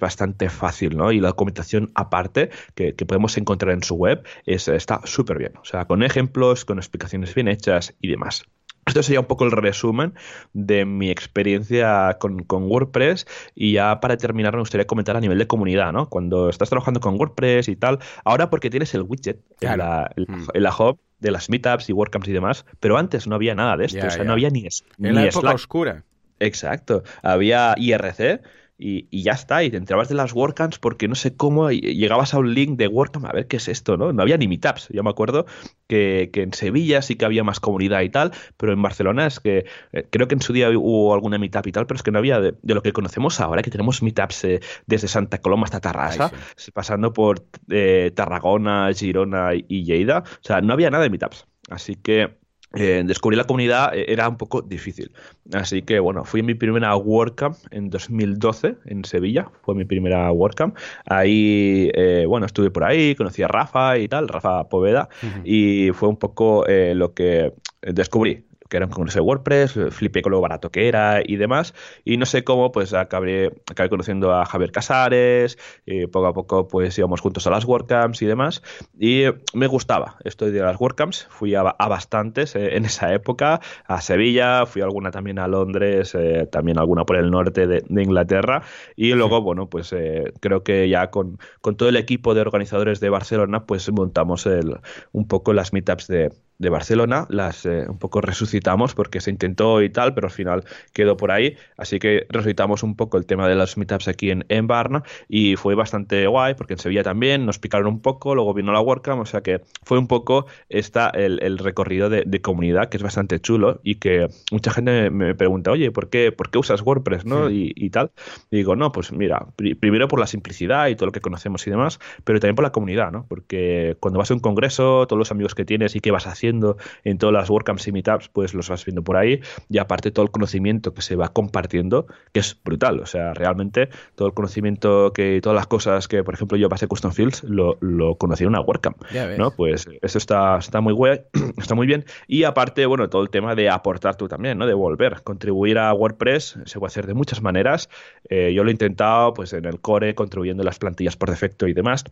bastante 0.00 0.48
fácil, 0.48 0.96
¿no? 0.96 1.12
Y 1.12 1.20
la 1.20 1.28
documentación 1.28 1.90
aparte 1.94 2.50
que, 2.74 2.92
podemos 2.92 3.36
encontrar 3.36 3.74
en 3.74 3.82
su 3.82 3.96
web 3.96 4.26
es, 4.46 4.68
está 4.68 5.00
súper 5.04 5.38
bien. 5.38 5.52
O 5.60 5.64
sea, 5.64 5.84
con 5.86 6.02
ejemplos, 6.02 6.64
con 6.64 6.78
explicaciones 6.78 7.34
bien 7.34 7.48
hechas 7.48 7.94
y 8.00 8.08
demás. 8.08 8.44
Esto 8.86 9.02
sería 9.02 9.20
un 9.20 9.26
poco 9.26 9.44
el 9.44 9.52
resumen 9.52 10.14
de 10.52 10.84
mi 10.84 11.10
experiencia 11.10 12.16
con, 12.18 12.44
WordPress 12.48 13.26
y 13.54 13.72
ya 13.72 14.00
para 14.00 14.16
terminar 14.16 14.54
me 14.54 14.60
gustaría 14.60 14.86
comentar 14.86 15.16
a 15.16 15.20
nivel 15.20 15.38
de 15.38 15.46
comunidad, 15.46 15.92
¿no? 15.92 16.08
Cuando 16.08 16.48
estás 16.48 16.68
trabajando 16.68 17.00
con 17.00 17.14
WordPress 17.14 17.68
y 17.68 17.76
tal, 17.76 17.98
ahora 18.24 18.50
porque 18.50 18.70
tienes 18.70 18.94
el 18.94 19.02
widget 19.02 19.40
en, 19.60 19.78
la, 19.78 20.10
mm. 20.16 20.48
en, 20.54 20.62
la, 20.62 20.74
hub 20.76 20.98
de 21.20 21.30
las 21.30 21.48
meetups 21.48 21.88
y 21.88 21.92
WordCamps 21.92 22.28
y 22.28 22.32
demás, 22.32 22.66
pero 22.80 22.98
antes 22.98 23.26
no 23.26 23.34
había 23.34 23.54
nada 23.54 23.76
de 23.76 23.86
esto, 23.86 24.06
o 24.06 24.10
sea, 24.10 24.24
no 24.24 24.32
había 24.32 24.50
ni, 24.50 24.68
ni 24.98 25.08
En 25.08 25.14
la 25.14 25.26
época 25.26 25.54
oscura. 25.54 26.04
Exacto, 26.40 27.04
había 27.22 27.74
IRC 27.76 28.42
y, 28.86 29.22
ya 29.22 29.32
está, 29.32 29.64
y 29.64 29.70
te 29.70 29.78
entrabas 29.78 30.10
de 30.10 30.14
las 30.14 30.34
WordCamps 30.34 30.78
porque 30.78 31.08
no 31.08 31.14
sé 31.14 31.34
cómo 31.34 31.70
llegabas 31.70 32.34
a 32.34 32.38
un 32.38 32.52
link 32.52 32.76
de 32.76 32.86
WordCamp 32.86 33.24
a 33.24 33.32
ver 33.32 33.46
qué 33.46 33.56
es 33.56 33.68
esto, 33.68 33.96
¿no? 33.96 34.12
No 34.12 34.22
había 34.22 34.36
ni 34.36 34.46
meetups. 34.46 34.88
Yo 34.90 35.02
me 35.02 35.08
acuerdo 35.08 35.46
que, 35.88 36.30
en 36.34 36.52
Sevilla 36.52 37.00
sí 37.00 37.16
que 37.16 37.24
había 37.24 37.44
más 37.44 37.60
comunidad 37.60 38.02
y 38.02 38.10
tal, 38.10 38.32
pero 38.58 38.74
en 38.74 38.82
Barcelona 38.82 39.26
es 39.26 39.40
que 39.40 39.64
eh, 39.92 40.06
creo 40.10 40.28
que 40.28 40.34
en 40.34 40.42
su 40.42 40.52
día 40.52 40.68
hubo 40.68 41.14
alguna 41.14 41.38
meetup 41.38 41.66
y 41.66 41.72
tal, 41.72 41.86
pero 41.86 41.96
es 41.96 42.02
que 42.02 42.10
no 42.10 42.18
había 42.18 42.40
de, 42.40 42.54
lo 42.62 42.82
que 42.82 42.92
conocemos 42.92 43.40
ahora, 43.40 43.62
que 43.62 43.70
tenemos 43.70 44.02
meetups 44.02 44.44
eh, 44.44 44.60
desde 44.84 45.08
Santa 45.08 45.38
Coloma 45.38 45.64
hasta 45.64 45.80
Tarrasa, 45.80 46.30
pasando 46.74 47.14
por 47.14 47.46
eh, 47.70 48.12
Tarragona, 48.14 48.90
Girona 48.94 49.52
y 49.54 49.84
Lleida. 49.84 50.24
O 50.26 50.42
sea, 50.42 50.60
no 50.60 50.74
había 50.74 50.90
nada 50.90 51.04
de 51.04 51.10
meetups. 51.10 51.46
Así 51.70 51.96
que 51.96 52.36
eh, 52.76 53.02
descubrir 53.04 53.38
la 53.38 53.44
comunidad 53.44 53.94
eh, 53.94 54.06
era 54.08 54.28
un 54.28 54.36
poco 54.36 54.62
difícil. 54.62 55.12
Así 55.52 55.82
que 55.82 56.00
bueno, 56.00 56.24
fui 56.24 56.40
a 56.40 56.42
mi 56.42 56.54
primera 56.54 56.96
WordCamp 56.96 57.56
en 57.70 57.90
2012 57.90 58.76
en 58.86 59.04
Sevilla, 59.04 59.48
fue 59.62 59.74
mi 59.74 59.84
primera 59.84 60.30
WordCamp. 60.32 60.76
Ahí, 61.06 61.90
eh, 61.94 62.24
bueno, 62.26 62.46
estuve 62.46 62.70
por 62.70 62.84
ahí, 62.84 63.14
conocí 63.14 63.42
a 63.42 63.48
Rafa 63.48 63.98
y 63.98 64.08
tal, 64.08 64.28
Rafa 64.28 64.68
Poveda, 64.68 65.08
y 65.44 65.90
fue 65.92 66.08
un 66.08 66.16
poco 66.16 66.64
lo 66.68 67.14
que 67.14 67.52
descubrí 67.82 68.44
que 68.74 68.78
era 68.78 68.86
un 68.86 68.92
congreso 68.92 69.20
de 69.20 69.24
WordPress, 69.24 69.78
flipé 69.90 70.20
con 70.20 70.32
lo 70.32 70.40
barato 70.40 70.72
que 70.72 70.88
era 70.88 71.22
y 71.24 71.36
demás, 71.36 71.74
y 72.04 72.16
no 72.16 72.26
sé 72.26 72.42
cómo, 72.42 72.72
pues 72.72 72.92
acabé, 72.92 73.52
acabé 73.70 73.88
conociendo 73.88 74.34
a 74.34 74.44
Javier 74.44 74.72
Casares, 74.72 75.58
y 75.86 76.08
poco 76.08 76.26
a 76.26 76.32
poco 76.34 76.66
pues 76.66 76.98
íbamos 76.98 77.20
juntos 77.20 77.46
a 77.46 77.50
las 77.50 77.64
WordCamps 77.64 78.20
y 78.22 78.26
demás, 78.26 78.64
y 78.98 79.26
me 79.52 79.68
gustaba 79.68 80.16
esto 80.24 80.50
de 80.50 80.58
las 80.58 80.80
WordCamps, 80.80 81.28
fui 81.30 81.54
a, 81.54 81.62
bastantes 81.62 82.56
eh, 82.56 82.76
en 82.76 82.84
esa 82.84 83.14
época, 83.14 83.60
a 83.86 84.00
Sevilla, 84.00 84.66
fui 84.66 84.82
alguna 84.82 85.12
también 85.12 85.38
a 85.38 85.46
Londres, 85.46 86.12
eh, 86.18 86.48
también 86.50 86.76
alguna 86.76 87.04
por 87.04 87.16
el 87.16 87.30
norte 87.30 87.68
de, 87.68 87.84
Inglaterra, 87.88 88.64
y 88.96 89.12
luego, 89.12 89.40
bueno, 89.40 89.68
pues 89.68 89.92
eh, 89.92 90.32
creo 90.40 90.64
que 90.64 90.88
ya 90.88 91.12
con, 91.12 91.38
con, 91.60 91.76
todo 91.76 91.88
el 91.90 91.96
equipo 91.96 92.34
de 92.34 92.40
organizadores 92.40 92.98
de 92.98 93.08
Barcelona, 93.08 93.66
pues 93.66 93.88
montamos 93.92 94.46
el, 94.46 94.80
un 95.12 95.28
poco 95.28 95.52
las 95.52 95.72
meetups 95.72 96.08
de, 96.08 96.32
de 96.58 96.68
Barcelona, 96.68 97.26
las 97.28 97.66
eh, 97.66 97.84
un 97.88 97.98
poco 97.98 98.20
resucitamos 98.20 98.94
porque 98.94 99.20
se 99.20 99.30
intentó 99.30 99.82
y 99.82 99.90
tal, 99.90 100.14
pero 100.14 100.28
al 100.28 100.32
final 100.32 100.64
quedó 100.92 101.16
por 101.16 101.32
ahí, 101.32 101.56
así 101.76 101.98
que 101.98 102.26
resucitamos 102.28 102.82
un 102.82 102.96
poco 102.96 103.18
el 103.18 103.26
tema 103.26 103.48
de 103.48 103.56
las 103.56 103.76
meetups 103.76 104.08
aquí 104.08 104.30
en, 104.30 104.44
en 104.48 104.66
Barna 104.66 105.02
y 105.28 105.56
fue 105.56 105.74
bastante 105.74 106.26
guay 106.26 106.54
porque 106.54 106.74
en 106.74 106.78
Sevilla 106.78 107.02
también 107.02 107.44
nos 107.44 107.58
picaron 107.58 107.88
un 107.88 108.00
poco, 108.00 108.34
luego 108.34 108.54
vino 108.54 108.72
la 108.72 108.80
WordCamp, 108.80 109.20
o 109.20 109.26
sea 109.26 109.42
que 109.42 109.62
fue 109.82 109.98
un 109.98 110.06
poco 110.06 110.46
esta, 110.68 111.08
el, 111.10 111.58
recorrido 111.58 112.08
de, 112.08 112.40
comunidad 112.40 112.88
que 112.88 112.98
es 112.98 113.02
bastante 113.02 113.40
chulo 113.40 113.80
y 113.82 113.96
que 113.96 114.28
mucha 114.52 114.70
gente 114.70 115.10
me 115.10 115.34
pregunta, 115.34 115.70
oye, 115.70 115.90
¿por 115.90 116.10
qué, 116.10 116.30
por 116.30 116.50
qué 116.50 116.58
usas 116.58 116.82
WordPress? 116.82 117.24
¿no? 117.24 117.50
Y, 117.50 117.90
tal. 117.90 118.10
Y 118.50 118.56
digo, 118.58 118.76
no, 118.76 118.92
pues 118.92 119.12
mira, 119.12 119.46
primero 119.56 120.08
por 120.08 120.20
la 120.20 120.26
simplicidad 120.26 120.88
y 120.88 120.96
todo 120.96 121.06
lo 121.06 121.12
que 121.12 121.20
conocemos 121.20 121.66
y 121.66 121.70
demás, 121.70 121.98
pero 122.24 122.38
también 122.38 122.56
por 122.56 122.64
la 122.64 122.72
comunidad, 122.72 123.12
¿no? 123.12 123.26
Porque 123.28 123.96
cuando 124.00 124.18
vas 124.18 124.30
a 124.30 124.34
un 124.34 124.40
congreso, 124.40 125.06
todos 125.06 125.18
los 125.18 125.30
amigos 125.30 125.54
que 125.54 125.64
tienes 125.64 125.96
y 125.96 126.00
qué 126.00 126.10
vas 126.10 126.26
a 126.26 126.32
hacer 126.32 126.43
haciendo 126.44 126.76
en 127.04 127.18
todas 127.18 127.32
las 127.32 127.48
WordCamps 127.48 127.88
y 127.88 127.92
Meetups, 127.92 128.28
pues 128.28 128.54
los 128.54 128.68
vas 128.68 128.84
viendo 128.84 129.02
por 129.02 129.16
ahí. 129.16 129.40
Y 129.70 129.78
aparte 129.78 130.10
todo 130.10 130.24
el 130.24 130.30
conocimiento 130.30 130.92
que 130.92 131.02
se 131.02 131.16
va 131.16 131.28
compartiendo, 131.28 132.06
que 132.32 132.40
es 132.40 132.60
brutal. 132.62 133.00
O 133.00 133.06
sea, 133.06 133.32
realmente 133.34 133.88
todo 134.14 134.28
el 134.28 134.34
conocimiento 134.34 135.12
que 135.12 135.40
todas 135.42 135.56
las 135.56 135.66
cosas 135.66 136.06
que, 136.08 136.22
por 136.22 136.34
ejemplo, 136.34 136.58
yo 136.58 136.68
pasé 136.68 136.86
Custom 136.86 137.12
Fields, 137.12 137.44
lo, 137.44 137.78
lo 137.80 138.16
conocí 138.16 138.44
en 138.44 138.50
una 138.50 138.60
WordCamp. 138.60 138.98
¿no? 139.38 139.50
Pues 139.52 139.86
eso 140.02 140.18
está, 140.18 140.58
está 140.58 140.80
muy 140.80 140.92
guay, 140.92 141.20
está 141.56 141.74
muy 141.74 141.86
bien. 141.86 142.04
Y 142.26 142.44
aparte, 142.44 142.84
bueno, 142.86 143.08
todo 143.08 143.22
el 143.22 143.30
tema 143.30 143.54
de 143.54 143.70
aportar 143.70 144.16
tú 144.16 144.28
también, 144.28 144.58
¿no? 144.58 144.66
De 144.66 144.74
volver, 144.74 145.22
contribuir 145.22 145.78
a 145.78 145.92
WordPress 145.94 146.58
se 146.64 146.78
puede 146.78 146.88
hacer 146.88 147.06
de 147.06 147.14
muchas 147.14 147.40
maneras. 147.40 147.88
Eh, 148.28 148.52
yo 148.54 148.64
lo 148.64 148.70
he 148.70 148.72
intentado, 148.72 149.32
pues 149.32 149.52
en 149.52 149.64
el 149.64 149.80
core, 149.80 150.14
contribuyendo 150.14 150.62
las 150.62 150.78
plantillas 150.78 151.16
por 151.16 151.30
defecto 151.30 151.66
y 151.66 151.72
demás 151.72 152.04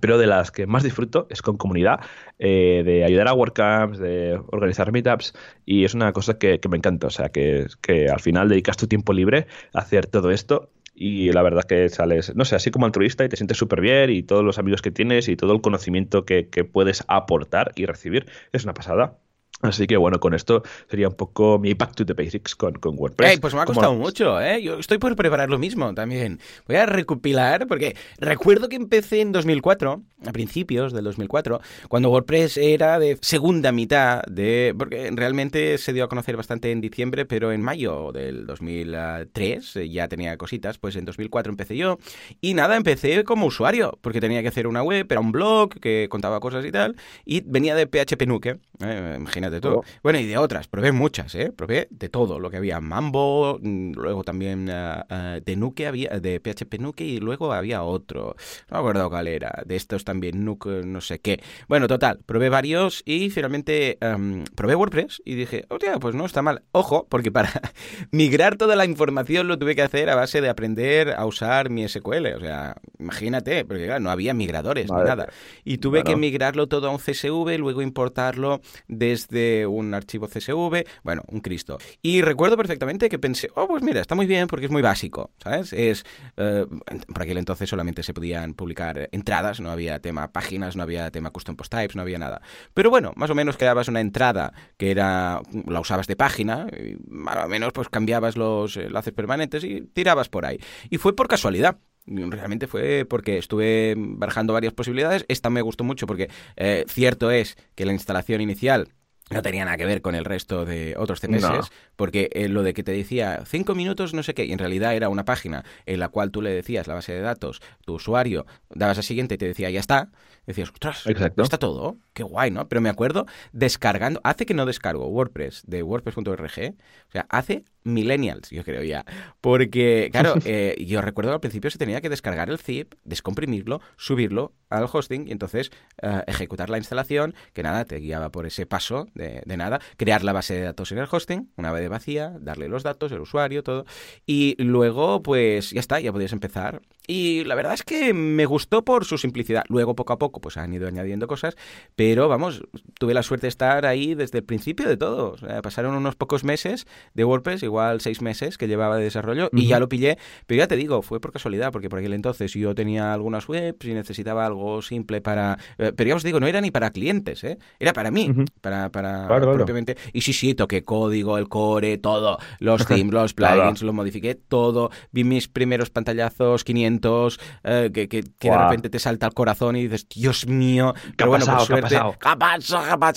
pero 0.00 0.18
de 0.18 0.26
las 0.26 0.50
que 0.50 0.66
más 0.66 0.82
disfruto 0.82 1.26
es 1.30 1.42
con 1.42 1.56
comunidad, 1.56 2.00
eh, 2.38 2.82
de 2.84 3.04
ayudar 3.04 3.28
a 3.28 3.34
WordCamps, 3.34 3.98
de 3.98 4.40
organizar 4.48 4.92
meetups, 4.92 5.34
y 5.64 5.84
es 5.84 5.94
una 5.94 6.12
cosa 6.12 6.38
que, 6.38 6.60
me 6.68 6.76
encanta, 6.76 7.06
o 7.06 7.10
sea, 7.10 7.30
que, 7.30 7.66
al 8.10 8.20
final 8.20 8.48
dedicas 8.48 8.76
tu 8.76 8.86
tiempo 8.86 9.12
libre 9.12 9.46
a 9.72 9.80
hacer 9.80 10.06
todo 10.06 10.30
esto. 10.30 10.70
Y 11.00 11.30
la 11.30 11.42
verdad 11.42 11.62
que 11.62 11.88
sales, 11.90 12.34
no 12.34 12.44
sé, 12.44 12.56
así 12.56 12.72
como 12.72 12.84
altruista 12.86 13.24
y 13.24 13.28
te 13.28 13.36
sientes 13.36 13.56
súper 13.56 13.80
bien 13.80 14.10
y 14.10 14.24
todos 14.24 14.44
los 14.44 14.58
amigos 14.58 14.82
que 14.82 14.90
tienes 14.90 15.28
y 15.28 15.36
todo 15.36 15.52
el 15.52 15.60
conocimiento 15.60 16.24
que 16.24 16.44
puedes 16.72 17.04
aportar 17.06 17.70
y 17.76 17.86
recibir 17.86 18.26
es 18.52 18.64
una 18.64 18.74
pasada. 18.74 19.16
Así 19.60 19.88
que 19.88 19.96
bueno, 19.96 20.20
con 20.20 20.34
esto 20.34 20.62
sería 20.88 21.08
un 21.08 21.14
poco 21.14 21.58
mi 21.58 21.74
back 21.74 21.94
to 21.96 22.06
the 22.06 22.12
basics 22.12 22.54
con, 22.54 22.74
con 22.74 22.96
WordPress. 22.96 23.40
pues 23.40 23.54
me 23.54 23.60
ha 23.60 23.64
costado 23.64 23.94
mucho, 23.94 24.40
¿eh? 24.40 24.62
Yo 24.62 24.78
estoy 24.78 24.98
por 24.98 25.16
preparar 25.16 25.50
lo 25.50 25.58
mismo 25.58 25.92
también. 25.94 26.38
Voy 26.68 26.76
a 26.76 26.86
recopilar, 26.86 27.66
porque 27.66 27.96
recuerdo 28.18 28.68
que 28.68 28.76
empecé 28.76 29.20
en 29.20 29.32
2004, 29.32 30.00
a 30.26 30.32
principios 30.32 30.92
del 30.92 31.04
2004, 31.04 31.60
cuando 31.88 32.10
WordPress 32.10 32.56
era 32.56 33.00
de 33.00 33.18
segunda 33.20 33.72
mitad 33.72 34.22
de... 34.28 34.74
Porque 34.78 35.10
realmente 35.12 35.76
se 35.78 35.92
dio 35.92 36.04
a 36.04 36.08
conocer 36.08 36.36
bastante 36.36 36.70
en 36.70 36.80
diciembre, 36.80 37.26
pero 37.26 37.50
en 37.50 37.60
mayo 37.60 38.12
del 38.12 38.46
2003 38.46 39.78
ya 39.90 40.06
tenía 40.06 40.36
cositas. 40.36 40.78
Pues 40.78 40.94
en 40.94 41.04
2004 41.04 41.50
empecé 41.50 41.76
yo. 41.76 41.98
Y 42.40 42.54
nada, 42.54 42.76
empecé 42.76 43.24
como 43.24 43.46
usuario, 43.46 43.98
porque 44.02 44.20
tenía 44.20 44.40
que 44.42 44.48
hacer 44.48 44.68
una 44.68 44.84
web, 44.84 45.04
era 45.10 45.20
un 45.20 45.32
blog 45.32 45.70
que 45.80 46.06
contaba 46.08 46.38
cosas 46.38 46.64
y 46.64 46.70
tal. 46.70 46.94
Y 47.24 47.40
venía 47.40 47.74
de 47.74 47.88
PHP 47.88 48.24
Nuke, 48.26 48.58
¿eh? 48.80 49.16
imagínate 49.18 49.47
de 49.50 49.60
todo. 49.60 49.82
Bueno, 50.02 50.18
y 50.18 50.26
de 50.26 50.38
otras, 50.38 50.68
probé 50.68 50.92
muchas, 50.92 51.34
¿eh? 51.34 51.52
Probé 51.54 51.88
de 51.90 52.08
todo, 52.08 52.38
lo 52.38 52.50
que 52.50 52.56
había 52.56 52.80
Mambo, 52.80 53.58
mm, 53.60 53.92
luego 53.92 54.24
también 54.24 54.68
uh, 54.68 55.40
de 55.44 55.56
Nuke 55.56 55.86
había, 55.86 56.10
de 56.20 56.40
PHP 56.40 56.78
Nuke 56.78 57.04
y 57.04 57.20
luego 57.20 57.52
había 57.52 57.82
otro, 57.82 58.36
no 58.70 58.76
me 58.76 58.78
acuerdo 58.78 59.10
cuál 59.10 59.28
era, 59.28 59.62
de 59.66 59.76
estos 59.76 60.04
también, 60.04 60.44
Nuke, 60.44 60.84
no 60.84 61.00
sé 61.00 61.20
qué. 61.20 61.42
Bueno, 61.68 61.88
total, 61.88 62.20
probé 62.24 62.48
varios 62.48 63.02
y 63.04 63.30
finalmente 63.30 63.98
um, 64.02 64.44
probé 64.54 64.74
WordPress 64.74 65.22
y 65.24 65.34
dije, 65.34 65.64
hostia, 65.68 65.98
pues 65.98 66.14
no 66.14 66.24
está 66.24 66.42
mal. 66.42 66.62
Ojo, 66.72 67.06
porque 67.08 67.30
para 67.30 67.50
migrar 68.10 68.56
toda 68.56 68.76
la 68.76 68.84
información 68.84 69.48
lo 69.48 69.58
tuve 69.58 69.74
que 69.74 69.82
hacer 69.82 70.10
a 70.10 70.14
base 70.14 70.40
de 70.40 70.48
aprender 70.48 71.12
a 71.12 71.26
usar 71.26 71.70
mi 71.70 71.88
SQL, 71.88 72.26
o 72.36 72.40
sea, 72.40 72.76
imagínate, 72.98 73.64
porque 73.64 73.86
claro, 73.86 74.00
no 74.00 74.10
había 74.10 74.34
migradores 74.34 74.90
ni 74.90 75.02
nada. 75.02 75.28
Y 75.64 75.78
tuve 75.78 76.02
que 76.02 76.16
migrarlo 76.16 76.66
todo 76.66 76.88
a 76.88 76.90
un 76.90 76.98
CSV, 76.98 77.58
luego 77.58 77.82
importarlo 77.82 78.60
desde 78.86 79.37
un 79.66 79.94
archivo 79.94 80.28
CSV, 80.28 80.84
bueno, 81.02 81.22
un 81.28 81.40
Cristo. 81.40 81.78
Y 82.02 82.22
recuerdo 82.22 82.56
perfectamente 82.56 83.08
que 83.08 83.18
pensé, 83.18 83.50
oh, 83.54 83.66
pues 83.66 83.82
mira, 83.82 84.00
está 84.00 84.14
muy 84.14 84.26
bien 84.26 84.46
porque 84.46 84.66
es 84.66 84.72
muy 84.72 84.82
básico, 84.82 85.30
¿sabes? 85.42 85.72
Es, 85.72 86.04
eh, 86.36 86.66
por 87.12 87.22
aquel 87.22 87.38
entonces 87.38 87.68
solamente 87.68 88.02
se 88.02 88.14
podían 88.14 88.54
publicar 88.54 89.08
entradas, 89.12 89.60
no 89.60 89.70
había 89.70 90.00
tema 90.00 90.32
páginas, 90.32 90.76
no 90.76 90.82
había 90.82 91.10
tema 91.10 91.30
custom 91.30 91.56
post 91.56 91.72
types, 91.72 91.96
no 91.96 92.02
había 92.02 92.18
nada. 92.18 92.40
Pero 92.74 92.90
bueno, 92.90 93.12
más 93.16 93.30
o 93.30 93.34
menos 93.34 93.56
creabas 93.56 93.88
una 93.88 94.00
entrada 94.00 94.52
que 94.76 94.90
era, 94.90 95.40
la 95.66 95.80
usabas 95.80 96.06
de 96.06 96.16
página, 96.16 96.66
y 96.72 96.96
más 97.08 97.44
o 97.44 97.48
menos 97.48 97.72
pues 97.72 97.88
cambiabas 97.88 98.36
los 98.36 98.76
enlaces 98.76 99.12
permanentes 99.12 99.64
y 99.64 99.82
tirabas 99.82 100.28
por 100.28 100.46
ahí. 100.46 100.58
Y 100.90 100.98
fue 100.98 101.14
por 101.14 101.28
casualidad 101.28 101.78
realmente 102.08 102.66
fue 102.66 103.06
porque 103.08 103.38
estuve 103.38 103.94
barajando 103.96 104.52
varias 104.52 104.72
posibilidades. 104.72 105.24
Esta 105.28 105.50
me 105.50 105.62
gustó 105.62 105.84
mucho 105.84 106.06
porque 106.06 106.30
eh, 106.56 106.84
cierto 106.88 107.30
es 107.30 107.56
que 107.74 107.86
la 107.86 107.92
instalación 107.92 108.40
inicial 108.40 108.88
no 109.30 109.42
tenía 109.42 109.64
nada 109.64 109.76
que 109.76 109.84
ver 109.84 110.02
con 110.02 110.14
el 110.14 110.24
resto 110.24 110.64
de 110.64 110.94
otros 110.96 111.20
CMS, 111.20 111.70
porque 111.96 112.30
eh, 112.32 112.48
lo 112.48 112.62
de 112.62 112.74
que 112.74 112.82
te 112.82 112.92
decía 112.92 113.42
cinco 113.46 113.74
minutos 113.74 114.14
no 114.14 114.22
sé 114.22 114.34
qué, 114.34 114.44
y 114.44 114.52
en 114.52 114.58
realidad 114.58 114.94
era 114.94 115.08
una 115.08 115.24
página 115.24 115.64
en 115.86 116.00
la 116.00 116.08
cual 116.08 116.30
tú 116.30 116.42
le 116.42 116.50
decías 116.50 116.86
la 116.86 116.94
base 116.94 117.12
de 117.12 117.20
datos, 117.20 117.60
tu 117.84 117.94
usuario, 117.94 118.46
dabas 118.70 118.98
a 118.98 119.02
siguiente 119.02 119.34
y 119.34 119.38
te 119.38 119.46
decía 119.46 119.70
ya 119.70 119.80
está, 119.80 120.10
decías, 120.48 120.70
ostras, 120.70 121.06
está 121.06 121.58
todo, 121.58 121.98
qué 122.14 122.22
guay, 122.22 122.50
¿no? 122.50 122.68
Pero 122.68 122.80
me 122.80 122.88
acuerdo 122.88 123.26
descargando, 123.52 124.20
hace 124.24 124.46
que 124.46 124.54
no 124.54 124.66
descargo 124.66 125.06
WordPress 125.08 125.62
de 125.66 125.82
WordPress.org, 125.82 126.42
o 126.42 127.12
sea, 127.12 127.26
hace 127.28 127.64
millennials, 127.84 128.50
yo 128.50 128.64
creo 128.64 128.82
ya, 128.82 129.04
porque, 129.40 130.08
claro, 130.10 130.34
eh, 130.44 130.76
yo 130.86 131.02
recuerdo 131.02 131.32
al 131.32 131.40
principio 131.40 131.70
se 131.70 131.78
tenía 131.78 132.00
que 132.00 132.08
descargar 132.08 132.48
el 132.48 132.58
zip, 132.58 132.94
descomprimirlo, 133.04 133.80
subirlo 133.96 134.52
al 134.70 134.86
hosting 134.90 135.28
y 135.28 135.32
entonces 135.32 135.70
eh, 136.02 136.22
ejecutar 136.26 136.70
la 136.70 136.78
instalación, 136.78 137.34
que 137.52 137.62
nada, 137.62 137.84
te 137.84 137.96
guiaba 137.96 138.30
por 138.30 138.46
ese 138.46 138.64
paso 138.64 139.06
de, 139.14 139.42
de, 139.44 139.56
nada, 139.56 139.80
crear 139.96 140.24
la 140.24 140.32
base 140.32 140.54
de 140.54 140.62
datos 140.62 140.92
en 140.92 140.98
el 140.98 141.08
hosting, 141.10 141.50
una 141.56 141.72
vez 141.72 141.88
vacía, 141.88 142.34
darle 142.40 142.68
los 142.68 142.82
datos, 142.82 143.12
el 143.12 143.20
usuario, 143.20 143.62
todo, 143.62 143.84
y 144.26 144.56
luego, 144.62 145.22
pues 145.22 145.70
ya 145.70 145.80
está, 145.80 146.00
ya 146.00 146.12
podías 146.12 146.32
empezar. 146.32 146.80
Y 147.10 147.44
la 147.44 147.54
verdad 147.54 147.72
es 147.72 147.82
que 147.82 148.12
me 148.12 148.44
gustó 148.44 148.84
por 148.84 149.06
su 149.06 149.16
simplicidad. 149.16 149.64
Luego, 149.68 149.96
poco 149.96 150.12
a 150.12 150.18
poco, 150.18 150.37
pues 150.40 150.56
han 150.56 150.72
ido 150.72 150.88
añadiendo 150.88 151.26
cosas, 151.26 151.56
pero 151.96 152.28
vamos, 152.28 152.62
tuve 152.98 153.14
la 153.14 153.22
suerte 153.22 153.46
de 153.46 153.48
estar 153.48 153.86
ahí 153.86 154.14
desde 154.14 154.38
el 154.38 154.44
principio 154.44 154.88
de 154.88 154.96
todo. 154.96 155.36
pasaron 155.62 155.94
unos 155.94 156.16
pocos 156.16 156.44
meses 156.44 156.86
de 157.14 157.24
WordPress, 157.24 157.62
igual 157.62 158.00
seis 158.00 158.22
meses 158.22 158.58
que 158.58 158.68
llevaba 158.68 158.96
de 158.96 159.04
desarrollo, 159.04 159.50
y 159.52 159.66
ya 159.66 159.78
lo 159.78 159.88
pillé, 159.88 160.18
pero 160.46 160.58
ya 160.58 160.66
te 160.66 160.76
digo, 160.76 161.02
fue 161.02 161.20
por 161.20 161.32
casualidad, 161.32 161.72
porque 161.72 161.88
por 161.88 161.98
aquel 161.98 162.12
entonces 162.12 162.52
yo 162.54 162.74
tenía 162.74 163.12
algunas 163.12 163.48
webs 163.48 163.84
y 163.86 163.94
necesitaba 163.94 164.46
algo 164.46 164.82
simple 164.82 165.20
para... 165.20 165.58
Eh, 165.78 165.92
pero 165.96 166.08
ya 166.08 166.16
os 166.16 166.22
digo, 166.22 166.40
no 166.40 166.46
era 166.46 166.60
ni 166.60 166.70
para 166.70 166.90
clientes, 166.90 167.44
¿eh? 167.44 167.58
era 167.78 167.92
para 167.92 168.10
mí, 168.10 168.30
para, 168.60 168.90
para 168.90 169.26
propiamente... 169.26 169.96
Y 170.12 170.22
sí, 170.22 170.32
sí, 170.32 170.54
toqué 170.54 170.84
código, 170.84 171.38
el 171.38 171.48
core, 171.48 171.98
todo, 171.98 172.38
los 172.58 172.86
themes, 172.86 173.12
los 173.12 173.34
plugins, 173.34 173.82
lo 173.82 173.92
modifiqué 173.92 174.34
todo, 174.34 174.90
vi 175.12 175.24
mis 175.24 175.48
primeros 175.48 175.90
pantallazos, 175.90 176.64
500, 176.64 177.40
eh, 177.64 177.90
que, 177.92 178.08
que, 178.08 178.22
de 178.22 178.58
repente 178.58 178.90
te 178.90 178.98
salta 178.98 179.26
el 179.26 179.34
corazón 179.34 179.76
y 179.76 179.82
dices, 179.82 180.06
Dios 180.28 180.46
mío, 180.46 180.94
pero 181.16 181.30
bueno, 181.30 181.46
por 181.46 181.60
suerte, 181.62 181.98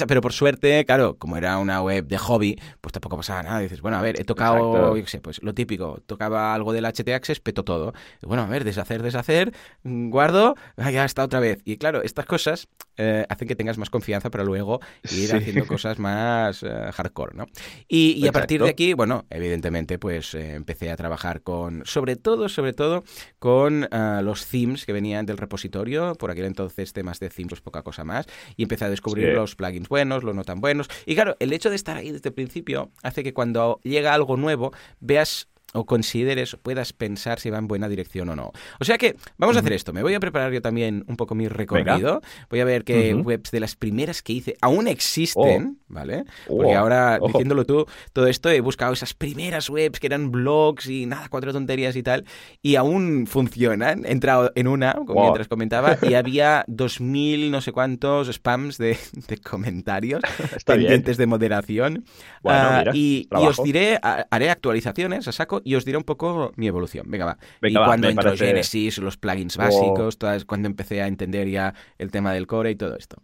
pero 0.08 0.22
por 0.22 0.32
suerte, 0.32 0.86
claro, 0.86 1.18
como 1.18 1.36
era 1.36 1.58
una 1.58 1.82
web 1.82 2.08
de 2.08 2.18
hobby, 2.18 2.58
pues 2.80 2.94
tampoco 2.94 3.18
pasaba 3.18 3.44
nada, 3.44 3.60
dices, 3.60 3.82
bueno, 3.82 3.98
a 3.98 4.02
ver, 4.02 4.18
he 4.18 4.24
tocado, 4.24 4.96
yo 4.96 5.06
sé, 5.08 5.20
pues 5.20 5.44
lo 5.44 5.54
típico, 5.54 6.00
tocaba 6.06 6.54
algo 6.54 6.72
del 6.72 6.86
HT 6.86 7.10
Access, 7.10 7.42
peto 7.42 7.66
todo, 7.66 7.94
bueno, 8.22 8.44
a 8.44 8.46
ver, 8.46 8.64
deshacer, 8.64 9.04
deshacer, 9.04 9.54
guardo, 9.84 10.56
ya 10.78 11.04
está 11.04 11.26
otra 11.26 11.42
vez, 11.42 11.62
y 11.66 11.76
claro, 11.76 12.02
estas 12.02 12.26
cosas 12.26 12.70
eh, 13.04 13.26
hacen 13.30 13.48
que 13.48 13.56
tengas 13.56 13.80
más 13.80 13.90
confianza 13.90 14.30
para 14.30 14.44
luego 14.44 14.80
ir 15.12 15.34
haciendo 15.34 15.66
cosas 15.66 15.98
más 15.98 16.62
eh, 16.62 16.92
hardcore, 16.94 17.36
¿no? 17.36 17.48
Y, 17.88 18.28
a 18.28 18.32
partir 18.32 18.62
de 18.62 18.70
aquí, 18.70 18.94
bueno, 18.94 19.26
evidentemente, 19.32 19.98
pues 19.98 20.36
eh, 20.36 20.54
empecé 20.54 20.92
a 20.92 20.96
trabajar 20.96 21.42
con, 21.42 21.84
sobre 21.86 22.16
todo, 22.16 22.48
sobre 22.48 22.74
todo, 22.74 23.04
con 23.40 23.88
los 23.92 24.46
themes 24.46 24.86
que 24.86 24.94
venían 24.94 25.26
del 25.26 25.38
repositorio, 25.38 26.14
por 26.14 26.30
aquel 26.30 26.46
entonces 26.46 26.94
temas 26.94 27.20
de 27.20 27.30
themes, 27.30 27.50
pues 27.50 27.62
poca 27.62 27.82
cosa 27.82 28.04
más, 28.04 28.28
y 28.56 28.64
empecé 28.64 28.86
a 28.86 28.90
descubrir 28.90 29.34
los 29.34 29.56
plugins 29.56 29.90
buenos, 29.90 30.24
los 30.24 30.36
no 30.36 30.44
tan 30.44 30.62
buenos, 30.62 30.88
y 31.08 31.16
claro, 31.16 31.36
el 31.40 31.52
hecho 31.54 31.70
de 31.72 31.76
estar 31.76 31.98
ahí 31.98 32.12
desde 32.12 32.30
el 32.30 32.36
principio 32.36 32.92
hace 33.02 33.24
que 33.24 33.34
cuando 33.34 33.80
llega 33.84 34.14
algo 34.14 34.38
nuevo 34.38 34.72
veas 35.00 35.51
o 35.74 35.86
consideres 35.86 36.58
puedas 36.62 36.94
pensar 36.94 37.40
si 37.40 37.50
va 37.50 37.58
en 37.58 37.68
buena 37.68 37.88
dirección 37.88 38.30
o 38.30 38.36
no. 38.36 38.52
O 38.80 38.84
sea 38.84 38.98
que 38.98 39.16
vamos 39.38 39.56
a 39.56 39.60
hacer 39.60 39.74
esto. 39.74 39.94
Me 39.94 40.04
voy 40.04 40.14
a 40.14 40.20
preparar 40.20 40.52
yo 40.52 40.62
también 40.62 41.06
un 41.08 41.18
poco 41.18 41.36
mi 41.36 41.48
recorrido. 41.48 42.22
Voy 42.50 42.60
a 42.60 42.66
ver 42.66 42.84
qué 42.84 43.14
webs 43.14 43.52
de 43.52 43.60
las 43.60 43.76
primeras 43.76 44.22
que 44.22 44.34
hice 44.34 44.58
aún 44.62 44.88
existen, 44.88 45.78
oh. 45.80 45.86
¿vale? 45.88 46.26
Porque 46.48 46.76
oh. 46.76 46.80
ahora, 46.80 47.20
diciéndolo 47.26 47.66
tú, 47.66 47.86
todo 48.14 48.28
esto 48.28 48.50
he 48.50 48.60
buscado 48.62 48.94
esas 48.94 49.14
primeras 49.14 49.70
webs 49.70 50.00
que 50.00 50.08
eran 50.08 50.32
blogs 50.32 50.88
y 50.88 51.06
nada, 51.06 51.28
cuatro 51.30 51.54
tonterías 51.54 51.96
y 51.96 52.04
tal, 52.04 52.26
y 52.62 52.76
aún 52.76 53.28
funcionan. 53.28 54.06
He 54.06 54.12
entrado 54.12 54.52
en 54.56 54.68
una, 54.68 54.94
como 54.94 55.22
mientras 55.22 55.48
comentaba, 55.48 55.98
y 56.02 56.14
había 56.16 56.66
dos 56.68 57.00
mil 57.00 57.52
no 57.52 57.62
sé 57.62 57.72
cuántos 57.72 58.28
spams 58.32 58.78
de, 58.78 58.98
comentarios 59.44 60.22
pendientes 60.66 61.18
de 61.18 61.28
moderación. 61.28 62.06
Ah, 62.44 62.84
y, 62.94 63.28
os 63.32 63.64
diré, 63.64 64.00
haré 64.02 64.50
actualizaciones 64.50 65.28
a 65.28 65.32
saco 65.32 65.51
y 65.64 65.76
os 65.76 65.84
diré 65.84 65.98
un 65.98 66.04
poco 66.04 66.54
mi 66.56 66.68
evolución. 66.68 67.06
Venga, 67.10 67.26
va. 67.26 67.38
y 67.62 67.74
cuando 67.74 68.08
entró 68.08 68.38
Genesis, 68.38 69.00
los 69.00 69.18
plugins 69.18 69.58
básicos, 69.58 70.18
cuando 70.46 70.68
empecé 70.68 71.02
a 71.02 71.08
entender 71.08 71.50
ya 71.50 71.74
el 71.98 72.12
tema 72.12 72.32
del 72.34 72.48
core 72.48 72.72
y 72.72 72.76
todo 72.76 72.96
esto. 72.96 73.18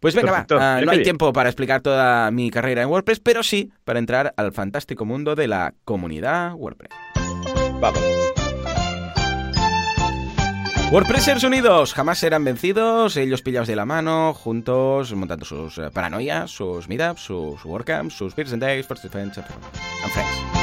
Pues 0.00 0.14
venga, 0.14 0.32
va. 0.32 0.46
Ah, 0.50 0.80
no 0.84 0.90
hay 0.90 1.02
tiempo 1.02 1.32
para 1.32 1.48
explicar 1.48 1.80
toda 1.82 2.30
mi 2.30 2.50
carrera 2.50 2.82
en 2.82 2.88
WordPress, 2.88 3.20
pero 3.20 3.42
sí 3.42 3.70
para 3.84 3.98
entrar 3.98 4.34
al 4.36 4.52
fantástico 4.52 5.04
mundo 5.04 5.34
de 5.34 5.48
la 5.48 5.74
comunidad 5.84 6.54
WordPress. 6.54 6.90
Vamos. 7.80 8.00
WordPressers 10.94 11.42
unidos, 11.42 11.92
jamás 11.92 12.18
serán 12.18 12.44
vencidos, 12.44 13.16
ellos 13.16 13.42
pillados 13.42 13.66
de 13.66 13.74
la 13.74 13.84
mano, 13.84 14.32
juntos, 14.32 15.12
montando 15.12 15.44
sus 15.44 15.76
eh, 15.78 15.90
paranoias, 15.92 16.52
sus 16.52 16.88
meetups, 16.88 17.20
sus 17.20 17.64
WordCamps, 17.64 18.14
sus 18.14 18.32
Peers 18.34 18.52
and 18.52 18.62
Days, 18.62 18.86
First 18.86 19.02
Defense, 19.02 19.40
and 19.40 20.12
Friends. 20.12 20.53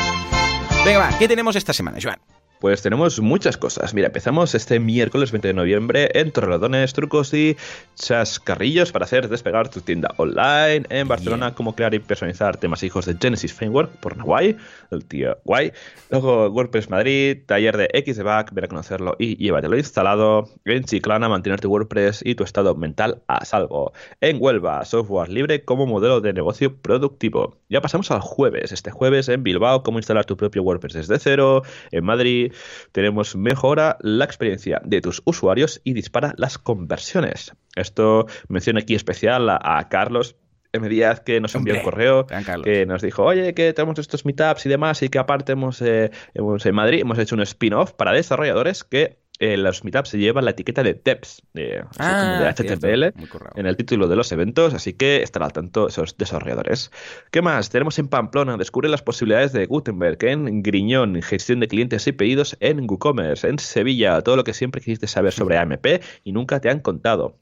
Venga, 0.84 1.00
va, 1.00 1.18
¿qué 1.20 1.28
tenemos 1.28 1.56
esta 1.56 1.74
semana, 1.74 2.00
Joan? 2.02 2.18
Pues 2.62 2.84
tenemos 2.84 3.20
muchas 3.20 3.58
cosas. 3.58 3.96
Mira, 3.96 4.10
empezamos 4.10 4.54
este 4.54 4.80
miércoles 4.80 5.32
20 5.32 5.48
de 5.48 5.54
noviembre 5.56 6.12
en 6.14 6.32
Torrelodones, 6.32 6.94
trucos 6.94 7.34
y 7.34 7.58
chascarrillos 7.96 8.92
para 8.92 9.06
hacer 9.06 9.30
despegar 9.30 9.70
tu 9.70 9.82
tienda 9.82 10.14
online. 10.18 10.86
En 10.90 11.08
Barcelona, 11.08 11.56
cómo 11.56 11.76
crear 11.76 11.96
y 11.96 12.00
personalizar 12.00 12.58
temas 12.58 12.84
hijos 12.84 13.08
de 13.08 13.18
Genesis 13.20 13.52
Framework 13.52 13.90
por 14.00 14.16
Nahuay, 14.16 14.56
el 14.92 15.04
tío 15.06 15.40
guay. 15.44 15.72
Luego 16.12 16.50
WordPress 16.50 16.92
Madrid, 16.92 17.40
taller 17.48 17.78
de 17.78 17.90
X 17.94 18.18
de 18.18 18.24
Back, 18.24 18.54
ven 18.54 18.66
a 18.66 18.68
conocerlo 18.68 19.16
y 19.18 19.38
llévatelo 19.38 19.76
instalado. 19.76 20.48
En 20.66 20.84
Chiclana, 20.84 21.30
mantener 21.30 21.60
tu 21.60 21.68
WordPress 21.68 22.22
y 22.24 22.36
tu 22.36 22.44
estado 22.44 22.76
mental 22.76 23.24
a 23.26 23.44
salvo. 23.44 23.92
En 24.20 24.38
Huelva, 24.40 24.86
software 24.86 25.30
libre 25.30 25.66
como 25.66 25.88
modelo 25.88 26.22
de 26.22 26.32
negocio 26.32 26.78
productivo. 26.78 27.58
Ya 27.70 27.82
pasamos 27.82 28.12
al 28.12 28.22
jueves. 28.22 28.72
Este 28.72 28.92
jueves 28.92 29.30
en 29.30 29.42
Bilbao, 29.42 29.82
cómo 29.82 29.98
instalar 29.98 30.26
tu 30.26 30.38
propio 30.38 30.62
WordPress 30.62 30.94
desde 30.94 31.18
cero. 31.18 31.64
En 31.90 32.06
Madrid, 32.06 32.51
tenemos 32.92 33.36
mejora 33.36 33.98
la 34.02 34.26
experiencia 34.26 34.82
de 34.84 35.02
tus 35.02 35.22
usuarios 35.26 35.82
y 35.84 35.94
dispara 35.94 36.34
las 36.38 36.58
conversiones. 36.58 37.54
Esto 37.76 38.28
menciono 38.48 38.80
aquí 38.80 38.96
especial 38.96 39.50
a, 39.50 39.88
Carlos 39.90 40.36
M. 40.74 40.88
Díaz 40.88 41.20
que 41.22 41.42
nos 41.42 41.54
envió 41.56 41.76
un 41.76 41.82
correo 41.82 42.26
que 42.64 42.86
nos 42.86 43.02
dijo, 43.02 43.24
oye, 43.24 43.54
que 43.54 43.74
tenemos 43.74 44.00
estos 44.00 44.26
meetups 44.26 44.66
y 44.66 44.70
demás 44.70 45.02
y 45.04 45.10
que 45.10 45.20
aparte 45.20 45.54
hemos, 45.54 45.82
eh, 45.82 46.12
hemos 46.34 46.66
en 46.66 46.76
Madrid 46.76 47.02
hemos 47.02 47.18
hecho 47.18 47.36
un 47.36 47.42
spin-off 47.42 47.94
para 47.94 48.14
desarrolladores 48.14 48.84
que 48.84 49.21
eh, 49.42 49.58
los 49.58 49.84
meetups 49.84 50.10
se 50.10 50.20
llevan 50.20 50.46
la 50.46 50.52
etiqueta 50.52 50.84
de 50.84 50.94
DEPS, 50.94 51.42
de, 51.54 51.84
ah, 51.98 52.54
HTML, 52.56 53.12
en 53.56 53.66
el 53.66 53.76
título 53.76 54.08
de 54.08 54.16
los 54.16 54.32
eventos, 54.32 54.76
así 54.76 54.94
que 54.94 55.24
estará 55.24 55.48
al 55.48 55.52
tanto 55.52 55.88
esos 55.88 56.16
desarrolladores. 56.16 56.92
¿Qué 57.32 57.42
más? 57.42 57.72
Tenemos 57.72 57.98
en 57.98 58.08
Pamplona, 58.08 58.56
descubre 58.58 58.88
las 58.88 59.02
posibilidades 59.02 59.52
de 59.52 59.66
Gutenberg, 59.66 60.24
en 60.26 60.62
Griñón, 60.62 61.20
gestión 61.24 61.60
de 61.60 61.68
clientes 61.68 62.06
y 62.06 62.12
pedidos 62.12 62.56
en 62.60 62.82
WooCommerce, 62.88 63.50
en 63.50 63.58
Sevilla, 63.58 64.22
todo 64.22 64.36
lo 64.36 64.44
que 64.44 64.54
siempre 64.54 64.80
quisiste 64.80 65.08
saber 65.08 65.34
sobre 65.34 65.58
AMP 65.58 65.88
y 66.24 66.34
nunca 66.34 66.60
te 66.60 66.70
han 66.70 66.80
contado. 66.80 67.36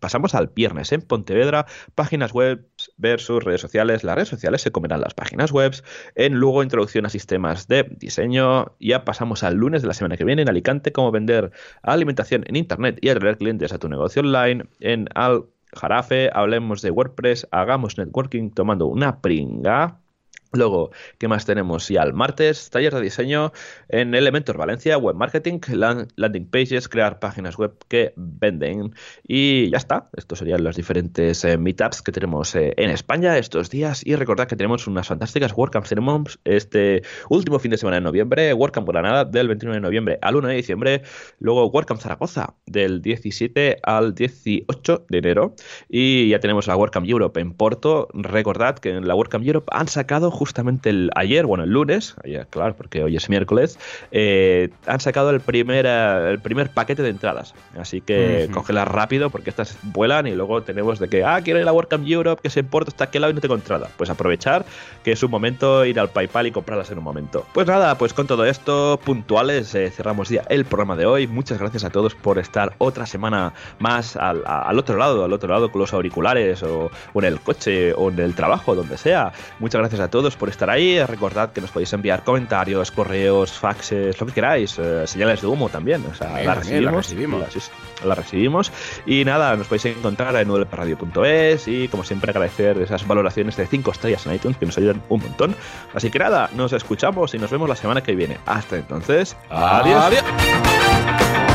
Pasamos 0.00 0.34
al 0.34 0.48
viernes 0.48 0.90
en 0.90 1.02
Pontevedra, 1.02 1.66
páginas 1.94 2.32
web 2.32 2.66
versus 2.96 3.44
redes 3.44 3.60
sociales. 3.60 4.02
Las 4.02 4.16
redes 4.16 4.28
sociales 4.28 4.60
se 4.60 4.72
comerán 4.72 5.00
las 5.00 5.14
páginas 5.14 5.52
web. 5.52 5.72
En 6.16 6.34
Lugo, 6.34 6.64
introducción 6.64 7.06
a 7.06 7.10
sistemas 7.10 7.68
de 7.68 7.84
diseño. 7.84 8.72
Ya 8.80 9.04
pasamos 9.04 9.44
al 9.44 9.54
lunes 9.54 9.82
de 9.82 9.88
la 9.88 9.94
semana 9.94 10.16
que 10.16 10.24
viene 10.24 10.42
en 10.42 10.48
Alicante, 10.48 10.90
cómo 10.90 11.12
vender 11.12 11.43
alimentación 11.82 12.44
en 12.46 12.56
Internet 12.56 12.98
y 13.00 13.08
atraer 13.08 13.38
clientes 13.38 13.72
a 13.72 13.78
tu 13.78 13.88
negocio 13.88 14.22
online. 14.22 14.64
En 14.80 15.08
Al 15.14 15.44
Jarafe 15.74 16.30
hablemos 16.32 16.82
de 16.82 16.90
WordPress, 16.90 17.46
hagamos 17.50 17.98
networking 17.98 18.50
tomando 18.50 18.86
una 18.86 19.20
pringa. 19.20 20.00
Luego, 20.54 20.90
¿qué 21.18 21.26
más 21.26 21.44
tenemos? 21.46 21.90
Y 21.90 21.96
al 21.96 22.14
martes, 22.14 22.70
taller 22.70 22.94
de 22.94 23.00
diseño 23.00 23.52
en 23.88 24.14
Elementor 24.14 24.56
Valencia, 24.56 24.96
web 24.98 25.16
marketing, 25.16 25.58
landing 26.16 26.46
pages, 26.46 26.88
crear 26.88 27.18
páginas 27.18 27.58
web 27.58 27.74
que 27.88 28.12
venden. 28.16 28.94
Y 29.26 29.70
ya 29.70 29.78
está. 29.78 30.08
Estos 30.16 30.38
serían 30.38 30.62
los 30.62 30.76
diferentes 30.76 31.44
eh, 31.44 31.58
meetups 31.58 32.02
que 32.02 32.12
tenemos 32.12 32.54
eh, 32.54 32.72
en 32.76 32.90
España 32.90 33.36
estos 33.36 33.68
días. 33.68 34.06
Y 34.06 34.14
recordad 34.14 34.46
que 34.46 34.54
tenemos 34.54 34.86
unas 34.86 35.08
fantásticas 35.08 35.52
WordCamp 35.56 35.86
Tenemos 35.86 36.38
este 36.44 37.02
último 37.28 37.58
fin 37.58 37.72
de 37.72 37.78
semana 37.78 37.96
de 37.96 38.02
noviembre, 38.02 38.54
WordCamp 38.54 38.88
Granada 38.88 39.24
del 39.24 39.48
29 39.48 39.78
de 39.78 39.80
noviembre 39.80 40.18
al 40.22 40.36
1 40.36 40.48
de 40.48 40.54
diciembre. 40.54 41.02
Luego 41.40 41.66
WordCamp 41.66 42.00
Zaragoza 42.00 42.54
del 42.66 43.02
17 43.02 43.78
al 43.82 44.14
18 44.14 45.06
de 45.08 45.18
enero. 45.18 45.56
Y 45.88 46.28
ya 46.28 46.38
tenemos 46.38 46.68
la 46.68 46.76
WordCamp 46.76 47.08
Europe 47.08 47.40
en 47.40 47.54
Porto. 47.54 48.08
Recordad 48.14 48.78
que 48.78 48.90
en 48.90 49.08
la 49.08 49.16
WordCamp 49.16 49.44
Europe 49.44 49.66
han 49.72 49.88
sacado 49.88 50.30
justamente 50.44 50.90
el, 50.90 51.10
ayer, 51.14 51.46
bueno, 51.46 51.64
el 51.64 51.70
lunes, 51.70 52.16
ayer, 52.22 52.46
claro, 52.50 52.76
porque 52.76 53.02
hoy 53.02 53.16
es 53.16 53.30
miércoles, 53.30 53.78
eh, 54.12 54.68
han 54.86 55.00
sacado 55.00 55.30
el 55.30 55.40
primer, 55.40 55.86
el 55.86 56.38
primer 56.38 56.68
paquete 56.68 57.02
de 57.02 57.08
entradas. 57.08 57.54
Así 57.78 58.02
que 58.02 58.50
cógelas 58.52 58.86
rápido 58.86 59.30
porque 59.30 59.48
estas 59.48 59.78
vuelan 59.82 60.26
y 60.26 60.32
luego 60.32 60.62
tenemos 60.62 60.98
de 60.98 61.08
que, 61.08 61.24
ah, 61.24 61.40
quiero 61.42 61.60
ir 61.60 61.66
a 61.66 61.72
WordCamp 61.72 62.06
Europe, 62.06 62.42
que 62.42 62.50
se 62.50 62.60
importa 62.60 62.90
hasta 62.90 63.04
aquel 63.04 63.22
lado 63.22 63.30
y 63.32 63.34
no 63.34 63.40
tengo 63.40 63.54
entrada. 63.54 63.88
Pues 63.96 64.10
aprovechar 64.10 64.66
que 65.02 65.12
es 65.12 65.22
un 65.22 65.30
momento 65.30 65.86
ir 65.86 65.98
al 65.98 66.10
PayPal 66.10 66.46
y 66.46 66.50
comprarlas 66.50 66.90
en 66.90 66.98
un 66.98 67.04
momento. 67.04 67.46
Pues 67.54 67.66
nada, 67.66 67.96
pues 67.96 68.12
con 68.12 68.26
todo 68.26 68.44
esto, 68.44 69.00
puntuales, 69.02 69.74
eh, 69.74 69.90
cerramos 69.90 70.28
ya 70.28 70.42
el 70.50 70.66
programa 70.66 70.94
de 70.94 71.06
hoy. 71.06 71.26
Muchas 71.26 71.58
gracias 71.58 71.84
a 71.84 71.90
todos 71.90 72.14
por 72.14 72.38
estar 72.38 72.74
otra 72.76 73.06
semana 73.06 73.54
más 73.78 74.16
al, 74.16 74.42
al 74.44 74.78
otro 74.78 74.98
lado, 74.98 75.24
al 75.24 75.32
otro 75.32 75.48
lado 75.48 75.72
con 75.72 75.80
los 75.80 75.94
auriculares 75.94 76.62
o, 76.62 76.90
o 77.14 77.18
en 77.20 77.24
el 77.24 77.40
coche 77.40 77.94
o 77.94 78.10
en 78.10 78.18
el 78.18 78.34
trabajo, 78.34 78.74
donde 78.74 78.98
sea. 78.98 79.32
Muchas 79.58 79.80
gracias 79.80 80.00
a 80.00 80.10
todos 80.10 80.33
por 80.36 80.48
estar 80.48 80.70
ahí. 80.70 81.02
Recordad 81.04 81.52
que 81.52 81.60
nos 81.60 81.70
podéis 81.70 81.92
enviar 81.92 82.24
comentarios, 82.24 82.90
correos, 82.90 83.52
faxes, 83.52 84.20
lo 84.20 84.26
que 84.26 84.32
queráis, 84.32 84.78
eh, 84.78 85.06
señales 85.06 85.40
de 85.40 85.46
humo 85.46 85.68
también. 85.68 86.04
O 86.10 86.14
sea, 86.14 86.42
las 86.42 86.58
recibimos. 86.58 87.12
La 88.04 88.14
recibimos. 88.14 88.72
Y 89.06 89.24
nada, 89.24 89.56
nos 89.56 89.66
podéis 89.66 89.96
encontrar 89.96 90.36
en 90.36 90.50
wradio.es 90.50 91.68
y 91.68 91.88
como 91.88 92.04
siempre 92.04 92.30
agradecer 92.30 92.78
esas 92.80 93.06
valoraciones 93.06 93.56
de 93.56 93.66
5 93.66 93.90
estrellas 93.90 94.26
en 94.26 94.34
iTunes 94.34 94.56
que 94.58 94.66
nos 94.66 94.76
ayudan 94.78 95.02
un 95.08 95.20
montón. 95.20 95.56
Así 95.94 96.10
que 96.10 96.18
nada, 96.18 96.50
nos 96.54 96.72
escuchamos 96.72 97.34
y 97.34 97.38
nos 97.38 97.50
vemos 97.50 97.68
la 97.68 97.76
semana 97.76 98.02
que 98.02 98.14
viene. 98.14 98.38
Hasta 98.46 98.76
entonces, 98.76 99.36
adiós. 99.50 100.04
adiós. 100.04 101.53